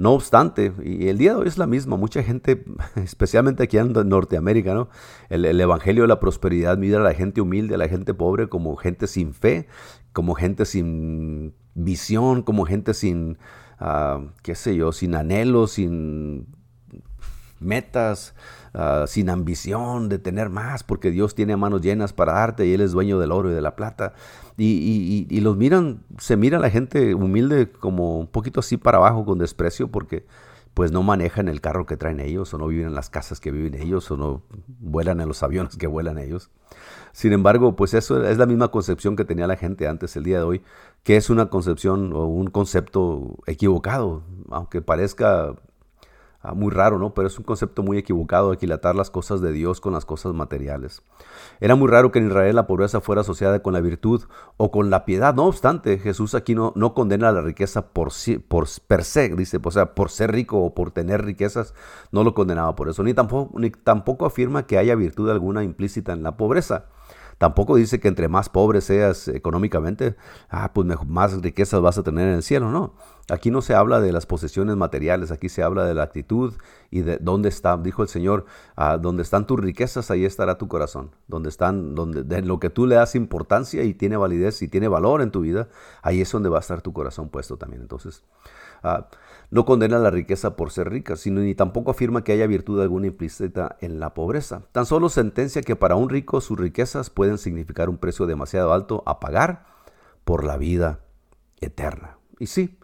No 0.00 0.12
obstante, 0.12 0.72
y 0.82 1.08
el 1.08 1.18
día 1.18 1.34
de 1.34 1.40
hoy 1.40 1.48
es 1.48 1.58
la 1.58 1.66
misma, 1.66 1.98
mucha 1.98 2.22
gente, 2.22 2.64
especialmente 2.96 3.64
aquí 3.64 3.76
en 3.76 3.92
Norteamérica, 3.92 4.72
¿no? 4.72 4.88
el, 5.28 5.44
el, 5.44 5.60
Evangelio 5.60 6.04
de 6.04 6.08
la 6.08 6.18
Prosperidad 6.18 6.78
mira 6.78 7.00
a 7.00 7.02
la 7.02 7.12
gente 7.12 7.42
humilde, 7.42 7.74
a 7.74 7.76
la 7.76 7.86
gente 7.86 8.14
pobre 8.14 8.48
como 8.48 8.76
gente 8.76 9.06
sin 9.06 9.34
fe, 9.34 9.68
como 10.14 10.34
gente 10.34 10.64
sin 10.64 11.52
visión, 11.74 12.42
como 12.42 12.64
gente 12.64 12.94
sin, 12.94 13.36
uh, 13.78 14.24
qué 14.42 14.54
sé 14.54 14.74
yo, 14.74 14.92
sin 14.92 15.14
anhelos, 15.14 15.72
sin 15.72 16.46
metas, 17.60 18.34
uh, 18.74 19.06
sin 19.06 19.30
ambición 19.30 20.08
de 20.08 20.18
tener 20.18 20.50
más, 20.50 20.82
porque 20.82 21.10
Dios 21.10 21.34
tiene 21.34 21.56
manos 21.56 21.82
llenas 21.82 22.12
para 22.12 22.32
darte 22.32 22.66
y 22.66 22.72
Él 22.72 22.80
es 22.80 22.92
dueño 22.92 23.18
del 23.18 23.32
oro 23.32 23.50
y 23.50 23.54
de 23.54 23.60
la 23.60 23.76
plata. 23.76 24.14
Y, 24.56 25.26
y, 25.30 25.40
los 25.40 25.56
miran, 25.56 26.02
se 26.18 26.36
mira 26.36 26.58
la 26.58 26.68
gente 26.68 27.14
humilde 27.14 27.70
como 27.70 28.18
un 28.18 28.26
poquito 28.26 28.60
así 28.60 28.76
para 28.76 28.98
abajo 28.98 29.24
con 29.24 29.38
desprecio 29.38 29.88
porque 29.88 30.26
pues 30.74 30.92
no 30.92 31.02
manejan 31.02 31.48
el 31.48 31.60
carro 31.60 31.86
que 31.86 31.96
traen 31.96 32.20
ellos 32.20 32.52
o 32.54 32.58
no 32.58 32.66
viven 32.66 32.88
en 32.88 32.94
las 32.94 33.10
casas 33.10 33.40
que 33.40 33.50
viven 33.50 33.74
ellos 33.74 34.10
o 34.10 34.16
no 34.16 34.42
vuelan 34.78 35.20
en 35.20 35.28
los 35.28 35.42
aviones 35.42 35.76
que 35.76 35.86
vuelan 35.86 36.18
ellos. 36.18 36.50
Sin 37.12 37.32
embargo, 37.32 37.74
pues 37.74 37.94
eso 37.94 38.24
es 38.24 38.38
la 38.38 38.46
misma 38.46 38.68
concepción 38.68 39.16
que 39.16 39.24
tenía 39.24 39.46
la 39.46 39.56
gente 39.56 39.88
antes 39.88 40.14
el 40.16 40.24
día 40.24 40.38
de 40.38 40.44
hoy, 40.44 40.62
que 41.02 41.16
es 41.16 41.28
una 41.28 41.46
concepción 41.46 42.12
o 42.12 42.26
un 42.26 42.48
concepto 42.48 43.38
equivocado, 43.46 44.22
aunque 44.50 44.80
parezca 44.80 45.54
Ah, 46.42 46.54
muy 46.54 46.70
raro, 46.70 46.98
¿no? 46.98 47.12
Pero 47.12 47.28
es 47.28 47.36
un 47.38 47.44
concepto 47.44 47.82
muy 47.82 47.98
equivocado 47.98 48.54
equilatar 48.54 48.94
las 48.94 49.10
cosas 49.10 49.42
de 49.42 49.52
Dios 49.52 49.78
con 49.78 49.92
las 49.92 50.06
cosas 50.06 50.32
materiales. 50.32 51.02
Era 51.60 51.74
muy 51.74 51.86
raro 51.86 52.10
que 52.10 52.18
en 52.18 52.28
Israel 52.28 52.56
la 52.56 52.66
pobreza 52.66 53.02
fuera 53.02 53.20
asociada 53.20 53.62
con 53.62 53.74
la 53.74 53.82
virtud 53.82 54.22
o 54.56 54.70
con 54.70 54.88
la 54.88 55.04
piedad. 55.04 55.34
No 55.34 55.44
obstante, 55.44 55.98
Jesús 55.98 56.34
aquí 56.34 56.54
no, 56.54 56.72
no 56.76 56.94
condena 56.94 57.30
la 57.30 57.42
riqueza 57.42 57.88
por, 57.88 58.12
por 58.48 58.68
se, 58.68 59.28
dice, 59.36 59.60
o 59.62 59.70
sea, 59.70 59.94
por 59.94 60.10
ser 60.10 60.32
rico 60.32 60.64
o 60.64 60.74
por 60.74 60.92
tener 60.92 61.22
riquezas, 61.26 61.74
no 62.10 62.24
lo 62.24 62.32
condenaba 62.32 62.74
por 62.74 62.88
eso. 62.88 63.02
Ni 63.02 63.12
tampoco, 63.12 63.58
ni 63.58 63.70
tampoco 63.70 64.24
afirma 64.24 64.66
que 64.66 64.78
haya 64.78 64.94
virtud 64.94 65.28
alguna 65.28 65.62
implícita 65.62 66.14
en 66.14 66.22
la 66.22 66.38
pobreza. 66.38 66.86
Tampoco 67.40 67.76
dice 67.76 68.00
que 68.00 68.08
entre 68.08 68.28
más 68.28 68.50
pobre 68.50 68.82
seas 68.82 69.26
económicamente, 69.26 70.14
ah, 70.50 70.74
pues 70.74 70.86
más 71.06 71.40
riquezas 71.40 71.80
vas 71.80 71.96
a 71.96 72.02
tener 72.02 72.28
en 72.28 72.34
el 72.34 72.42
cielo, 72.42 72.70
no. 72.70 72.92
Aquí 73.30 73.50
no 73.50 73.62
se 73.62 73.74
habla 73.74 73.98
de 73.98 74.12
las 74.12 74.26
posesiones 74.26 74.76
materiales, 74.76 75.30
aquí 75.30 75.48
se 75.48 75.62
habla 75.62 75.86
de 75.86 75.94
la 75.94 76.02
actitud 76.02 76.52
y 76.90 77.00
de 77.00 77.16
dónde 77.16 77.48
está, 77.48 77.78
dijo 77.78 78.02
el 78.02 78.10
Señor, 78.10 78.44
ah, 78.76 78.98
donde 78.98 79.22
están 79.22 79.46
tus 79.46 79.58
riquezas, 79.58 80.10
ahí 80.10 80.26
estará 80.26 80.58
tu 80.58 80.68
corazón. 80.68 81.12
Donde 81.28 81.48
están, 81.48 81.94
donde 81.94 82.24
de 82.24 82.42
lo 82.42 82.60
que 82.60 82.68
tú 82.68 82.86
le 82.86 82.96
das 82.96 83.14
importancia 83.14 83.84
y 83.84 83.94
tiene 83.94 84.18
validez 84.18 84.60
y 84.60 84.68
tiene 84.68 84.88
valor 84.88 85.22
en 85.22 85.30
tu 85.30 85.40
vida, 85.40 85.68
ahí 86.02 86.20
es 86.20 86.30
donde 86.30 86.50
va 86.50 86.58
a 86.58 86.60
estar 86.60 86.82
tu 86.82 86.92
corazón 86.92 87.30
puesto 87.30 87.56
también. 87.56 87.80
Entonces, 87.80 88.22
no 89.50 89.64
condena 89.64 89.98
la 89.98 90.10
riqueza 90.10 90.56
por 90.56 90.70
ser 90.70 90.90
rica, 90.90 91.16
sino 91.16 91.40
ni 91.40 91.54
tampoco 91.54 91.90
afirma 91.90 92.22
que 92.22 92.32
haya 92.32 92.46
virtud 92.46 92.80
alguna 92.80 93.08
implícita 93.08 93.76
en 93.80 94.00
la 94.00 94.14
pobreza. 94.14 94.62
Tan 94.72 94.86
solo 94.86 95.08
sentencia 95.08 95.62
que 95.62 95.76
para 95.76 95.96
un 95.96 96.08
rico 96.08 96.40
sus 96.40 96.58
riquezas 96.58 97.10
pueden 97.10 97.38
significar 97.38 97.88
un 97.88 97.98
precio 97.98 98.26
demasiado 98.26 98.72
alto 98.72 99.02
a 99.06 99.20
pagar 99.20 99.66
por 100.24 100.44
la 100.44 100.56
vida 100.56 101.00
eterna. 101.60 102.18
Y 102.38 102.46
sí, 102.46 102.78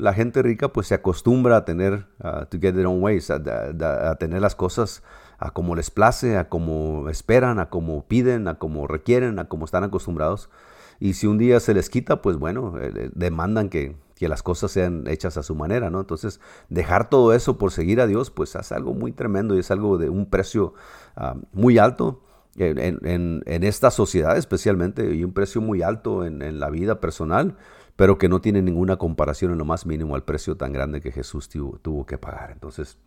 la 0.00 0.14
gente 0.14 0.42
rica 0.42 0.68
pues 0.68 0.86
se 0.86 0.94
acostumbra 0.94 1.58
a 1.58 1.64
tener, 1.64 2.06
to 2.48 2.58
get 2.60 2.74
their 2.74 2.86
own 2.86 3.02
ways, 3.02 3.30
a, 3.30 4.16
tener 4.18 4.40
las 4.40 4.54
cosas 4.54 5.02
a 5.38 5.50
como 5.50 5.74
les 5.74 5.90
place, 5.90 6.36
a 6.36 6.48
como 6.48 7.08
esperan, 7.08 7.58
a 7.58 7.70
como 7.70 8.06
piden, 8.06 8.48
a 8.48 8.58
como 8.58 8.86
requieren, 8.86 9.38
a 9.38 9.48
como 9.48 9.64
están 9.64 9.84
acostumbrados. 9.84 10.50
Y 10.98 11.14
si 11.14 11.26
un 11.26 11.38
día 11.38 11.60
se 11.60 11.72
les 11.72 11.88
quita, 11.88 12.20
pues 12.20 12.36
bueno, 12.36 12.78
eh, 12.78 12.92
eh, 12.94 13.10
demandan 13.14 13.70
que, 13.70 13.96
que, 14.20 14.28
las 14.28 14.42
cosas 14.42 14.70
sean 14.70 15.06
hechas 15.06 15.36
a 15.36 15.42
su 15.42 15.54
manera, 15.54 15.90
¿no? 15.90 16.00
Entonces, 16.00 16.40
dejar 16.68 17.08
todo 17.10 17.32
eso 17.32 17.58
por 17.58 17.72
seguir 17.72 18.00
a 18.00 18.06
Dios, 18.06 18.30
pues 18.30 18.54
es 18.54 18.70
algo 18.72 18.94
muy 18.94 19.12
tremendo 19.12 19.56
y 19.56 19.60
es 19.60 19.70
algo 19.70 19.98
de 19.98 20.10
un 20.10 20.26
precio 20.26 20.74
uh, 21.16 21.38
muy 21.52 21.78
alto 21.78 22.22
en, 22.56 23.42
esta 23.46 23.90
sociedad 23.90 24.36
especialmente 24.36 25.14
y 25.14 25.24
un 25.24 25.32
precio 25.32 25.60
muy 25.60 25.82
alto 25.82 26.24
en, 26.24 26.60
la 26.60 26.70
vida 26.70 27.00
personal, 27.00 27.56
pero 27.96 28.18
que 28.18 28.28
no 28.28 28.40
tiene 28.40 28.62
ninguna 28.62 28.96
comparación 28.96 29.52
en 29.52 29.58
lo 29.58 29.64
más 29.64 29.86
mínimo 29.86 30.14
al 30.14 30.24
precio 30.24 30.56
tan 30.56 30.72
grande 30.72 31.00
que 31.00 31.12
Jesús 31.12 31.48
tuvo, 31.48 32.06
que 32.06 32.18
pagar. 32.18 32.50
Entonces, 32.50 32.98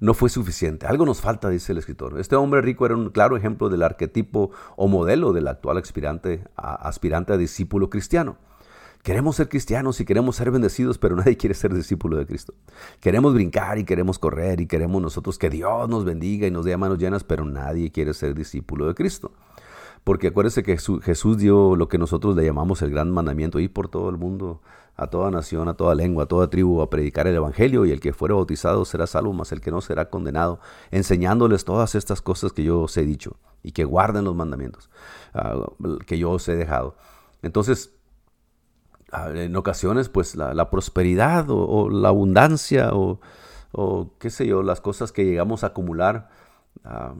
no 0.00 0.14
fue 0.14 0.28
suficiente. 0.28 0.86
Algo 0.86 1.04
nos 1.04 1.20
falta, 1.20 1.48
dice 1.48 1.72
el 1.72 1.78
escritor. 1.78 2.18
Este 2.20 2.36
hombre 2.36 2.60
rico 2.60 2.86
era 2.86 2.94
un 2.94 3.10
claro 3.10 3.36
ejemplo 3.36 3.68
del 3.68 3.82
arquetipo 3.82 4.50
o 4.76 4.86
modelo 4.86 5.32
del 5.32 5.48
actual 5.48 5.78
aspirante 5.78 6.44
aspirante 6.56 7.32
a 7.32 7.36
discípulo 7.36 7.90
cristiano. 7.90 8.38
Queremos 9.08 9.36
ser 9.36 9.48
cristianos 9.48 9.98
y 10.00 10.04
queremos 10.04 10.36
ser 10.36 10.50
bendecidos, 10.50 10.98
pero 10.98 11.16
nadie 11.16 11.38
quiere 11.38 11.54
ser 11.54 11.72
discípulo 11.72 12.18
de 12.18 12.26
Cristo. 12.26 12.52
Queremos 13.00 13.32
brincar 13.32 13.78
y 13.78 13.84
queremos 13.84 14.18
correr 14.18 14.60
y 14.60 14.66
queremos 14.66 15.00
nosotros 15.00 15.38
que 15.38 15.48
Dios 15.48 15.88
nos 15.88 16.04
bendiga 16.04 16.46
y 16.46 16.50
nos 16.50 16.66
dé 16.66 16.76
manos 16.76 16.98
llenas, 16.98 17.24
pero 17.24 17.46
nadie 17.46 17.90
quiere 17.90 18.12
ser 18.12 18.34
discípulo 18.34 18.86
de 18.86 18.94
Cristo. 18.94 19.32
Porque 20.04 20.26
acuérdese 20.26 20.62
que 20.62 20.76
Jesús 20.76 21.38
dio 21.38 21.74
lo 21.74 21.88
que 21.88 21.96
nosotros 21.96 22.36
le 22.36 22.44
llamamos 22.44 22.82
el 22.82 22.90
gran 22.90 23.10
mandamiento, 23.10 23.58
ir 23.60 23.72
por 23.72 23.88
todo 23.88 24.10
el 24.10 24.18
mundo, 24.18 24.60
a 24.94 25.06
toda 25.06 25.30
nación, 25.30 25.68
a 25.68 25.74
toda 25.74 25.94
lengua, 25.94 26.24
a 26.24 26.26
toda 26.26 26.50
tribu, 26.50 26.82
a 26.82 26.90
predicar 26.90 27.26
el 27.26 27.34
Evangelio, 27.34 27.86
y 27.86 27.92
el 27.92 28.00
que 28.00 28.12
fuera 28.12 28.34
bautizado 28.34 28.84
será 28.84 29.06
salvo, 29.06 29.32
mas 29.32 29.52
el 29.52 29.62
que 29.62 29.70
no 29.70 29.80
será 29.80 30.10
condenado, 30.10 30.60
enseñándoles 30.90 31.64
todas 31.64 31.94
estas 31.94 32.20
cosas 32.20 32.52
que 32.52 32.62
yo 32.62 32.82
os 32.82 32.94
he 32.98 33.06
dicho, 33.06 33.38
y 33.62 33.72
que 33.72 33.86
guarden 33.86 34.26
los 34.26 34.36
mandamientos 34.36 34.90
ah, 35.32 35.64
que 36.06 36.18
yo 36.18 36.32
os 36.32 36.46
he 36.50 36.56
dejado. 36.56 36.94
Entonces, 37.40 37.94
en 39.12 39.56
ocasiones 39.56 40.08
pues 40.08 40.34
la, 40.34 40.70
prosperidad 40.70 41.46
o, 41.48 41.88
la 41.90 42.08
abundancia 42.08 42.90
o, 42.92 43.20
qué 44.18 44.30
sé 44.30 44.46
yo, 44.46 44.62
las 44.62 44.80
cosas 44.80 45.12
que 45.12 45.24
llegamos 45.24 45.64
a 45.64 45.68
acumular 45.68 46.28
ah, 46.84 47.14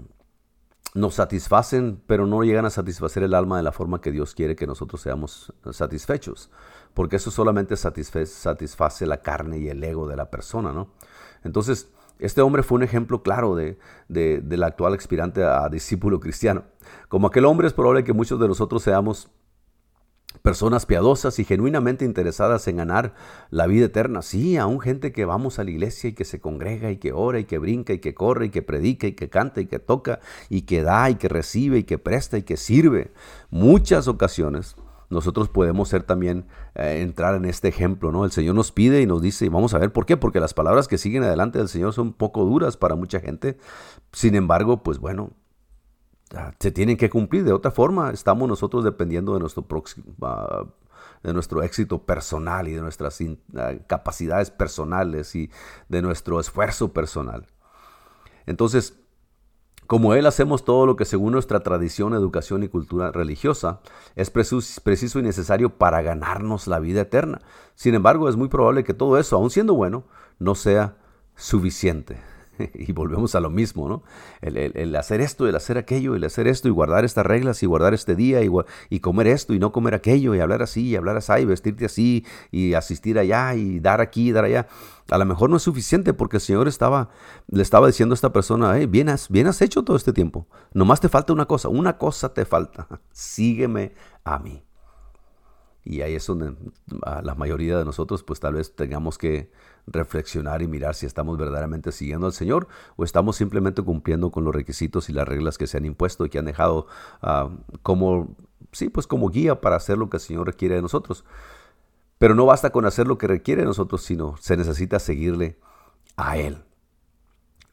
nos 0.95 1.15
satisfacen, 1.15 2.03
pero 2.07 2.27
no 2.27 2.43
llegan 2.43 2.65
a 2.65 2.71
satisfacer 2.71 3.23
el 3.23 3.35
alma 3.35 3.57
de 3.57 3.63
la 3.63 3.73
forma 3.73 4.01
que 4.01 4.11
Dios 4.11 4.35
quiere 4.35 4.57
que 4.57 4.67
nosotros 4.67 5.01
seamos 5.01 5.53
satisfechos, 5.71 6.51
porque 6.95 7.17
eso 7.17 7.31
solamente 7.31 7.77
satisface, 7.77 9.07
la 9.07 9.23
carne 9.23 9.59
y 9.59 9.69
el 9.69 9.83
ego 9.85 10.09
de 10.09 10.17
la 10.17 10.31
persona, 10.31 10.73
¿no? 10.73 10.89
Entonces, 11.45 11.91
este 12.19 12.41
hombre 12.41 12.63
fue 12.63 12.77
un 12.77 12.83
ejemplo 12.83 13.23
claro 13.23 13.55
de, 13.55 13.79
del 14.09 14.63
actual 14.63 14.95
aspirante 14.95 15.45
a 15.45 15.69
discípulo 15.69 16.19
cristiano. 16.19 16.65
Como 17.09 17.29
aquel 17.29 17.45
hombre 17.45 17.69
es 17.69 17.73
probable 17.73 18.03
que 18.03 18.13
muchos 18.13 18.41
de 18.41 18.49
nosotros 18.49 18.83
seamos 18.83 19.31
personas 20.43 20.87
piadosas 20.87 21.39
y 21.39 21.45
genuinamente 21.45 22.05
interesadas 22.05 22.69
en 22.69 22.77
ganar 22.77 23.15
la 23.51 23.67
vida 23.67 23.87
eterna. 23.87 24.23
Sí, 24.23 24.57
aún 24.57 24.81
gente 24.81 25.13
que 25.13 25.25
vamos 25.25 25.59
a 25.59 25.65
la 25.65 25.71
iglesia 25.71 26.11
y 26.11 26.13
que 26.13 26.25
se 26.25 26.41
congrega 26.41 26.91
y 26.91 26.99
que 26.99 27.13
ora 27.13 27.39
y 27.39 27.45
que 27.45 27.59
brinca 27.59 27.93
y 27.93 27.99
que 27.99 28.15
corre 28.15 28.47
y 28.47 28.51
que 28.51 28.63
predica 28.63 29.07
y 29.07 29.13
que 29.13 29.29
canta 29.29 29.61
y 29.61 29.67
que 29.67 29.79
toca 29.79 30.21
y 30.49 30.63
que 30.63 30.83
da 30.83 31.11
y 31.11 31.17
que 31.17 31.29
recibe 31.29 31.79
y 31.79 31.85
que 31.85 31.99
presta 31.99 32.39
y 32.39 32.43
que 32.43 32.57
sirve. 32.57 33.13
Muchas 33.51 34.09
ocasiones 34.09 34.77
nosotros 35.11 35.49
podemos 35.49 35.89
ser 35.89 36.03
también 36.03 36.47
eh, 36.75 37.01
entrar 37.01 37.35
en 37.35 37.47
este 37.47 37.69
ejemplo, 37.69 38.13
¿no? 38.13 38.25
El 38.25 38.31
Señor 38.31 38.55
nos 38.55 38.73
pide 38.73 39.01
y 39.01 39.07
nos 39.07 39.23
dice, 39.23 39.47
y 39.47 39.49
vamos 39.49 39.73
a 39.73 39.79
ver 39.79 39.93
por 39.93 40.05
qué, 40.05 40.17
porque 40.17 40.41
las 40.41 40.53
palabras 40.53 40.87
que 40.87 40.99
siguen 40.99 41.23
adelante 41.23 41.59
del 41.59 41.69
Señor 41.69 41.95
son 41.95 42.13
poco 42.13 42.45
duras 42.45 42.77
para 42.77 42.95
mucha 42.95 43.21
gente. 43.21 43.59
Sin 44.13 44.35
embargo, 44.35 44.83
pues 44.83 44.99
bueno, 44.99 45.31
se 46.59 46.71
tienen 46.71 46.97
que 46.97 47.11
cumplir. 47.11 47.45
De 47.45 47.53
otra 47.53 47.71
forma, 47.71 48.11
estamos 48.11 48.49
nosotros 48.49 48.85
dependiendo 48.85 49.35
de 49.35 49.41
nuestro, 49.41 49.67
ah, 50.23 50.65
de 51.23 51.33
nuestro 51.33 51.63
éxito 51.63 52.03
personal 52.03 52.69
y 52.69 52.75
de 52.75 52.81
nuestras 52.81 53.19
ah, 53.57 53.75
capacidades 53.87 54.51
personales 54.51 55.35
y 55.35 55.51
de 55.89 56.03
nuestro 56.03 56.41
esfuerzo 56.41 56.93
personal. 56.93 57.47
Entonces, 58.47 58.99
como 59.87 60.13
Él 60.13 60.27
hacemos 60.27 60.65
todo 60.65 60.85
lo 60.85 60.97
que 60.97 61.07
según 61.07 61.33
nuestra 61.33 61.61
tradición, 61.61 62.13
educación 62.13 62.63
y 62.63 62.69
cultura 62.69 63.11
religiosa 63.11 63.81
es 64.17 64.31
preciso 64.31 65.19
y 65.19 65.23
necesario 65.23 65.71
para 65.71 66.03
ganarnos 66.03 66.67
la 66.67 66.79
vida 66.79 67.01
eterna. 67.01 67.41
Sin 67.75 67.95
embargo, 67.95 68.29
es 68.29 68.37
muy 68.37 68.49
probable 68.49 68.85
que 68.85 68.93
todo 68.93 69.19
eso, 69.19 69.37
aun 69.37 69.49
siendo 69.49 69.73
bueno, 69.73 70.05
no 70.39 70.55
sea 70.55 70.97
suficiente. 71.37 72.19
y 72.75 72.93
volvemos 72.93 73.35
a 73.35 73.41
lo 73.41 73.51
mismo, 73.51 73.89
¿no? 73.89 74.03
El, 74.41 74.95
hacer 74.97 75.21
esto, 75.21 75.47
el 75.49 75.57
hacer 75.57 75.79
aquello, 75.79 76.15
el 76.15 76.25
hacer 76.25 76.47
esto 76.49 76.69
y 76.69 76.71
guardar 76.71 77.05
estas 77.05 77.27
reglas 77.27 77.63
y 77.63 77.67
guardar 77.67 77.95
este 77.95 78.17
día 78.17 78.43
y, 78.43 78.51
y, 78.91 79.01
comer 79.01 79.29
esto 79.29 79.55
y 79.55 79.59
no 79.59 79.73
comer 79.73 79.95
aquello 79.95 80.35
y 80.35 80.41
hablar 80.41 80.63
así 80.63 80.89
y 80.89 80.97
hablar 80.97 81.17
así 81.17 81.33
y 81.41 81.45
vestirte 81.45 81.85
así 81.85 82.27
y 82.51 82.75
asistir 82.75 83.19
allá 83.19 83.55
y 83.55 83.81
dar 83.81 84.01
aquí 84.01 84.29
y 84.29 84.33
dar 84.33 84.45
allá. 84.45 84.69
A 85.11 85.19
lo 85.19 85.25
mejor 85.25 85.49
no 85.49 85.57
es 85.57 85.63
suficiente 85.63 86.13
porque 86.13 86.37
el 86.37 86.43
Señor 86.43 86.69
estaba, 86.69 87.11
le 87.49 87.63
estaba 87.63 87.87
diciendo 87.87 88.13
a 88.13 88.17
esta 88.17 88.33
persona, 88.33 88.73
bien, 88.75 89.09
has, 89.09 89.29
bien 89.29 89.47
has 89.47 89.63
hecho 89.63 89.83
todo 89.83 89.97
este 89.97 90.13
tiempo. 90.13 90.47
Nomás 90.73 91.01
te 91.01 91.09
falta 91.09 91.33
una 91.33 91.47
cosa, 91.47 91.69
una 91.69 91.97
cosa 91.97 92.35
te 92.35 92.45
falta. 92.45 92.89
Sígueme 93.13 93.95
a 94.25 94.39
mí. 94.39 94.63
Y 95.85 96.03
ahí 96.03 96.15
es 96.15 96.27
donde 96.27 96.55
la 97.23 97.35
mayoría 97.35 97.79
de 97.79 97.85
nosotros 97.87 98.23
pues 98.23 98.41
tal 98.41 98.55
vez 98.55 98.77
tengamos 98.77 99.17
que 99.17 99.51
reflexionar 99.93 100.63
y 100.63 100.69
mirar 100.69 100.95
si 100.95 101.07
estamos 101.07 101.37
verdaderamente 101.39 101.93
siguiendo 101.93 102.27
al 102.27 102.33
Señor 102.33 102.69
o 102.97 103.05
estamos 103.05 103.37
simplemente 103.37 103.83
cumpliendo 103.83 104.31
con 104.31 104.45
los 104.45 104.55
requisitos 104.55 105.09
y 105.09 105.13
las 105.13 105.27
reglas 105.27 105.59
que 105.59 105.67
se 105.67 105.77
han 105.77 105.85
impuesto 105.85 106.25
y 106.25 106.31
que 106.31 106.39
han 106.39 106.45
dejado 106.45 106.87
ah, 107.23 107.51
como, 107.83 108.37
sí, 108.73 108.89
pues 108.89 109.07
como 109.07 109.29
guía 109.29 109.61
para 109.61 109.77
hacer 109.77 109.99
lo 109.99 110.11
que 110.11 110.19
el 110.19 110.23
Señor 110.23 110.47
requiere 110.47 110.75
de 110.77 110.83
nosotros. 110.83 111.25
Pero 112.19 112.35
no 112.35 112.47
basta 112.47 112.71
con 112.71 112.85
hacer 112.85 113.07
lo 113.07 113.17
que 113.19 113.27
requiere 113.29 113.63
de 113.63 113.67
nosotros, 113.67 114.03
sino 114.03 114.37
se 114.39 114.57
necesita 114.57 114.99
seguirle 114.99 115.59
a 116.17 116.37
Él. 116.37 116.59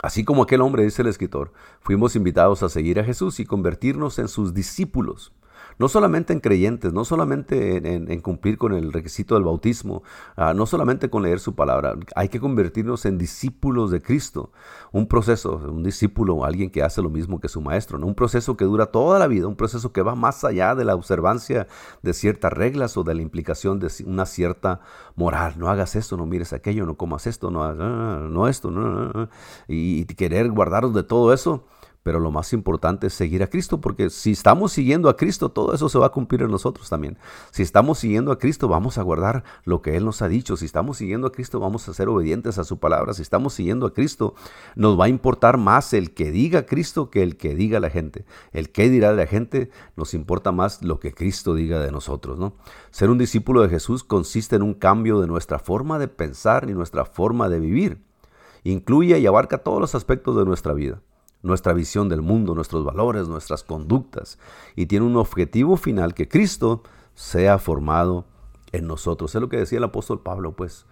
Así 0.01 0.23
como 0.23 0.43
aquel 0.43 0.62
hombre, 0.62 0.84
dice 0.84 1.01
el 1.01 1.08
escritor, 1.08 1.51
fuimos 1.80 2.15
invitados 2.15 2.62
a 2.62 2.69
seguir 2.69 2.99
a 2.99 3.04
Jesús 3.04 3.39
y 3.39 3.45
convertirnos 3.45 4.19
en 4.19 4.28
sus 4.28 4.54
discípulos 4.54 5.34
no 5.77 5.88
solamente 5.88 6.33
en 6.33 6.39
creyentes, 6.39 6.93
no 6.93 7.05
solamente 7.05 7.77
en, 7.77 8.21
cumplir 8.21 8.57
con 8.57 8.73
el 8.73 8.93
requisito 8.93 9.35
del 9.35 9.43
bautismo, 9.43 10.03
ah, 10.35 10.53
no 10.53 10.65
solamente 10.65 11.09
con 11.09 11.23
leer 11.23 11.39
su 11.39 11.55
palabra, 11.55 11.95
hay 12.15 12.29
que 12.29 12.39
convertirnos 12.39 13.05
en 13.05 13.17
discípulos 13.17 13.91
de 13.91 14.01
Cristo. 14.01 14.51
Un 14.91 15.07
proceso, 15.07 15.57
un 15.57 15.83
discípulo, 15.83 16.45
alguien 16.45 16.69
que 16.69 16.83
hace 16.83 17.01
lo 17.01 17.09
mismo 17.09 17.39
que 17.39 17.49
su 17.49 17.61
maestro, 17.61 17.97
un 17.97 18.15
proceso 18.15 18.55
que 18.55 18.65
dura 18.65 18.88
toda 18.88 19.19
la 19.19 19.27
vida, 19.27 19.47
un 19.47 19.55
proceso 19.55 19.91
que 19.91 20.01
va 20.01 20.15
más 20.15 20.43
allá 20.43 20.75
de 20.75 20.85
la 20.85 20.95
observancia 20.95 21.67
de 22.01 22.13
ciertas 22.13 22.53
reglas 22.53 22.95
o 22.97 23.03
de 23.03 23.15
la 23.15 23.21
implicación 23.21 23.79
de 23.79 23.91
una 24.05 24.25
cierta 24.25 24.79
moral. 25.15 25.55
No 25.57 25.69
hagas 25.69 25.95
esto, 25.95 26.17
no 26.17 26.25
mires 26.25 26.53
aquello, 26.53 26.85
no 26.85 26.95
comas 26.95 27.27
esto, 27.27 27.51
no, 27.51 27.73
no 27.73 28.47
esto, 28.47 28.71
no, 28.71 29.29
y 29.67 30.05
querer 30.05 30.49
guardaros 30.51 30.93
de 30.93 31.03
todo 31.03 31.33
eso 31.33 31.65
pero 32.06 32.20
lo 32.20 32.30
más 32.30 32.54
importante 32.54 33.08
es 33.08 33.15
seguir 33.15 33.41
a 33.41 33.48
Cristo, 33.48 33.82
porque 33.82 34.12
si 34.12 34.34
estamos 34.34 34.72
siguiendo 34.72 35.10
a 35.10 35.18
Cristo, 35.18 35.50
todo 35.50 35.74
eso 35.74 35.89
se 35.89 35.98
va 35.98 36.06
a 36.06 36.12
cumplir 36.12 36.44
en 36.44 36.52
nosotros 36.52 36.88
también. 36.88 37.18
Si 37.50 37.63
estamos 37.63 37.98
siguiendo 37.98 38.32
a 38.32 38.38
Cristo, 38.38 38.68
vamos 38.68 39.00
a 39.00 39.02
guardar 39.02 39.44
lo 39.63 39.82
que 39.82 39.98
Él 39.98 40.06
nos 40.06 40.22
ha 40.22 40.28
dicho. 40.28 40.56
Si 40.56 40.65
estamos 40.65 40.98
siguiendo 40.98 41.26
a 41.26 41.32
Cristo, 41.32 41.60
vamos 41.60 41.89
a 41.89 41.96
ser 41.96 42.08
obedientes 42.08 42.60
a 42.60 42.63
su 42.63 42.78
palabra. 42.78 43.15
Si 43.15 43.24
estamos 43.24 43.56
siguiendo 43.56 43.88
a 43.88 43.94
Cristo, 43.96 44.36
nos 44.76 45.00
va 45.00 45.06
a 45.06 45.10
importar 45.10 45.58
más 45.58 45.94
el 45.94 46.13
que 46.13 46.30
diga 46.30 46.68
Cristo 46.68 47.10
que 47.10 47.24
el 47.24 47.38
que 47.38 47.56
diga 47.56 47.80
la 47.80 47.89
gente. 47.89 48.24
El 48.52 48.72
que 48.72 48.88
dirá 48.88 49.12
la 49.12 49.26
gente 49.26 49.72
nos 49.96 50.13
importa 50.13 50.52
más 50.52 50.84
lo 50.84 51.00
que 51.00 51.12
Cristo 51.12 51.56
diga 51.56 51.80
de 51.80 51.91
nosotros. 51.91 52.38
¿no? 52.38 52.54
Ser 52.91 53.10
un 53.10 53.18
discípulo 53.18 53.63
de 53.63 53.70
Jesús 53.70 54.04
consiste 54.04 54.58
en 54.58 54.62
un 54.62 54.76
cambio 54.76 55.22
de 55.22 55.26
nuestra 55.26 55.58
forma 55.58 55.98
de 55.98 56.08
pensar 56.08 56.70
y 56.70 56.76
nuestra 56.76 57.04
forma 57.04 57.50
de 57.50 57.60
vivir. 57.60 58.04
Incluye 58.63 59.18
y 59.18 59.26
abarca 59.26 59.58
todos 59.58 59.82
los 59.82 59.96
aspectos 59.96 60.38
de 60.38 60.46
nuestra 60.46 60.74
vida 60.74 61.02
nuestra 61.45 61.73
visión 61.73 62.10
del 62.10 62.22
mundo, 62.22 62.55
nuestros 62.55 62.84
valores, 62.84 63.28
nuestras 63.28 63.63
conductas, 63.63 64.39
y 64.76 64.88
tiene 64.88 65.05
un 65.05 65.15
objetivo 65.15 65.78
final 65.78 66.13
que 66.13 66.28
Cristo 66.28 66.82
sea 67.13 67.59
formado 67.59 68.26
en 68.72 68.88
nosotros. 68.88 69.34
Es 69.36 69.41
lo 69.41 69.47
que 69.47 69.57
decía 69.57 69.78
el 69.78 69.84
apóstol 69.84 70.20
Pablo, 70.20 70.53
pues 70.53 70.86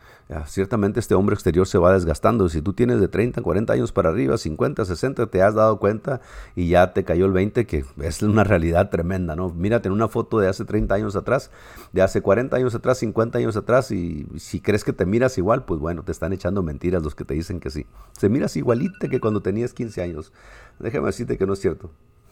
ciertamente 0.45 0.99
este 0.99 1.15
hombre 1.15 1.33
exterior 1.33 1.67
se 1.67 1.77
va 1.77 1.93
desgastando. 1.93 2.49
Si 2.49 2.61
tú 2.61 2.73
tienes 2.73 2.99
de 2.99 3.07
30, 3.07 3.41
40 3.41 3.73
años 3.73 3.91
para 3.91 4.09
arriba, 4.09 4.37
50, 4.37 4.85
60, 4.85 5.27
te 5.27 5.41
has 5.41 5.53
dado 5.53 5.79
cuenta 5.79 6.21
y 6.55 6.69
ya 6.69 6.93
te 6.93 7.03
cayó 7.03 7.25
el 7.25 7.31
20, 7.31 7.65
que 7.65 7.85
es 8.01 8.21
una 8.21 8.43
realidad 8.43 8.89
tremenda, 8.89 9.35
¿no? 9.35 9.49
Mírate 9.49 9.87
en 9.87 9.93
una 9.93 10.07
foto 10.07 10.39
de 10.39 10.47
hace 10.47 10.65
30 10.65 10.95
años 10.95 11.15
atrás, 11.15 11.51
de 11.91 12.01
hace 12.01 12.21
40 12.21 12.55
años 12.55 12.75
atrás, 12.75 12.97
50 12.99 13.37
años 13.37 13.57
atrás, 13.57 13.91
y 13.91 14.27
si 14.37 14.59
crees 14.59 14.83
que 14.83 14.93
te 14.93 15.05
miras 15.05 15.37
igual, 15.37 15.65
pues 15.65 15.79
bueno, 15.79 16.03
te 16.03 16.11
están 16.11 16.33
echando 16.33 16.63
mentiras 16.63 17.03
los 17.03 17.15
que 17.15 17.25
te 17.25 17.33
dicen 17.33 17.59
que 17.59 17.69
sí. 17.69 17.85
Se 18.13 18.29
miras 18.29 18.55
igualita 18.55 19.09
que 19.09 19.19
cuando 19.19 19.41
tenías 19.41 19.73
15 19.73 20.01
años. 20.01 20.31
Déjame 20.79 21.07
decirte 21.07 21.37
que 21.37 21.45
no 21.45 21.53
es 21.53 21.59
cierto. 21.59 21.91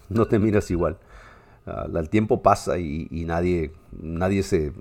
No 0.10 0.26
te 0.26 0.40
miras 0.40 0.70
igual. 0.72 0.98
El 1.66 2.10
tiempo 2.10 2.42
pasa 2.42 2.80
y, 2.80 3.08
nadie, 3.28 3.72
nadie 3.92 4.42
se, 4.42 4.74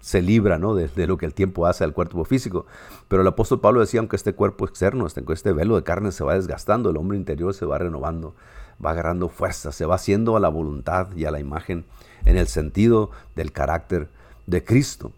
se 0.00 0.22
libra 0.22 0.58
¿no? 0.58 0.76
de, 0.76 0.86
de, 0.86 1.06
lo 1.08 1.16
que 1.16 1.26
el 1.26 1.34
tiempo 1.34 1.66
hace 1.66 1.82
al 1.82 1.92
cuerpo 1.92 2.24
físico. 2.24 2.66
Pero 3.08 3.22
el 3.22 3.28
apóstol 3.28 3.60
Pablo 3.60 3.80
decía, 3.80 3.98
aunque 3.98 4.16
este 4.16 4.32
cuerpo 4.32 4.64
externo, 4.64 5.06
este, 5.06 5.24
este 5.32 5.52
velo 5.52 5.74
de 5.74 5.82
carne 5.82 6.12
se 6.12 6.22
va 6.22 6.34
desgastando, 6.34 6.90
el 6.90 6.96
hombre 6.96 7.18
interior 7.18 7.52
se 7.52 7.66
va 7.66 7.78
renovando, 7.78 8.36
va 8.84 8.92
agarrando 8.92 9.28
fuerza, 9.28 9.72
se 9.72 9.86
va 9.86 9.96
haciendo 9.96 10.36
a 10.36 10.40
la 10.40 10.48
voluntad 10.48 11.08
y 11.16 11.24
a 11.24 11.32
la 11.32 11.40
imagen 11.40 11.84
en 12.24 12.36
el 12.36 12.46
sentido 12.46 13.10
del 13.34 13.50
carácter 13.50 14.08
de 14.46 14.62
Cristo. 14.62 15.12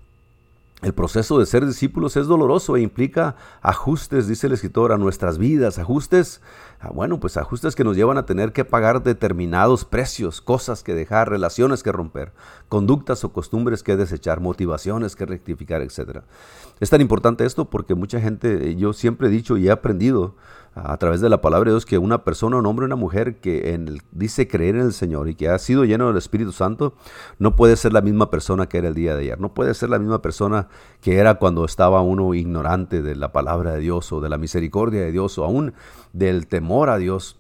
El 0.82 0.94
proceso 0.94 1.38
de 1.38 1.46
ser 1.46 1.64
discípulos 1.64 2.16
es 2.16 2.26
doloroso 2.26 2.76
e 2.76 2.80
implica 2.80 3.36
ajustes, 3.60 4.26
dice 4.26 4.48
el 4.48 4.52
escritor, 4.52 4.90
a 4.90 4.98
nuestras 4.98 5.38
vidas, 5.38 5.78
ajustes, 5.78 6.40
ah, 6.80 6.90
bueno, 6.92 7.20
pues 7.20 7.36
ajustes 7.36 7.76
que 7.76 7.84
nos 7.84 7.96
llevan 7.96 8.18
a 8.18 8.26
tener 8.26 8.52
que 8.52 8.64
pagar 8.64 9.04
determinados 9.04 9.84
precios, 9.84 10.40
cosas 10.40 10.82
que 10.82 10.92
dejar, 10.92 11.30
relaciones 11.30 11.84
que 11.84 11.92
romper, 11.92 12.32
conductas 12.68 13.22
o 13.22 13.32
costumbres 13.32 13.84
que 13.84 13.96
desechar, 13.96 14.40
motivaciones 14.40 15.14
que 15.14 15.24
rectificar, 15.24 15.82
etc. 15.82 16.22
Es 16.80 16.90
tan 16.90 17.00
importante 17.00 17.44
esto 17.44 17.70
porque 17.70 17.94
mucha 17.94 18.20
gente, 18.20 18.74
yo 18.74 18.92
siempre 18.92 19.28
he 19.28 19.30
dicho 19.30 19.56
y 19.56 19.68
he 19.68 19.70
aprendido 19.70 20.34
a 20.74 20.96
través 20.96 21.20
de 21.20 21.28
la 21.28 21.40
palabra 21.40 21.70
de 21.70 21.74
Dios 21.74 21.84
que 21.84 21.98
una 21.98 22.24
persona, 22.24 22.56
un 22.56 22.66
hombre, 22.66 22.86
una 22.86 22.96
mujer 22.96 23.36
que 23.36 23.74
en 23.74 23.98
dice 24.10 24.48
creer 24.48 24.76
en 24.76 24.82
el 24.82 24.92
Señor 24.92 25.28
y 25.28 25.34
que 25.34 25.48
ha 25.48 25.58
sido 25.58 25.84
lleno 25.84 26.08
del 26.08 26.16
Espíritu 26.16 26.52
Santo, 26.52 26.94
no 27.38 27.56
puede 27.56 27.76
ser 27.76 27.92
la 27.92 28.00
misma 28.00 28.30
persona 28.30 28.68
que 28.68 28.78
era 28.78 28.88
el 28.88 28.94
día 28.94 29.14
de 29.14 29.22
ayer. 29.22 29.40
No 29.40 29.52
puede 29.52 29.74
ser 29.74 29.90
la 29.90 29.98
misma 29.98 30.22
persona 30.22 30.68
que 31.00 31.18
era 31.18 31.34
cuando 31.34 31.64
estaba 31.64 32.00
uno 32.00 32.32
ignorante 32.34 33.02
de 33.02 33.16
la 33.16 33.32
palabra 33.32 33.72
de 33.74 33.80
Dios 33.80 34.12
o 34.12 34.20
de 34.20 34.30
la 34.30 34.38
misericordia 34.38 35.02
de 35.02 35.12
Dios 35.12 35.36
o 35.38 35.44
aún 35.44 35.74
del 36.12 36.46
temor 36.46 36.88
a 36.88 36.96
Dios. 36.96 37.38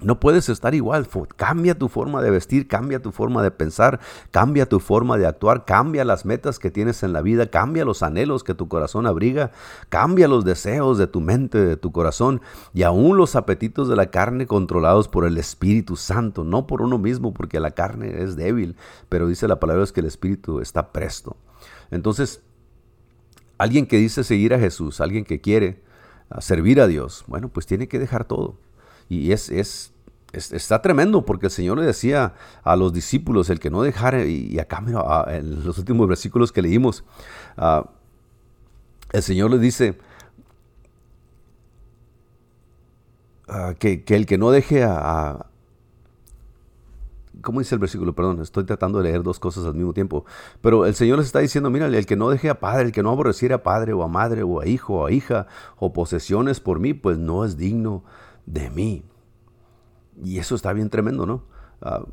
No 0.00 0.20
puedes 0.20 0.50
estar 0.50 0.74
igual. 0.74 1.08
Cambia 1.36 1.78
tu 1.78 1.88
forma 1.88 2.20
de 2.20 2.30
vestir, 2.30 2.68
cambia 2.68 3.00
tu 3.00 3.12
forma 3.12 3.42
de 3.42 3.50
pensar, 3.50 3.98
cambia 4.30 4.68
tu 4.68 4.78
forma 4.78 5.16
de 5.16 5.26
actuar, 5.26 5.64
cambia 5.64 6.04
las 6.04 6.26
metas 6.26 6.58
que 6.58 6.70
tienes 6.70 7.02
en 7.02 7.14
la 7.14 7.22
vida, 7.22 7.50
cambia 7.50 7.84
los 7.84 8.02
anhelos 8.02 8.44
que 8.44 8.54
tu 8.54 8.68
corazón 8.68 9.06
abriga, 9.06 9.52
cambia 9.88 10.28
los 10.28 10.44
deseos 10.44 10.98
de 10.98 11.06
tu 11.06 11.22
mente, 11.22 11.58
de 11.64 11.76
tu 11.76 11.92
corazón 11.92 12.42
y 12.74 12.82
aún 12.82 13.16
los 13.16 13.36
apetitos 13.36 13.88
de 13.88 13.96
la 13.96 14.10
carne 14.10 14.46
controlados 14.46 15.08
por 15.08 15.24
el 15.24 15.38
Espíritu 15.38 15.96
Santo, 15.96 16.44
no 16.44 16.66
por 16.66 16.82
uno 16.82 16.98
mismo, 16.98 17.32
porque 17.32 17.58
la 17.58 17.70
carne 17.70 18.22
es 18.22 18.36
débil, 18.36 18.76
pero 19.08 19.26
dice 19.26 19.48
la 19.48 19.60
palabra 19.60 19.84
es 19.84 19.92
que 19.92 20.00
el 20.00 20.06
Espíritu 20.06 20.60
está 20.60 20.92
presto. 20.92 21.38
Entonces, 21.90 22.42
alguien 23.56 23.86
que 23.86 23.96
dice 23.96 24.24
seguir 24.24 24.52
a 24.52 24.58
Jesús, 24.58 25.00
alguien 25.00 25.24
que 25.24 25.40
quiere 25.40 25.82
servir 26.40 26.82
a 26.82 26.86
Dios, 26.86 27.24
bueno, 27.28 27.48
pues 27.48 27.64
tiene 27.64 27.88
que 27.88 27.98
dejar 27.98 28.26
todo 28.26 28.58
y 29.08 29.32
es, 29.32 29.50
es, 29.50 29.92
está 30.32 30.82
tremendo 30.82 31.24
porque 31.24 31.46
el 31.46 31.52
Señor 31.52 31.78
le 31.78 31.86
decía 31.86 32.34
a 32.62 32.76
los 32.76 32.92
discípulos, 32.92 33.50
el 33.50 33.60
que 33.60 33.70
no 33.70 33.82
dejara, 33.82 34.24
y 34.24 34.58
acá 34.58 34.80
mira, 34.80 35.24
en 35.28 35.64
los 35.64 35.78
últimos 35.78 36.08
versículos 36.08 36.52
que 36.52 36.62
leímos, 36.62 37.04
ah, 37.56 37.88
el 39.12 39.22
Señor 39.22 39.50
les 39.50 39.60
dice 39.60 39.98
ah, 43.48 43.74
que, 43.78 44.04
el 44.06 44.26
que 44.26 44.38
no 44.38 44.50
deje 44.50 44.84
a, 44.84 45.46
¿Cómo 47.42 47.60
dice 47.60 47.74
el 47.74 47.78
versículo? 47.78 48.14
Perdón, 48.14 48.40
estoy 48.40 48.64
tratando 48.64 48.98
de 48.98 49.04
leer 49.04 49.22
dos 49.22 49.38
cosas 49.38 49.66
al 49.66 49.74
mismo 49.74 49.92
tiempo. 49.92 50.24
Pero 50.62 50.84
el 50.84 50.94
Señor 50.94 51.18
les 51.18 51.26
está 51.26 51.38
diciendo, 51.38 51.70
mira, 51.70 51.86
el 51.86 52.06
que 52.06 52.16
no 52.16 52.30
deje 52.30 52.48
a 52.48 52.58
padre, 52.58 52.86
el 52.86 52.92
que 52.92 53.04
no 53.04 53.10
aborreciera 53.10 53.56
a 53.56 53.62
padre 53.62 53.92
o 53.92 54.02
a 54.02 54.08
madre 54.08 54.42
o 54.42 54.60
a 54.60 54.66
hijo 54.66 54.94
o 54.94 55.06
a 55.06 55.12
hija 55.12 55.46
o 55.76 55.92
posesiones 55.92 56.58
por 56.58 56.80
mí, 56.80 56.92
pues 56.94 57.18
no 57.18 57.44
es 57.44 57.56
digno 57.56 58.02
de 58.46 58.70
mí. 58.70 59.04
Y 60.22 60.38
eso 60.38 60.54
está 60.54 60.72
bien 60.72 60.88
tremendo, 60.88 61.26
¿no? 61.26 61.44
Ah, 61.82 62.04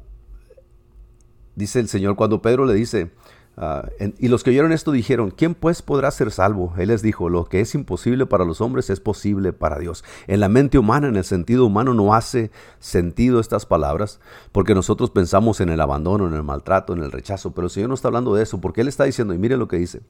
dice 1.56 1.80
el 1.80 1.88
Señor 1.88 2.16
cuando 2.16 2.42
Pedro 2.42 2.66
le 2.66 2.74
dice, 2.74 3.12
ah, 3.56 3.88
y 4.18 4.28
los 4.28 4.44
que 4.44 4.50
oyeron 4.50 4.72
esto 4.72 4.92
dijeron, 4.92 5.32
¿quién 5.32 5.56
pues 5.56 5.82
podrá 5.82 6.12
ser 6.12 6.32
salvo? 6.32 6.74
Él 6.78 6.90
les 6.90 7.02
dijo, 7.02 7.30
lo 7.30 7.46
que 7.46 7.62
es 7.62 7.76
imposible 7.76 8.26
para 8.26 8.44
los 8.44 8.60
hombres 8.60 8.90
es 8.90 9.00
posible 9.00 9.54
para 9.54 9.80
Dios. 9.80 10.04
En 10.28 10.40
la 10.40 10.50
mente 10.50 10.78
humana, 10.78 11.08
en 11.08 11.16
el 11.16 11.24
sentido 11.24 11.66
humano, 11.66 11.94
no 11.94 12.14
hace 12.14 12.52
sentido 12.80 13.40
estas 13.40 13.66
palabras, 13.66 14.20
porque 14.52 14.76
nosotros 14.76 15.12
pensamos 15.12 15.62
en 15.62 15.70
el 15.70 15.80
abandono, 15.80 16.28
en 16.28 16.34
el 16.34 16.44
maltrato, 16.44 16.94
en 16.94 17.04
el 17.04 17.12
rechazo, 17.12 17.54
pero 17.54 17.68
el 17.68 17.72
Señor 17.72 17.90
no 17.90 17.96
está 17.96 18.10
hablando 18.10 18.36
de 18.36 18.44
eso, 18.44 18.60
porque 18.60 18.82
Él 18.82 18.88
está 18.88 19.06
diciendo, 19.06 19.34
y 19.34 19.38
mire 19.38 19.56
lo 19.56 19.68
que 19.68 19.78
dice, 19.78 20.02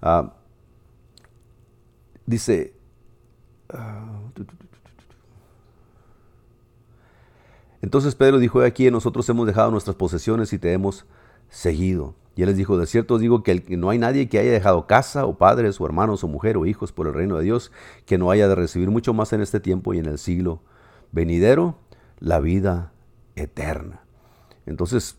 ah, 0.00 0.34
dice, 2.26 2.74
entonces 7.82 8.14
Pedro 8.14 8.38
dijo, 8.38 8.62
aquí 8.62 8.90
nosotros 8.90 9.28
hemos 9.28 9.46
dejado 9.46 9.70
nuestras 9.72 9.96
posesiones 9.96 10.52
y 10.52 10.58
te 10.58 10.72
hemos 10.72 11.04
seguido. 11.50 12.14
Y 12.34 12.42
él 12.42 12.48
les 12.48 12.56
dijo, 12.56 12.78
de 12.78 12.86
cierto 12.86 13.14
os 13.14 13.20
digo 13.20 13.42
que, 13.42 13.62
no 13.76 13.90
hay 13.90 13.98
nadie 13.98 14.28
que 14.28 14.38
haya 14.38 14.52
dejado 14.52 14.86
casa 14.86 15.26
o 15.26 15.36
padres 15.36 15.80
o 15.80 15.84
hermanos 15.84 16.24
o 16.24 16.28
mujer 16.28 16.56
o 16.56 16.64
hijos 16.64 16.92
por 16.92 17.08
el 17.08 17.12
reino 17.12 17.36
de 17.36 17.44
Dios 17.44 17.72
que 18.06 18.16
no 18.16 18.30
haya 18.30 18.48
de 18.48 18.54
recibir 18.54 18.88
mucho 18.90 19.12
más 19.12 19.32
en 19.32 19.42
este 19.42 19.60
tiempo 19.60 19.92
y 19.92 19.98
en 19.98 20.06
el 20.06 20.18
siglo 20.18 20.62
venidero 21.10 21.76
la 22.20 22.40
vida 22.40 22.92
eterna. 23.34 24.02
Entonces, 24.64 25.18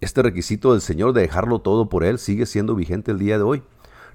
este 0.00 0.20
requisito 0.20 0.72
del 0.72 0.82
Señor 0.82 1.12
de 1.12 1.22
dejarlo 1.22 1.60
todo 1.60 1.88
por 1.88 2.04
Él 2.04 2.18
sigue 2.18 2.44
siendo 2.44 2.74
vigente 2.74 3.12
el 3.12 3.18
día 3.18 3.38
de 3.38 3.44
hoy 3.44 3.62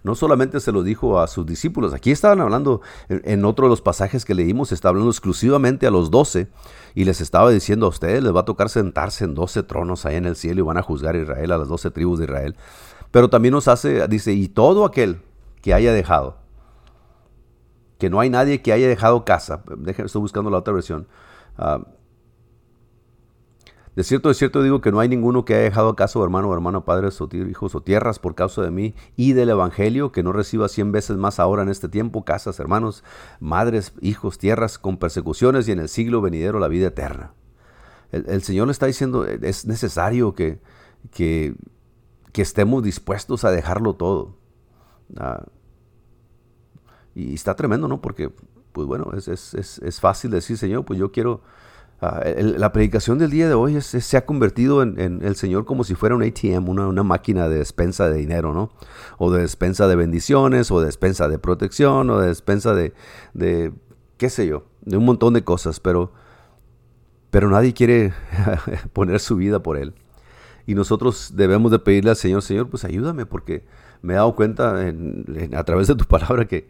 no 0.03 0.15
solamente 0.15 0.59
se 0.59 0.71
lo 0.71 0.83
dijo 0.83 1.19
a 1.19 1.27
sus 1.27 1.45
discípulos, 1.45 1.93
aquí 1.93 2.11
estaban 2.11 2.41
hablando, 2.41 2.81
en, 3.09 3.45
otro 3.45 3.65
de 3.65 3.69
los 3.69 3.81
pasajes 3.81 4.25
que 4.25 4.33
leímos, 4.33 4.71
está 4.71 4.89
hablando 4.89 5.09
exclusivamente 5.09 5.87
a 5.87 5.91
los 5.91 6.11
doce 6.11 6.47
y 6.95 7.05
les 7.05 7.21
estaba 7.21 7.51
diciendo 7.51 7.85
a 7.85 7.89
ustedes, 7.89 8.23
les 8.23 8.35
va 8.35 8.41
a 8.41 8.45
tocar 8.45 8.69
sentarse 8.69 9.25
en 9.25 9.35
doce 9.35 9.63
tronos 9.63 10.05
ahí 10.05 10.15
en 10.15 10.25
el 10.25 10.35
cielo 10.35 10.61
y 10.61 10.63
van 10.63 10.77
a 10.77 10.81
juzgar 10.81 11.15
a 11.15 11.19
Israel, 11.19 11.51
a 11.51 11.57
las 11.57 11.67
doce 11.67 11.91
tribus 11.91 12.19
de 12.19 12.25
Israel. 12.25 12.55
Pero 13.11 13.29
también 13.29 13.53
nos 13.53 13.67
hace, 13.67 14.07
dice, 14.07 14.33
y 14.33 14.47
todo 14.47 14.85
aquel 14.85 15.21
que 15.61 15.73
haya 15.73 15.93
dejado, 15.93 16.37
que 17.97 18.09
no 18.09 18.19
hay 18.19 18.29
nadie 18.29 18.61
que 18.61 18.71
haya 18.71 18.87
dejado 18.87 19.25
casa, 19.25 19.63
estoy 19.97 20.21
buscando 20.21 20.49
la 20.49 20.59
otra 20.59 20.73
versión, 20.73 21.07
uh, 21.57 21.83
de 23.99 24.05
cierto, 24.05 24.29
de 24.29 24.33
cierto 24.33 24.63
digo 24.63 24.79
que 24.79 24.93
no 24.93 25.01
hay 25.01 25.09
ninguno 25.09 25.43
que 25.43 25.55
haya 25.55 25.63
dejado 25.63 25.89
acaso 25.89 26.23
hermano 26.23 26.47
o 26.47 26.53
hermano, 26.53 26.85
padres 26.85 27.19
o 27.19 27.27
hijos 27.33 27.75
o 27.75 27.81
tierras 27.81 28.17
por 28.17 28.33
causa 28.33 28.61
de 28.61 28.71
mí 28.71 28.95
y 29.17 29.33
del 29.33 29.49
Evangelio, 29.49 30.13
que 30.13 30.23
no 30.23 30.31
reciba 30.31 30.69
cien 30.69 30.93
veces 30.93 31.17
más 31.17 31.37
ahora 31.37 31.63
en 31.63 31.67
este 31.67 31.89
tiempo, 31.89 32.23
casas, 32.23 32.61
hermanos, 32.61 33.03
madres, 33.41 33.91
hijos, 33.99 34.37
tierras, 34.37 34.79
con 34.79 34.95
persecuciones 34.95 35.67
y 35.67 35.73
en 35.73 35.79
el 35.79 35.89
siglo 35.89 36.21
venidero 36.21 36.59
la 36.59 36.69
vida 36.69 36.87
eterna. 36.87 37.33
El, 38.13 38.41
Señor 38.41 38.67
le 38.67 38.71
está 38.71 38.85
diciendo, 38.85 39.25
es 39.25 39.65
necesario 39.65 40.33
que, 40.33 40.61
que, 41.11 41.57
estemos 42.35 42.81
dispuestos 42.81 43.43
a 43.43 43.51
dejarlo 43.51 43.95
todo. 43.95 44.37
Ah, 45.17 45.43
y 47.15 47.33
está 47.33 47.53
tremendo, 47.57 47.89
¿no? 47.89 47.99
Porque, 47.99 48.31
pues 48.71 48.87
bueno, 48.87 49.11
es, 49.17 49.27
es 49.27 49.99
fácil 49.99 50.31
decir, 50.31 50.57
Señor, 50.57 50.85
pues 50.85 50.97
yo 50.97 51.11
quiero 51.11 51.41
Ah, 52.01 52.23
la 52.37 52.71
predicación 52.71 53.17
del 53.17 53.29
día 53.29 53.49
de 53.49 53.53
hoy 53.53 53.81
se 53.81 54.17
ha 54.17 54.25
convertido 54.25 54.81
en, 54.83 55.19
el 55.21 55.35
Señor 55.35 55.65
como 55.65 55.83
si 55.83 55.95
fuera 55.95 56.15
un 56.15 56.23
ATM, 56.23 56.69
una, 56.69 57.03
máquina 57.03 57.49
de 57.49 57.57
despensa 57.57 58.09
de 58.09 58.17
dinero, 58.17 58.53
¿no? 58.53 58.71
O 59.17 59.31
de 59.31 59.41
despensa 59.41 59.85
de 59.87 59.97
bendiciones, 59.97 60.71
o 60.71 60.79
de 60.79 60.85
despensa 60.85 61.27
de 61.27 61.39
protección, 61.39 62.09
o 62.09 62.19
de 62.19 62.27
despensa 62.27 62.73
de, 62.73 62.93
de 63.33 63.73
qué 64.17 64.29
sé 64.29 64.47
yo, 64.47 64.65
de 64.81 64.95
un 64.95 65.03
montón 65.03 65.33
de 65.33 65.43
cosas, 65.43 65.81
pero, 65.81 66.13
pero 67.31 67.49
nadie 67.49 67.73
quiere 67.73 68.13
poner 68.93 69.19
su 69.19 69.35
vida 69.35 69.61
por 69.61 69.75
Él. 69.75 69.93
Y 70.65 70.75
nosotros 70.75 71.33
debemos 71.35 71.69
de 71.69 71.79
pedirle 71.79 72.11
al 72.11 72.15
Señor, 72.15 72.43
Señor, 72.43 72.69
pues 72.69 72.85
ayúdame, 72.85 73.25
porque 73.25 73.65
me 74.01 74.13
he 74.13 74.15
dado 74.15 74.35
cuenta 74.35 74.75
a 75.53 75.63
través 75.65 75.87
de 75.87 75.95
tu 75.95 76.05
palabra 76.05 76.45
que 76.45 76.69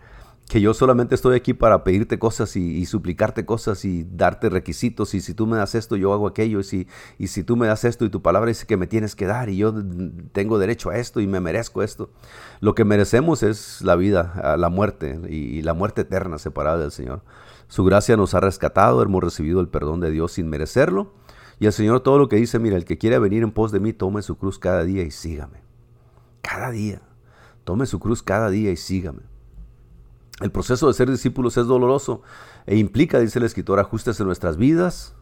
que 0.50 0.60
yo 0.62 0.74
solamente 0.74 1.14
estoy 1.14 1.36
aquí 1.36 1.54
para 1.54 1.84
pedirte 1.84 2.18
cosas 2.18 2.56
y, 2.56 2.84
suplicarte 2.88 3.46
cosas 3.46 3.86
y 3.86 4.04
darte 4.04 4.50
requisitos 4.50 5.14
y 5.14 5.22
si 5.22 5.36
tú 5.36 5.46
me 5.46 5.58
das 5.58 5.76
esto 5.76 5.96
yo 5.96 6.12
hago 6.12 6.26
aquello 6.26 6.60
y 6.60 6.64
si, 6.64 6.88
y 7.20 7.28
si 7.28 7.44
tú 7.44 7.56
me 7.56 7.68
das 7.68 7.86
esto 7.86 8.04
y 8.04 8.10
tu 8.10 8.24
palabra 8.24 8.48
dice 8.48 8.66
que 8.66 8.76
me 8.76 8.88
tienes 8.88 9.16
que 9.16 9.28
dar 9.28 9.50
y 9.50 9.58
yo 9.58 9.72
tengo 10.32 10.58
derecho 10.58 10.90
a 10.90 10.98
esto 10.98 11.22
y 11.22 11.28
me 11.28 11.40
merezco 11.40 11.84
esto. 11.84 12.10
Lo 12.62 12.74
que 12.74 12.84
merecemos 12.84 13.44
es 13.44 13.84
la 13.84 13.96
vida, 13.96 14.56
la 14.58 14.70
muerte 14.70 15.20
y 15.30 15.62
la 15.62 15.76
muerte 15.76 16.02
eterna 16.02 16.40
separada 16.40 16.80
del 16.80 16.92
Señor. 16.92 17.22
Su 17.68 17.86
gracia 17.86 18.18
nos 18.18 18.34
ha 18.34 18.40
rescatado, 18.40 19.04
hemos 19.04 19.24
recibido 19.24 19.62
el 19.62 19.68
perdón 19.68 20.00
de 20.00 20.10
Dios 20.10 20.32
sin 20.32 20.50
merecerlo 20.50 21.14
y 21.60 21.68
el 21.68 21.74
Señor 21.74 22.00
todo 22.00 22.18
lo 22.18 22.28
que 22.28 22.38
dice, 22.38 22.58
mira, 22.58 22.76
el 22.76 22.86
que 22.86 22.98
quiere 22.98 23.20
venir 23.20 23.44
en 23.44 23.52
pos 23.52 23.72
de 23.72 23.80
mí, 23.80 23.94
tome 23.94 24.24
su 24.24 24.36
cruz 24.36 24.58
cada 24.58 24.84
día 24.84 25.04
y 25.04 25.12
sígame. 25.12 25.62
Cada 26.42 26.72
día. 26.72 27.04
Tome 27.66 27.86
su 27.86 28.00
cruz 28.00 28.24
cada 28.24 28.50
día 28.50 28.72
y 28.72 28.78
sígame. 28.78 29.29
El 30.42 30.52
proceso 30.52 30.88
de 30.88 30.94
ser 30.94 31.10
discípulos 31.10 31.58
es 31.58 31.66
doloroso 31.68 32.22
e 32.66 32.78
implica, 32.78 33.20
dice 33.20 33.40
el 33.40 33.46
escritor, 33.46 33.80
ajustes 33.80 34.20
en 34.20 34.28
nuestras 34.28 34.58
vidas, 34.58 35.16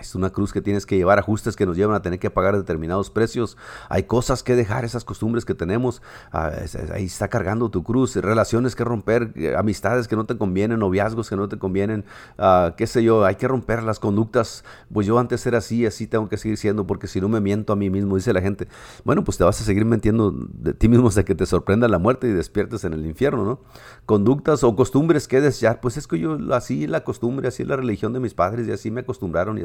es 0.00 0.14
una 0.14 0.30
cruz 0.30 0.52
que 0.52 0.60
tienes 0.60 0.86
que 0.86 0.96
llevar, 0.96 1.18
ajustes 1.18 1.56
que 1.56 1.66
nos 1.66 1.76
llevan 1.76 1.96
a 1.96 2.02
tener 2.02 2.18
que 2.18 2.30
pagar 2.30 2.56
determinados 2.56 3.10
precios. 3.10 3.56
Hay 3.88 4.04
cosas 4.04 4.42
que 4.42 4.56
dejar, 4.56 4.84
esas 4.84 5.04
costumbres 5.04 5.44
que 5.44 5.54
tenemos. 5.54 6.02
Ah, 6.32 6.52
ahí 6.92 7.04
está 7.04 7.28
cargando 7.28 7.70
tu 7.70 7.82
cruz, 7.82 8.16
relaciones 8.16 8.74
que 8.74 8.84
romper, 8.84 9.32
eh, 9.36 9.54
amistades 9.56 10.08
que 10.08 10.16
no 10.16 10.26
te 10.26 10.36
convienen, 10.36 10.78
noviazgos 10.78 11.28
que 11.28 11.36
no 11.36 11.48
te 11.48 11.58
convienen, 11.58 12.04
ah, 12.38 12.74
qué 12.76 12.86
sé 12.86 13.02
yo, 13.02 13.24
hay 13.24 13.36
que 13.36 13.48
romper 13.48 13.82
las 13.82 13.98
conductas. 13.98 14.64
Pues 14.92 15.06
yo 15.06 15.18
antes 15.18 15.46
era 15.46 15.58
así, 15.58 15.86
así 15.86 16.06
tengo 16.06 16.28
que 16.28 16.36
seguir 16.36 16.56
siendo, 16.56 16.86
porque 16.86 17.06
si 17.06 17.20
no 17.20 17.28
me 17.28 17.40
miento 17.40 17.72
a 17.72 17.76
mí 17.76 17.90
mismo, 17.90 18.16
dice 18.16 18.32
la 18.32 18.40
gente. 18.40 18.68
Bueno, 19.04 19.24
pues 19.24 19.38
te 19.38 19.44
vas 19.44 19.60
a 19.60 19.64
seguir 19.64 19.84
mintiendo 19.84 20.32
de 20.32 20.74
ti 20.74 20.88
mismo 20.88 21.08
hasta 21.08 21.24
que 21.24 21.34
te 21.34 21.46
sorprenda 21.46 21.88
la 21.88 21.98
muerte 21.98 22.28
y 22.28 22.32
despiertes 22.32 22.84
en 22.84 22.92
el 22.92 23.06
infierno, 23.06 23.44
¿no? 23.44 23.60
Conductas 24.06 24.64
o 24.64 24.74
costumbres 24.74 25.28
que 25.28 25.40
desear, 25.40 25.80
pues 25.80 25.96
es 25.96 26.06
que 26.06 26.18
yo 26.18 26.38
así 26.52 26.86
la 26.86 27.04
costumbre, 27.04 27.48
así 27.48 27.64
la 27.64 27.76
religión 27.76 28.12
de 28.12 28.20
mis 28.20 28.34
padres 28.34 28.66
y 28.66 28.72
así 28.72 28.90
me 28.90 29.00
acostumbraron 29.02 29.58
y 29.58 29.62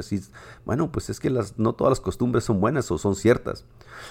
bueno, 0.66 0.91
pues 0.91 1.10
es 1.10 1.20
que 1.20 1.30
no 1.58 1.74
todas 1.74 1.91
las 1.91 1.99
costumbres 1.99 2.43
son 2.43 2.60
buenas 2.60 2.89
o 2.91 2.97
son 2.97 3.16
ciertas. 3.16 3.66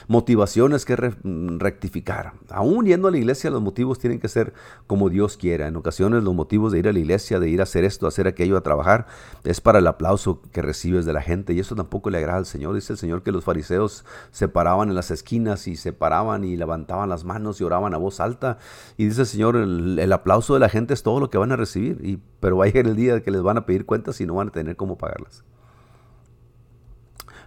Motivaciones 0.09 0.85
que 0.85 0.97
rectificar. 0.97 2.33
Aún 2.51 2.87
yendo 2.87 3.09
a 3.09 3.11
la 3.11 3.19
iglesia, 3.19 3.51
los 3.51 3.63
motivos 3.63 3.99
tienen 3.99 4.21
que 4.21 4.29
ser 4.29 4.53
como 4.87 5.11
Dios 5.11 5.37
quiera. 5.37 5.67
En 5.67 5.77
ocasiones 5.77 6.23
los 6.23 6.35
motivos 6.35 6.73
de 6.73 6.79
ir 6.79 6.89
a 6.89 6.93
la 6.93 6.99
iglesia, 6.99 7.41
de 7.41 7.49
ir 7.49 7.61
a 7.61 7.65
hacer 7.65 7.85
esto, 7.85 8.07
hacer 8.07 8.27
aquello, 8.27 8.57
a 8.57 8.63
trabajar, 8.63 9.07
es 9.45 9.61
para 9.61 9.79
el 9.79 9.87
aplauso 9.87 10.41
que 10.53 10.63
recibes 10.63 11.05
de 11.05 11.13
la 11.13 11.23
gente 11.23 11.53
y 11.53 11.61
eso 11.61 11.75
tampoco 11.75 12.11
le 12.11 12.19
agrada 12.19 12.39
al 12.39 12.47
Señor. 12.47 12.75
Dice 12.75 12.93
el 12.93 12.99
Señor 12.99 13.23
que 13.23 13.33
los 13.33 13.45
fariseos 13.45 14.05
se 14.31 14.49
paraban 14.49 14.89
en 14.89 14.95
las 14.95 15.11
esquinas 15.11 15.67
y 15.69 15.77
se 15.77 15.93
paraban 15.93 16.45
y 16.45 16.57
levantaban 16.57 17.09
las 17.09 17.25
manos 17.25 17.61
y 17.61 17.65
oraban 17.65 17.95
a 17.95 17.99
voz 17.99 18.21
alta. 18.21 18.59
Y 18.97 19.07
dice 19.07 19.23
el 19.23 19.27
Señor, 19.27 19.57
el, 19.57 20.13
aplauso 20.13 20.55
de 20.55 20.61
la 20.61 20.69
gente 20.69 20.95
es 20.95 21.03
todo 21.03 21.21
lo 21.21 21.31
que 21.31 21.39
van 21.39 21.53
a 21.53 21.57
recibir, 21.57 21.99
y, 22.03 22.19
pero 22.41 22.57
va 22.57 22.65
a 22.65 22.69
llegar 22.69 22.87
el 22.87 22.97
día 22.97 23.23
que 23.23 23.31
les 23.31 23.43
van 23.43 23.59
a 23.59 23.67
pedir 23.67 23.87
cuentas 23.87 24.21
y 24.21 24.27
no 24.27 24.35
van 24.35 24.49
a 24.49 24.53
tener 24.53 24.77
cómo 24.77 24.99
pagarlas. 24.99 25.45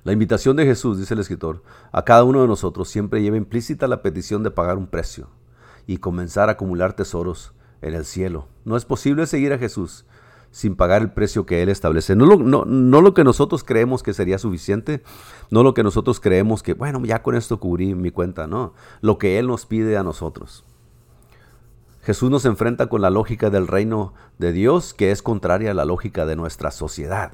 La 0.05 0.13
invitación 0.13 0.55
de 0.55 0.65
Jesús, 0.65 0.99
dice 0.99 1.15
el 1.15 1.19
escritor, 1.19 1.63
a 1.91 2.03
cada 2.03 2.23
uno 2.23 2.43
de 2.43 2.47
nosotros 2.47 2.87
siempre 2.89 3.23
lleva 3.23 3.37
implícita 3.37 3.87
la 3.87 4.03
petición 4.03 4.43
de 4.43 4.51
pagar 4.51 4.77
un 4.77 4.85
precio 4.85 5.29
y 5.87 5.97
comenzar 5.97 6.47
a 6.47 6.51
acumular 6.51 6.93
tesoros 6.93 7.53
en 7.81 7.95
el 7.95 8.05
cielo. 8.05 8.47
No 8.65 8.77
es 8.77 8.85
posible 8.85 9.25
seguir 9.25 9.51
a 9.51 9.57
Jesús 9.57 10.05
sin 10.51 10.75
pagar 10.75 11.01
el 11.01 11.09
precio 11.09 11.47
que 11.47 11.63
Él 11.63 11.69
establece. 11.69 12.15
No 12.15 12.27
lo, 12.27 12.37
no, 12.37 12.65
no 12.65 13.01
lo, 13.01 13.15
que 13.15 13.23
nosotros 13.23 13.63
creemos 13.63 14.03
que 14.03 14.13
sería 14.13 14.37
suficiente, 14.37 15.01
no 15.49 15.63
lo 15.63 15.73
que 15.73 15.81
nosotros 15.81 16.19
creemos 16.19 16.61
que, 16.61 16.75
bueno, 16.75 17.03
ya 17.03 17.23
con 17.23 17.33
esto 17.33 17.59
cubrí 17.59 17.95
mi 17.95 18.11
cuenta, 18.11 18.45
no, 18.45 18.75
lo 19.01 19.17
que 19.17 19.39
Él 19.39 19.47
nos 19.47 19.65
pide 19.65 19.97
a 19.97 20.03
nosotros. 20.03 20.65
Jesús 22.03 22.29
nos 22.29 22.45
enfrenta 22.45 22.89
con 22.89 23.01
la 23.01 23.09
lógica 23.09 23.49
del 23.49 23.65
reino 23.65 24.13
de 24.37 24.51
Dios 24.51 24.93
que 24.93 25.09
es 25.09 25.23
contraria 25.23 25.71
a 25.71 25.73
la 25.73 25.85
lógica 25.85 26.27
de 26.27 26.35
nuestra 26.35 26.69
sociedad 26.69 27.31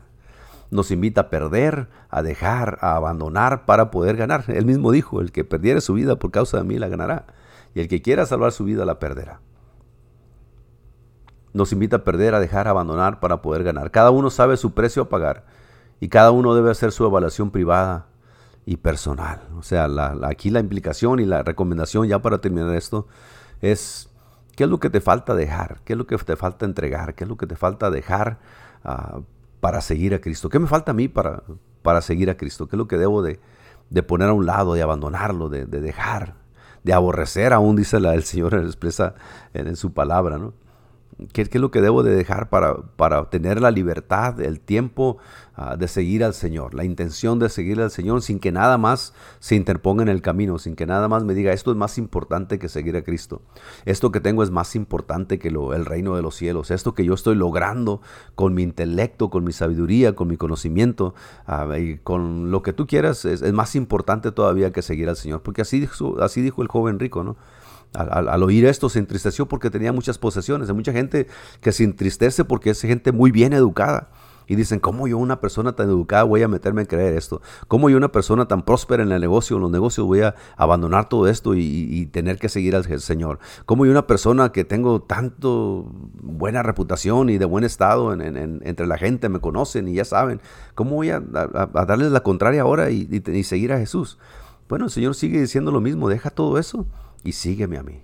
nos 0.72 0.89
invita 0.89 1.22
a 1.22 1.30
perder, 1.30 1.89
a 2.09 2.24
dejar, 2.24 2.80
a 2.82 2.95
abandonar 2.95 3.65
para 3.65 3.91
poder 3.91 4.15
ganar. 4.15 4.45
Él 4.47 4.65
mismo 4.65 4.91
dijo, 4.91 5.22
el 5.22 5.32
que 5.32 5.43
perdiere 5.43 5.82
su 5.82 5.93
vida 5.93 6.15
por 6.15 6.32
causa 6.32 6.57
de 6.57 6.63
mí 6.63 6.80
la 6.80 6.88
ganará, 6.88 7.28
y 7.76 7.82
el 7.82 7.88
que 7.88 8.01
quiera 8.01 8.26
salvar 8.26 8.53
su 8.53 8.63
vida 8.63 8.86
la 8.86 8.97
perderá. 8.97 9.41
Nos 11.53 11.74
invita 11.74 11.97
a 11.97 12.03
perder, 12.05 12.34
a 12.34 12.39
dejar, 12.39 12.67
a 12.67 12.72
abandonar 12.72 13.19
para 13.19 13.41
poder 13.41 13.63
ganar. 13.63 13.91
Cada 13.91 14.09
uno 14.09 14.30
sabe 14.30 14.55
su 14.55 14.74
precio 14.74 15.03
a 15.03 15.09
pagar 15.09 15.45
y 15.99 16.07
cada 16.07 16.32
uno 16.32 16.55
debe 16.55 16.72
hacer 16.72 16.93
su 16.93 17.05
evaluación 17.05 17.51
privada 17.51 18.07
y 18.65 18.78
personal. 18.78 19.41
O 19.57 19.63
sea, 19.63 19.89
aquí 20.24 20.49
la 20.49 20.61
implicación 20.61 21.19
y 21.19 21.26
la 21.26 21.43
recomendación 21.43 22.07
ya 22.07 22.19
para 22.19 22.39
terminar 22.39 22.74
esto 22.76 23.07
es 23.59 24.09
qué 24.55 24.63
es 24.63 24.69
lo 24.69 24.80
que 24.80 24.89
te 24.89 25.01
falta 25.01 25.36
dejar, 25.36 25.82
qué 25.84 25.93
es 25.93 25.97
lo 25.97 26.07
que 26.07 26.17
te 26.17 26.38
falta 26.38 26.65
entregar, 26.65 27.15
qué 27.15 27.26
es 27.26 27.30
lo 27.30 27.36
que 27.36 27.47
te 27.47 27.57
falta 27.57 27.91
dejar 27.91 28.39
uh, 28.86 29.22
para 29.62 29.80
seguir 29.80 30.14
a 30.14 30.20
Cristo? 30.20 30.49
¿Qué 30.49 30.59
me 30.59 30.68
falta 30.68 30.91
a 30.91 30.93
mí 30.93 31.07
para, 31.07 31.43
para 31.82 32.01
seguir 32.01 32.30
a 32.30 32.36
Cristo? 32.36 32.68
¿Qué 32.68 32.76
es 32.76 32.78
lo 32.78 32.89
que 32.89 32.97
debo 32.97 33.24
de, 33.24 33.39
poner 34.03 34.28
a 34.28 34.34
un 34.34 34.45
lado, 34.45 34.74
de 34.74 34.82
abandonarlo, 34.82 35.47
de, 35.47 35.66
dejar, 35.66 36.36
de 36.84 36.93
aborrecer 36.93 37.53
aún, 37.53 37.78
dice 37.78 38.01
la, 38.01 38.14
el 38.14 38.24
Señor, 38.24 38.53
expresa 38.66 39.16
en, 39.53 39.68
en 39.68 39.78
su 39.78 39.93
palabra, 39.93 40.38
¿no? 40.38 40.53
¿Qué, 41.34 41.41
es 41.43 41.55
lo 41.55 41.69
que 41.69 41.82
debo 41.82 42.03
de 42.03 42.15
dejar 42.15 42.49
para, 42.49 42.76
para 42.95 43.30
tener 43.30 43.61
la 43.61 43.69
libertad, 43.69 44.41
el 44.41 44.59
tiempo 44.59 45.17
ah, 45.55 45.76
de 45.76 45.88
seguir 45.88 46.24
al 46.24 46.34
Señor? 46.34 46.74
La 46.74 46.84
intención 46.84 47.38
de 47.38 47.49
seguir 47.49 47.80
al 47.80 47.91
Señor 47.91 48.24
sin 48.24 48.39
que 48.39 48.51
nada 48.51 48.78
más 48.78 49.13
se 49.39 49.55
interponga 49.55 50.01
en 50.01 50.09
el 50.09 50.22
camino, 50.22 50.57
sin 50.57 50.76
que 50.76 50.88
nada 50.88 51.07
más 51.07 51.24
me 51.24 51.34
diga, 51.34 51.53
esto 51.53 51.69
es 51.72 51.78
más 51.78 51.97
importante 51.97 52.57
que 52.57 52.69
seguir 52.69 52.95
a 52.97 53.03
Cristo. 53.03 53.41
Esto 53.86 54.11
que 54.11 54.19
tengo 54.19 54.41
es 54.41 54.49
más 54.49 54.76
importante 54.76 55.38
que 55.38 55.49
el 55.49 55.86
reino 55.86 56.15
de 56.15 56.24
los 56.24 56.36
cielos. 56.36 56.72
Esto 56.72 56.95
que 56.95 57.05
yo 57.05 57.13
estoy 57.13 57.36
logrando 57.36 58.01
con 58.34 58.53
mi 58.55 58.63
intelecto, 58.63 59.30
con 59.30 59.43
mi 59.43 59.51
sabiduría, 59.51 60.15
con 60.15 60.28
mi 60.28 60.38
conocimiento, 60.38 61.13
ah, 61.45 61.78
y 61.78 61.99
con 61.99 62.49
lo 62.49 62.63
que 62.63 62.74
tú 62.74 62.88
quieras, 62.88 63.26
es, 63.26 63.41
es, 63.41 63.53
más 63.53 63.76
importante 63.76 64.32
todavía 64.32 64.72
que 64.72 64.82
seguir 64.82 65.07
al 65.07 65.17
Señor. 65.17 65.43
Porque 65.43 65.61
así 65.61 65.88
así 66.19 66.41
dijo 66.41 66.61
el 66.63 66.67
joven 66.67 66.99
rico, 66.99 67.24
¿no? 67.24 67.38
Al, 67.93 68.43
oír 68.43 68.65
esto 68.65 68.87
se 68.87 68.99
entristeció 68.99 69.47
porque 69.47 69.69
tenía 69.69 69.91
muchas 69.91 70.17
posesiones. 70.17 70.69
Hay 70.69 70.75
mucha 70.75 70.93
gente 70.93 71.27
que 71.59 71.71
se 71.71 71.83
entristece 71.83 72.45
porque 72.45 72.69
es 72.69 72.81
gente 72.81 73.11
muy 73.11 73.31
bien 73.31 73.53
educada. 73.53 74.09
Y 74.47 74.55
dicen, 74.55 74.79
¿cómo 74.79 75.07
yo 75.07 75.17
una 75.17 75.39
persona 75.39 75.73
tan 75.77 75.87
educada 75.87 76.23
voy 76.23 76.41
a 76.41 76.47
meterme 76.47 76.81
en 76.81 76.87
creer 76.87 77.15
esto? 77.15 77.41
¿Cómo 77.67 77.89
yo 77.89 77.95
una 77.95 78.11
persona 78.11 78.47
tan 78.47 78.63
próspera 78.63 79.01
en 79.03 79.11
el 79.11 79.21
negocio, 79.21 79.55
en 79.55 79.61
los 79.61 79.71
negocios, 79.71 80.05
voy 80.05 80.21
a 80.21 80.35
abandonar 80.57 81.07
todo 81.07 81.27
esto 81.27 81.53
y, 81.55 82.05
tener 82.11 82.37
que 82.37 82.49
seguir 82.49 82.75
al 82.75 82.83
Señor? 82.99 83.39
¿Cómo 83.65 83.85
yo 83.85 83.91
una 83.91 84.07
persona 84.07 84.51
que 84.51 84.65
tengo 84.65 85.01
tanto 85.03 85.85
buena 86.21 86.63
reputación 86.63 87.29
y 87.29 87.37
de 87.37 87.45
buen 87.45 87.63
estado 87.63 88.13
entre 88.13 88.87
la 88.87 88.97
gente, 88.97 89.29
me 89.29 89.39
conocen 89.39 89.87
y 89.87 89.93
ya 89.93 90.05
saben, 90.05 90.41
¿cómo 90.75 90.95
voy 90.95 91.11
a, 91.11 91.21
darles 91.21 92.11
la 92.11 92.21
contraria 92.21 92.63
ahora 92.63 92.89
y, 92.89 93.07
y 93.25 93.43
seguir 93.43 93.71
a 93.71 93.77
Jesús? 93.77 94.17
Bueno, 94.67 94.85
el 94.85 94.91
Señor 94.91 95.15
sigue 95.15 95.39
diciendo 95.39 95.71
lo 95.71 95.79
mismo, 95.79 96.09
deja 96.09 96.29
todo 96.29 96.57
eso 96.57 96.85
y 97.24 97.34
sígueme 97.34 97.78
a 97.78 97.84
mí. 97.84 98.01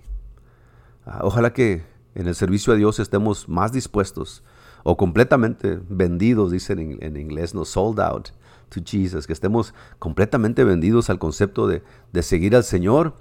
Ah, 1.06 1.20
ojalá 1.22 1.52
que 1.52 1.82
en 2.14 2.26
el 2.26 2.34
servicio 2.34 2.72
a 2.72 2.76
Dios 2.76 2.98
estemos 2.98 3.48
más 3.48 3.72
dispuestos 3.72 4.42
o 4.82 4.96
completamente 4.96 5.80
vendidos, 5.88 6.50
dicen 6.50 6.98
en, 7.00 7.16
inglés, 7.16 7.54
no 7.54 7.64
sold 7.64 8.00
out 8.00 8.28
to 8.68 8.80
Jesus, 8.84 9.26
que 9.26 9.32
estemos 9.32 9.74
completamente 9.98 10.64
vendidos 10.64 11.10
al 11.10 11.18
concepto 11.18 11.66
de, 11.66 11.82
seguir 12.22 12.54
al 12.56 12.64
Señor 12.64 13.14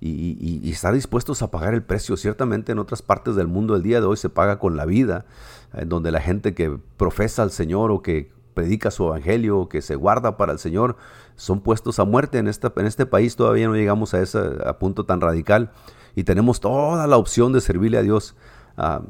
y, 0.00 0.70
estar 0.70 0.94
dispuestos 0.94 1.42
a 1.42 1.50
pagar 1.50 1.74
el 1.74 1.82
precio. 1.82 2.16
Ciertamente 2.16 2.72
en 2.72 2.78
otras 2.78 3.02
partes 3.02 3.36
del 3.36 3.46
mundo 3.46 3.76
el 3.76 3.82
día 3.82 4.00
de 4.00 4.06
hoy 4.06 4.16
se 4.16 4.28
paga 4.28 4.58
con 4.58 4.76
la 4.76 4.84
vida, 4.84 5.26
en 5.74 5.88
donde 5.88 6.10
la 6.10 6.20
gente 6.20 6.54
que 6.54 6.78
profesa 6.96 7.42
al 7.42 7.50
Señor 7.50 7.90
o 7.90 8.02
que 8.02 8.32
predica 8.54 8.90
su 8.90 9.04
evangelio 9.04 9.68
que 9.68 9.82
se 9.82 9.94
guarda 9.96 10.36
para 10.36 10.52
el 10.52 10.58
Señor 10.58 10.96
son 11.36 11.60
puestos 11.60 11.98
a 11.98 12.04
muerte. 12.04 12.38
En, 12.38 12.48
esta, 12.48 12.72
en 12.76 12.86
este 12.86 13.06
país 13.06 13.36
todavía 13.36 13.68
no 13.68 13.74
llegamos 13.74 14.14
a 14.14 14.20
ese 14.20 14.40
punto 14.78 15.04
tan 15.04 15.20
radical 15.20 15.72
y 16.14 16.24
tenemos 16.24 16.60
toda 16.60 17.06
la 17.06 17.16
opción 17.16 17.52
de 17.52 17.60
servirle 17.60 17.98
a 17.98 18.02
Dios 18.02 18.34
ah, 18.76 19.02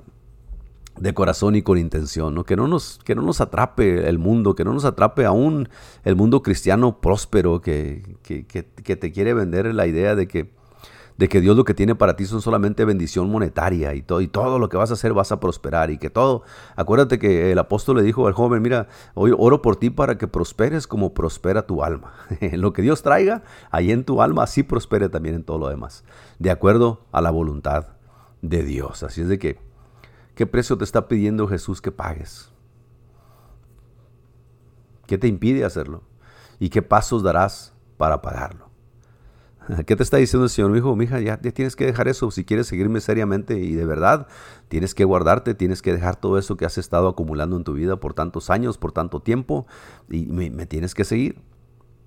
de 0.98 1.14
corazón 1.14 1.56
y 1.56 1.62
con 1.62 1.78
intención, 1.78 2.34
¿no? 2.34 2.44
Que, 2.44 2.54
no 2.54 2.68
nos, 2.68 3.00
que 3.04 3.14
no 3.14 3.22
nos 3.22 3.40
atrape 3.40 4.08
el 4.08 4.18
mundo, 4.18 4.54
que 4.54 4.64
no 4.64 4.72
nos 4.72 4.84
atrape 4.84 5.24
aún 5.24 5.68
el 6.04 6.16
mundo 6.16 6.42
cristiano 6.42 7.00
próspero 7.00 7.60
que, 7.60 8.16
que, 8.22 8.44
que 8.46 8.96
te 8.96 9.12
quiere 9.12 9.34
vender 9.34 9.74
la 9.74 9.86
idea 9.86 10.14
de 10.14 10.28
que 10.28 10.61
de 11.22 11.28
que 11.28 11.40
Dios 11.40 11.56
lo 11.56 11.64
que 11.64 11.72
tiene 11.72 11.94
para 11.94 12.16
ti 12.16 12.26
son 12.26 12.42
solamente 12.42 12.84
bendición 12.84 13.30
monetaria 13.30 13.94
y 13.94 14.02
todo, 14.02 14.20
y 14.22 14.26
todo 14.26 14.58
lo 14.58 14.68
que 14.68 14.76
vas 14.76 14.90
a 14.90 14.94
hacer 14.94 15.12
vas 15.12 15.30
a 15.30 15.38
prosperar 15.38 15.92
y 15.92 15.98
que 15.98 16.10
todo, 16.10 16.42
acuérdate 16.74 17.20
que 17.20 17.52
el 17.52 17.60
apóstol 17.60 17.98
le 17.98 18.02
dijo 18.02 18.26
al 18.26 18.32
joven, 18.32 18.60
mira, 18.60 18.88
hoy 19.14 19.32
oro 19.38 19.62
por 19.62 19.76
ti 19.76 19.88
para 19.88 20.18
que 20.18 20.26
prosperes 20.26 20.88
como 20.88 21.14
prospera 21.14 21.64
tu 21.64 21.84
alma. 21.84 22.14
lo 22.54 22.72
que 22.72 22.82
Dios 22.82 23.04
traiga, 23.04 23.44
ahí 23.70 23.92
en 23.92 24.02
tu 24.02 24.20
alma, 24.20 24.42
así 24.42 24.64
prospere 24.64 25.08
también 25.08 25.36
en 25.36 25.44
todo 25.44 25.58
lo 25.58 25.68
demás, 25.68 26.02
de 26.40 26.50
acuerdo 26.50 27.06
a 27.12 27.20
la 27.20 27.30
voluntad 27.30 27.86
de 28.40 28.64
Dios. 28.64 29.04
Así 29.04 29.20
es 29.20 29.28
de 29.28 29.38
que, 29.38 29.60
¿qué 30.34 30.48
precio 30.48 30.76
te 30.76 30.82
está 30.82 31.06
pidiendo 31.06 31.46
Jesús 31.46 31.80
que 31.80 31.92
pagues? 31.92 32.50
¿Qué 35.06 35.18
te 35.18 35.28
impide 35.28 35.64
hacerlo? 35.64 36.02
¿Y 36.58 36.70
qué 36.70 36.82
pasos 36.82 37.22
darás 37.22 37.74
para 37.96 38.22
pagarlo? 38.22 38.71
¿Qué 39.86 39.96
te 39.96 40.02
está 40.02 40.16
diciendo 40.16 40.44
el 40.44 40.50
Señor? 40.50 40.70
Mi 40.70 40.78
hijo, 40.78 40.96
mi 40.96 41.04
hija, 41.04 41.20
ya, 41.20 41.38
tienes 41.38 41.76
que 41.76 41.86
dejar 41.86 42.08
eso. 42.08 42.30
Si 42.30 42.44
quieres 42.44 42.66
seguirme 42.66 43.00
seriamente 43.00 43.58
y 43.58 43.74
de 43.74 43.86
verdad, 43.86 44.26
tienes 44.68 44.94
que 44.94 45.04
guardarte, 45.04 45.54
tienes 45.54 45.82
que 45.82 45.92
dejar 45.92 46.16
todo 46.16 46.38
eso 46.38 46.56
que 46.56 46.64
has 46.64 46.78
estado 46.78 47.08
acumulando 47.08 47.56
en 47.56 47.64
tu 47.64 47.74
vida 47.74 47.96
por 47.96 48.14
tantos 48.14 48.50
años, 48.50 48.78
por 48.78 48.92
tanto 48.92 49.20
tiempo, 49.20 49.66
y 50.10 50.26
me, 50.26 50.66
tienes 50.66 50.94
que 50.94 51.04
seguir. 51.04 51.40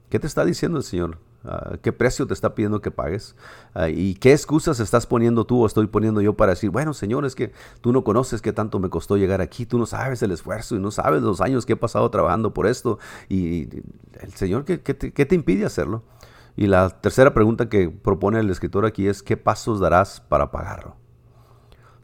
¿Qué 0.09 0.19
te 0.19 0.27
está 0.27 0.45
diciendo 0.45 0.77
el 0.77 0.83
Señor? 0.83 1.17
Ah, 1.43 1.77
¿Qué 1.81 1.91
precio 1.91 2.25
te 2.25 2.33
está 2.33 2.55
pidiendo 2.55 2.81
que 2.81 2.91
pagues? 2.91 3.35
Ah, 3.73 3.89
¿Y 3.89 4.15
qué 4.15 4.31
excusas 4.31 4.79
estás 4.79 5.05
poniendo 5.05 5.45
tú 5.45 5.61
o 5.61 5.65
estoy 5.65 5.87
poniendo 5.87 6.21
yo 6.21 6.35
para 6.35 6.53
decir, 6.53 6.71
bueno, 6.71 6.93
Señor, 6.93 7.25
es 7.25 7.35
que 7.35 7.53
tú 7.81 7.91
no 7.91 8.03
conoces 8.03 8.41
qué 8.41 8.51
tanto 8.51 8.79
me 8.79 8.89
costó 8.89 9.17
llegar 9.17 9.41
aquí, 9.41 9.65
tú 9.65 9.77
no 9.77 9.85
sabes 9.85 10.21
el 10.23 10.31
esfuerzo 10.31 10.75
y 10.75 10.79
no 10.79 10.91
sabes 10.91 11.21
los 11.21 11.41
años 11.41 11.65
que 11.65 11.73
he 11.73 11.77
pasado 11.77 12.09
trabajando 12.09 12.53
por 12.53 12.67
esto? 12.67 12.97
Y 13.29 13.67
el 14.21 14.33
Señor, 14.33 14.65
¿qué, 14.65 14.81
qué 14.81 15.25
te 15.25 15.35
impide 15.35 15.65
hacerlo? 15.65 16.03
Y 16.55 16.67
la 16.67 16.89
tercera 16.89 17.33
pregunta 17.33 17.67
que 17.67 17.89
propone 17.89 18.39
el 18.39 18.49
escritor 18.49 18.85
aquí 18.85 19.07
es, 19.07 19.21
¿qué 19.21 19.35
pasos 19.35 19.79
darás 19.79 20.21
para 20.21 20.51
pagarlo? 20.51 20.95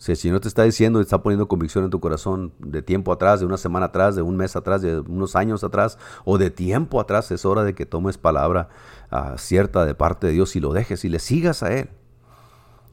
Si 0.02 0.12
el 0.12 0.18
Señor 0.18 0.40
te 0.40 0.48
está 0.48 0.64
diciendo 0.64 1.00
está 1.00 1.22
poniendo 1.22 1.48
convicción 1.48 1.84
en 1.84 1.92
tu 1.92 2.00
corazón 2.00 2.54
de 2.58 2.82
tiempo 2.82 3.14
atrás, 3.14 3.40
de 3.40 3.46
una 3.46 3.58
semana 3.58 3.86
atrás, 3.86 4.16
de 4.16 4.24
un 4.24 4.36
mes 4.36 4.56
atrás, 4.56 4.82
de 4.82 5.00
unos 5.00 5.36
años 5.36 5.64
atrás 5.64 6.00
o 6.26 6.40
de 6.40 6.50
tiempo 6.50 7.00
atrás, 7.00 7.30
es 7.30 7.46
hora 7.46 7.64
de 7.64 7.76
que 7.76 7.86
tomes 7.86 8.18
palabra 8.18 8.70
ah, 9.12 9.36
cierta 9.38 9.86
de 9.86 9.94
parte 9.94 10.26
de 10.26 10.34
Dios 10.34 10.56
y 10.56 10.60
lo 10.60 10.74
dejes 10.74 11.06
y 11.06 11.10
le 11.10 11.20
sigas 11.20 11.62
a 11.62 11.72
Él. 11.72 11.92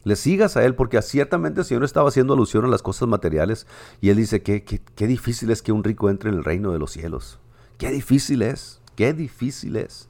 Le 0.04 0.16
sigas 0.16 0.58
a 0.58 0.64
Él 0.66 0.74
porque 0.74 1.00
ciertamente 1.00 1.60
el 1.60 1.66
Señor 1.66 1.84
estaba 1.84 2.10
haciendo 2.10 2.34
alusión 2.34 2.66
a 2.66 2.68
las 2.68 2.82
cosas 2.82 3.08
materiales 3.08 3.66
y 4.02 4.10
Él 4.10 4.18
dice 4.18 4.42
que 4.42 4.62
qué 4.62 5.06
difícil 5.06 5.50
es 5.50 5.62
que 5.62 5.72
un 5.72 5.84
rico 5.84 6.10
entre 6.10 6.28
en 6.28 6.36
el 6.36 6.44
reino 6.44 6.72
de 6.72 6.78
los 6.78 6.90
cielos. 6.90 7.40
Qué 7.78 7.90
difícil 7.90 8.42
es, 8.42 8.82
qué 8.96 9.14
difícil 9.14 9.76
es. 9.76 10.07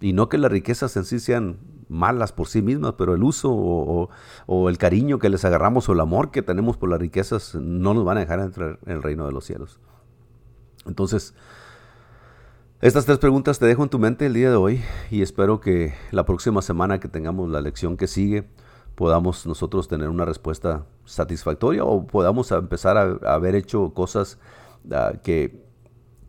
Y 0.00 0.14
no 0.14 0.28
que 0.28 0.38
las 0.38 0.50
riquezas 0.50 0.96
en 0.96 1.04
sí 1.04 1.20
sean 1.20 1.58
malas 1.90 2.32
por 2.32 2.46
sí 2.46 2.62
mismas, 2.62 2.94
pero 2.96 3.14
el 3.14 3.22
uso 3.22 3.50
o, 3.52 4.68
el 4.68 4.78
cariño 4.78 5.18
que 5.18 5.28
les 5.28 5.44
agarramos 5.44 5.88
o 5.88 5.92
el 5.92 6.00
amor 6.00 6.30
que 6.30 6.40
tenemos 6.40 6.76
por 6.76 6.88
las 6.88 7.00
riquezas 7.00 7.54
no 7.56 7.92
nos 7.92 8.04
van 8.04 8.16
a 8.16 8.20
dejar 8.20 8.40
entrar 8.40 8.78
en 8.86 8.92
el 8.92 9.02
reino 9.02 9.26
de 9.26 9.32
los 9.32 9.44
cielos. 9.44 9.78
Entonces, 10.86 11.34
estas 12.80 13.04
tres 13.04 13.18
preguntas 13.18 13.58
te 13.58 13.66
dejo 13.66 13.82
en 13.82 13.90
tu 13.90 13.98
mente 13.98 14.24
el 14.24 14.32
día 14.32 14.48
de 14.50 14.56
hoy 14.56 14.82
y 15.10 15.20
espero 15.20 15.60
que 15.60 15.92
la 16.12 16.24
próxima 16.24 16.62
semana 16.62 16.98
que 16.98 17.08
tengamos 17.08 17.50
la 17.50 17.60
lección 17.60 17.98
que 17.98 18.06
sigue 18.06 18.48
podamos 18.94 19.46
nosotros 19.46 19.88
tener 19.88 20.08
una 20.08 20.24
respuesta 20.24 20.86
satisfactoria 21.04 21.84
o 21.84 22.06
podamos 22.06 22.50
empezar 22.52 22.96
a, 22.96 23.34
haber 23.34 23.54
hecho 23.54 23.92
cosas 23.92 24.38
ah, 24.92 25.12
que, 25.22 25.62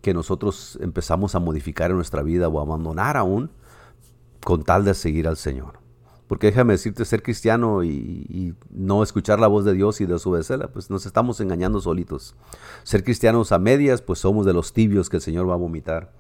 que 0.01 0.13
nosotros 0.13 0.77
empezamos 0.81 1.35
a 1.35 1.39
modificar 1.39 1.91
en 1.91 1.97
nuestra 1.97 2.21
vida 2.21 2.49
o 2.49 2.59
abandonar 2.59 3.15
aún 3.15 3.51
con 4.43 4.63
tal 4.63 4.85
de 4.85 4.93
seguir 4.93 5.27
al 5.27 5.37
Señor. 5.37 5.81
Porque 6.31 6.47
déjame 6.47 6.71
decirte, 6.71 7.03
ser 7.03 7.23
cristiano 7.23 7.83
y, 7.83 8.55
no 8.69 9.03
escuchar 9.03 9.37
la 9.41 9.47
voz 9.47 9.65
de 9.65 9.73
Dios 9.73 9.99
y 9.99 10.05
desobedecerla, 10.05 10.69
pues 10.69 10.89
nos 10.89 11.05
estamos 11.05 11.41
engañando 11.41 11.81
solitos. 11.81 12.35
Ser 12.83 13.03
cristianos 13.03 13.51
a 13.51 13.59
medias, 13.59 14.01
pues 14.01 14.19
somos 14.19 14.45
de 14.45 14.53
los 14.53 14.71
tibios 14.71 15.09
que 15.09 15.17
el 15.17 15.21
Señor 15.21 15.49
va 15.49 15.55
a 15.55 15.57
vomitar. 15.57 16.13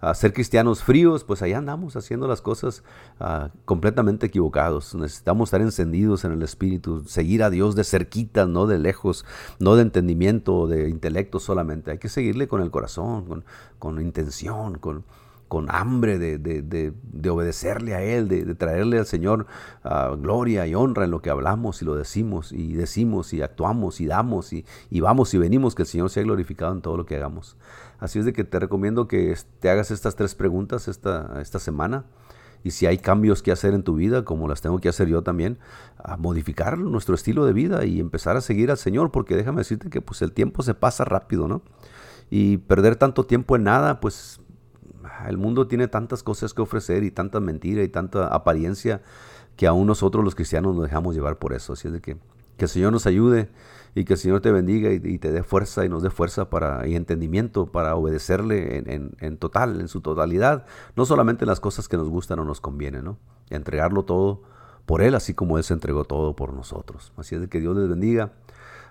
A 0.00 0.14
ser 0.14 0.32
cristianos 0.32 0.84
fríos, 0.84 1.24
pues 1.24 1.42
allá 1.42 1.58
andamos 1.58 1.96
haciendo 1.96 2.28
las 2.28 2.42
cosas 2.42 2.84
ah, 3.18 3.50
completamente 3.64 4.26
equivocados. 4.26 4.94
Necesitamos 4.94 5.48
estar 5.48 5.60
encendidos 5.60 6.24
en 6.24 6.30
el 6.30 6.44
Espíritu, 6.44 7.02
seguir 7.04 7.42
a 7.42 7.50
Dios 7.50 7.74
de 7.74 7.82
cerquita, 7.82 8.46
no 8.46 8.68
de 8.68 8.78
lejos, 8.78 9.24
no 9.58 9.74
de 9.74 9.82
entendimiento 9.82 10.56
o 10.56 10.68
de 10.68 10.88
intelecto 10.88 11.40
solamente. 11.40 11.90
Hay 11.90 11.98
que 11.98 12.08
seguirle 12.08 12.46
con 12.46 12.62
el 12.62 12.70
corazón, 12.70 13.24
con, 13.24 13.44
con 13.80 14.00
intención, 14.00 14.78
con, 14.78 15.04
con 15.48 15.66
hambre 15.70 16.18
de, 16.18 16.92
obedecerle 17.30 17.94
a 17.94 18.02
Él, 18.02 18.28
de, 18.28 18.54
traerle 18.54 18.98
al 18.98 19.06
Señor 19.06 19.46
ah, 19.84 20.14
gloria 20.18 20.66
y 20.66 20.74
honra 20.74 21.04
en 21.04 21.10
lo 21.10 21.22
que 21.22 21.30
hablamos 21.30 21.82
y 21.82 21.84
lo 21.84 21.94
decimos 21.94 22.52
y 22.52 22.74
decimos 22.74 23.32
y 23.32 23.42
actuamos 23.42 24.00
y 24.00 24.06
damos 24.06 24.52
y, 24.52 24.64
vamos 25.00 25.32
y 25.34 25.38
venimos, 25.38 25.74
que 25.74 25.82
el 25.82 25.88
Señor 25.88 26.10
sea 26.10 26.22
glorificado 26.22 26.72
en 26.72 26.82
todo 26.82 26.96
lo 26.96 27.06
que 27.06 27.16
hagamos. 27.16 27.56
Así 27.98 28.18
es 28.18 28.24
de 28.24 28.32
que 28.32 28.44
te 28.44 28.58
recomiendo 28.58 29.08
que 29.08 29.36
te 29.60 29.70
hagas 29.70 29.90
estas 29.90 30.16
tres 30.16 30.34
preguntas 30.34 30.88
esta, 30.88 31.40
esta 31.40 31.58
semana 31.58 32.04
y 32.66 32.72
si 32.72 32.86
hay 32.86 32.98
cambios 32.98 33.44
que 33.44 33.52
hacer 33.52 33.74
en 33.74 33.84
tu 33.84 33.94
vida, 33.94 34.24
como 34.24 34.48
las 34.48 34.60
tengo 34.60 34.80
que 34.80 34.88
hacer 34.88 35.06
yo 35.06 35.22
también, 35.22 35.58
a 35.98 36.16
modificar 36.16 36.76
nuestro 36.78 37.14
estilo 37.14 37.44
de 37.46 37.52
vida 37.52 37.84
y 37.84 38.00
empezar 38.00 38.36
a 38.36 38.40
seguir 38.40 38.72
al 38.72 38.76
Señor, 38.76 39.12
porque 39.12 39.36
déjame 39.36 39.58
decirte 39.58 39.88
que 39.88 40.00
pues 40.00 40.20
el 40.20 40.32
tiempo 40.32 40.64
se 40.64 40.74
pasa 40.74 41.04
rápido, 41.04 41.46
¿no? 41.46 41.62
Y 42.28 42.56
perder 42.56 42.96
tanto 42.96 43.24
tiempo 43.24 43.54
en 43.54 43.62
nada, 43.62 44.00
pues 44.00 44.40
el 45.28 45.38
mundo 45.38 45.66
tiene 45.66 45.88
tantas 45.88 46.22
cosas 46.22 46.54
que 46.54 46.62
ofrecer 46.62 47.04
y 47.04 47.10
tanta 47.10 47.40
mentira 47.40 47.82
y 47.82 47.88
tanta 47.88 48.28
apariencia 48.28 49.02
que 49.56 49.66
aún 49.66 49.86
nosotros 49.86 50.24
los 50.24 50.34
cristianos 50.34 50.74
nos 50.74 50.84
dejamos 50.84 51.14
llevar 51.14 51.38
por 51.38 51.52
eso. 51.52 51.72
Así 51.72 51.88
es 51.88 51.94
de 51.94 52.00
que, 52.00 52.16
que 52.56 52.64
el 52.64 52.68
Señor 52.68 52.92
nos 52.92 53.06
ayude 53.06 53.48
y 53.94 54.04
que 54.04 54.12
el 54.12 54.18
Señor 54.18 54.42
te 54.42 54.52
bendiga 54.52 54.92
y, 54.92 55.18
te 55.18 55.32
dé 55.32 55.42
fuerza 55.42 55.86
y 55.86 55.88
nos 55.88 56.02
dé 56.02 56.10
fuerza 56.10 56.50
para, 56.50 56.86
y 56.86 56.96
entendimiento 56.96 57.66
para 57.66 57.96
obedecerle 57.96 58.84
en, 58.86 59.38
total, 59.38 59.80
en 59.80 59.88
su 59.88 60.02
totalidad, 60.02 60.66
no 60.96 61.06
solamente 61.06 61.44
en 61.44 61.48
las 61.48 61.60
cosas 61.60 61.88
que 61.88 61.96
nos 61.96 62.10
gustan 62.10 62.38
o 62.38 62.44
nos 62.44 62.60
convienen, 62.60 63.04
¿no? 63.04 63.18
entregarlo 63.48 64.04
todo 64.04 64.42
por 64.84 65.00
Él, 65.00 65.14
así 65.14 65.32
como 65.32 65.56
Él 65.56 65.64
se 65.64 65.72
entregó 65.72 66.04
todo 66.04 66.36
por 66.36 66.52
nosotros. 66.52 67.14
Así 67.16 67.36
es 67.36 67.40
de 67.40 67.48
que 67.48 67.58
Dios 67.58 67.74
les 67.74 67.88
bendiga. 67.88 68.32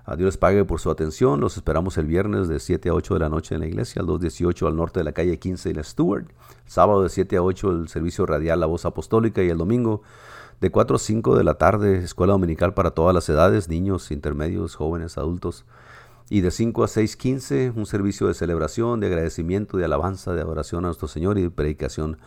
A 0.07 0.15
Dios 0.15 0.27
les 0.27 0.37
pague 0.37 0.63
por 0.65 0.79
su 0.79 0.91
atención. 0.91 1.39
Los 1.39 1.57
esperamos 1.57 1.97
el 1.97 2.05
viernes 2.05 2.47
de 2.47 2.59
7 2.59 2.89
a 2.89 2.93
8 2.93 3.15
de 3.15 3.19
la 3.21 3.29
noche 3.29 3.55
en 3.55 3.61
la 3.61 3.67
iglesia, 3.67 4.01
al 4.01 4.05
218 4.05 4.67
al 4.67 4.75
norte 4.75 4.99
de 4.99 5.03
la 5.03 5.13
calle 5.13 5.39
15 5.39 5.71
y 5.71 5.73
la 5.73 5.83
Stewart. 5.83 6.27
Sábado 6.67 7.01
de 7.01 7.09
7 7.09 7.37
a 7.37 7.41
8 7.41 7.71
el 7.71 7.87
servicio 7.87 8.27
radial 8.27 8.59
La 8.59 8.67
Voz 8.67 8.85
Apostólica 8.85 9.41
y 9.41 9.49
el 9.49 9.57
domingo 9.57 10.03
de 10.61 10.69
4 10.69 10.97
a 10.97 10.99
5 10.99 11.35
de 11.35 11.43
la 11.43 11.55
tarde 11.55 11.97
escuela 12.03 12.33
dominical 12.33 12.75
para 12.75 12.91
todas 12.91 13.15
las 13.15 13.27
edades, 13.29 13.67
niños, 13.67 14.11
intermedios, 14.11 14.75
jóvenes, 14.75 15.17
adultos. 15.17 15.65
Y 16.29 16.41
de 16.41 16.51
5 16.51 16.83
a 16.83 16.87
6.15 16.87 17.73
un 17.75 17.87
servicio 17.87 18.27
de 18.27 18.35
celebración, 18.35 18.99
de 18.99 19.07
agradecimiento, 19.07 19.77
de 19.77 19.85
alabanza, 19.85 20.33
de 20.33 20.41
adoración 20.41 20.85
a 20.85 20.89
nuestro 20.89 21.07
Señor 21.07 21.39
y 21.39 21.41
de 21.41 21.49
predicación 21.49 22.19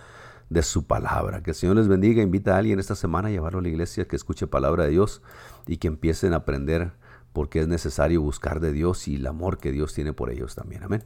de 0.51 0.65
su 0.65 0.85
palabra. 0.85 1.45
Que 1.45 1.51
el 1.51 1.57
Señor 1.57 1.77
les 1.77 1.87
bendiga. 1.87 2.23
Invita 2.23 2.57
a 2.57 2.59
alguien 2.59 2.81
esta 2.81 2.97
semana 2.97 3.29
a 3.29 3.31
llevarlo 3.31 3.61
a 3.61 3.63
la 3.63 3.69
iglesia, 3.69 4.09
que 4.09 4.17
escuche 4.17 4.49
palabra 4.49 4.83
de 4.85 4.91
Dios 4.91 5.23
y 5.69 5.77
que 5.77 5.87
empiecen 5.87 6.33
a 6.33 6.39
aprender 6.39 6.91
porque 7.39 7.61
es 7.61 7.69
necesario 7.69 8.21
buscar 8.21 8.59
de 8.59 8.73
Dios 8.73 9.07
y 9.07 9.15
el 9.15 9.25
amor 9.29 9.59
que 9.59 9.71
Dios 9.71 9.95
tiene 9.95 10.13
por 10.13 10.29
ellos 10.29 10.57
también. 10.57 10.83
Amén. 10.83 11.05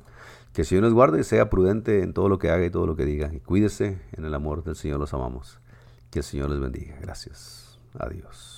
Que 0.55 0.63
el 0.63 0.67
Señor 0.67 0.85
nos 0.85 0.95
guarde 0.95 1.21
y 1.21 1.25
sea 1.25 1.51
prudente 1.51 2.03
en 2.03 2.15
todo 2.15 2.31
lo 2.31 2.39
que 2.39 2.49
haga 2.49 2.65
y 2.65 2.71
todo 2.71 2.87
lo 2.87 2.97
que 2.97 3.05
diga. 3.05 3.31
Y 3.35 3.41
cuídese 3.41 4.01
en 4.13 4.25
el 4.25 4.33
amor 4.33 4.65
del 4.65 4.75
Señor, 4.75 4.99
los 4.99 5.13
amamos. 5.13 5.61
Que 6.11 6.21
el 6.21 6.25
Señor 6.25 6.49
les 6.49 6.59
bendiga. 6.59 6.97
Gracias. 7.03 7.79
Adiós. 7.99 8.52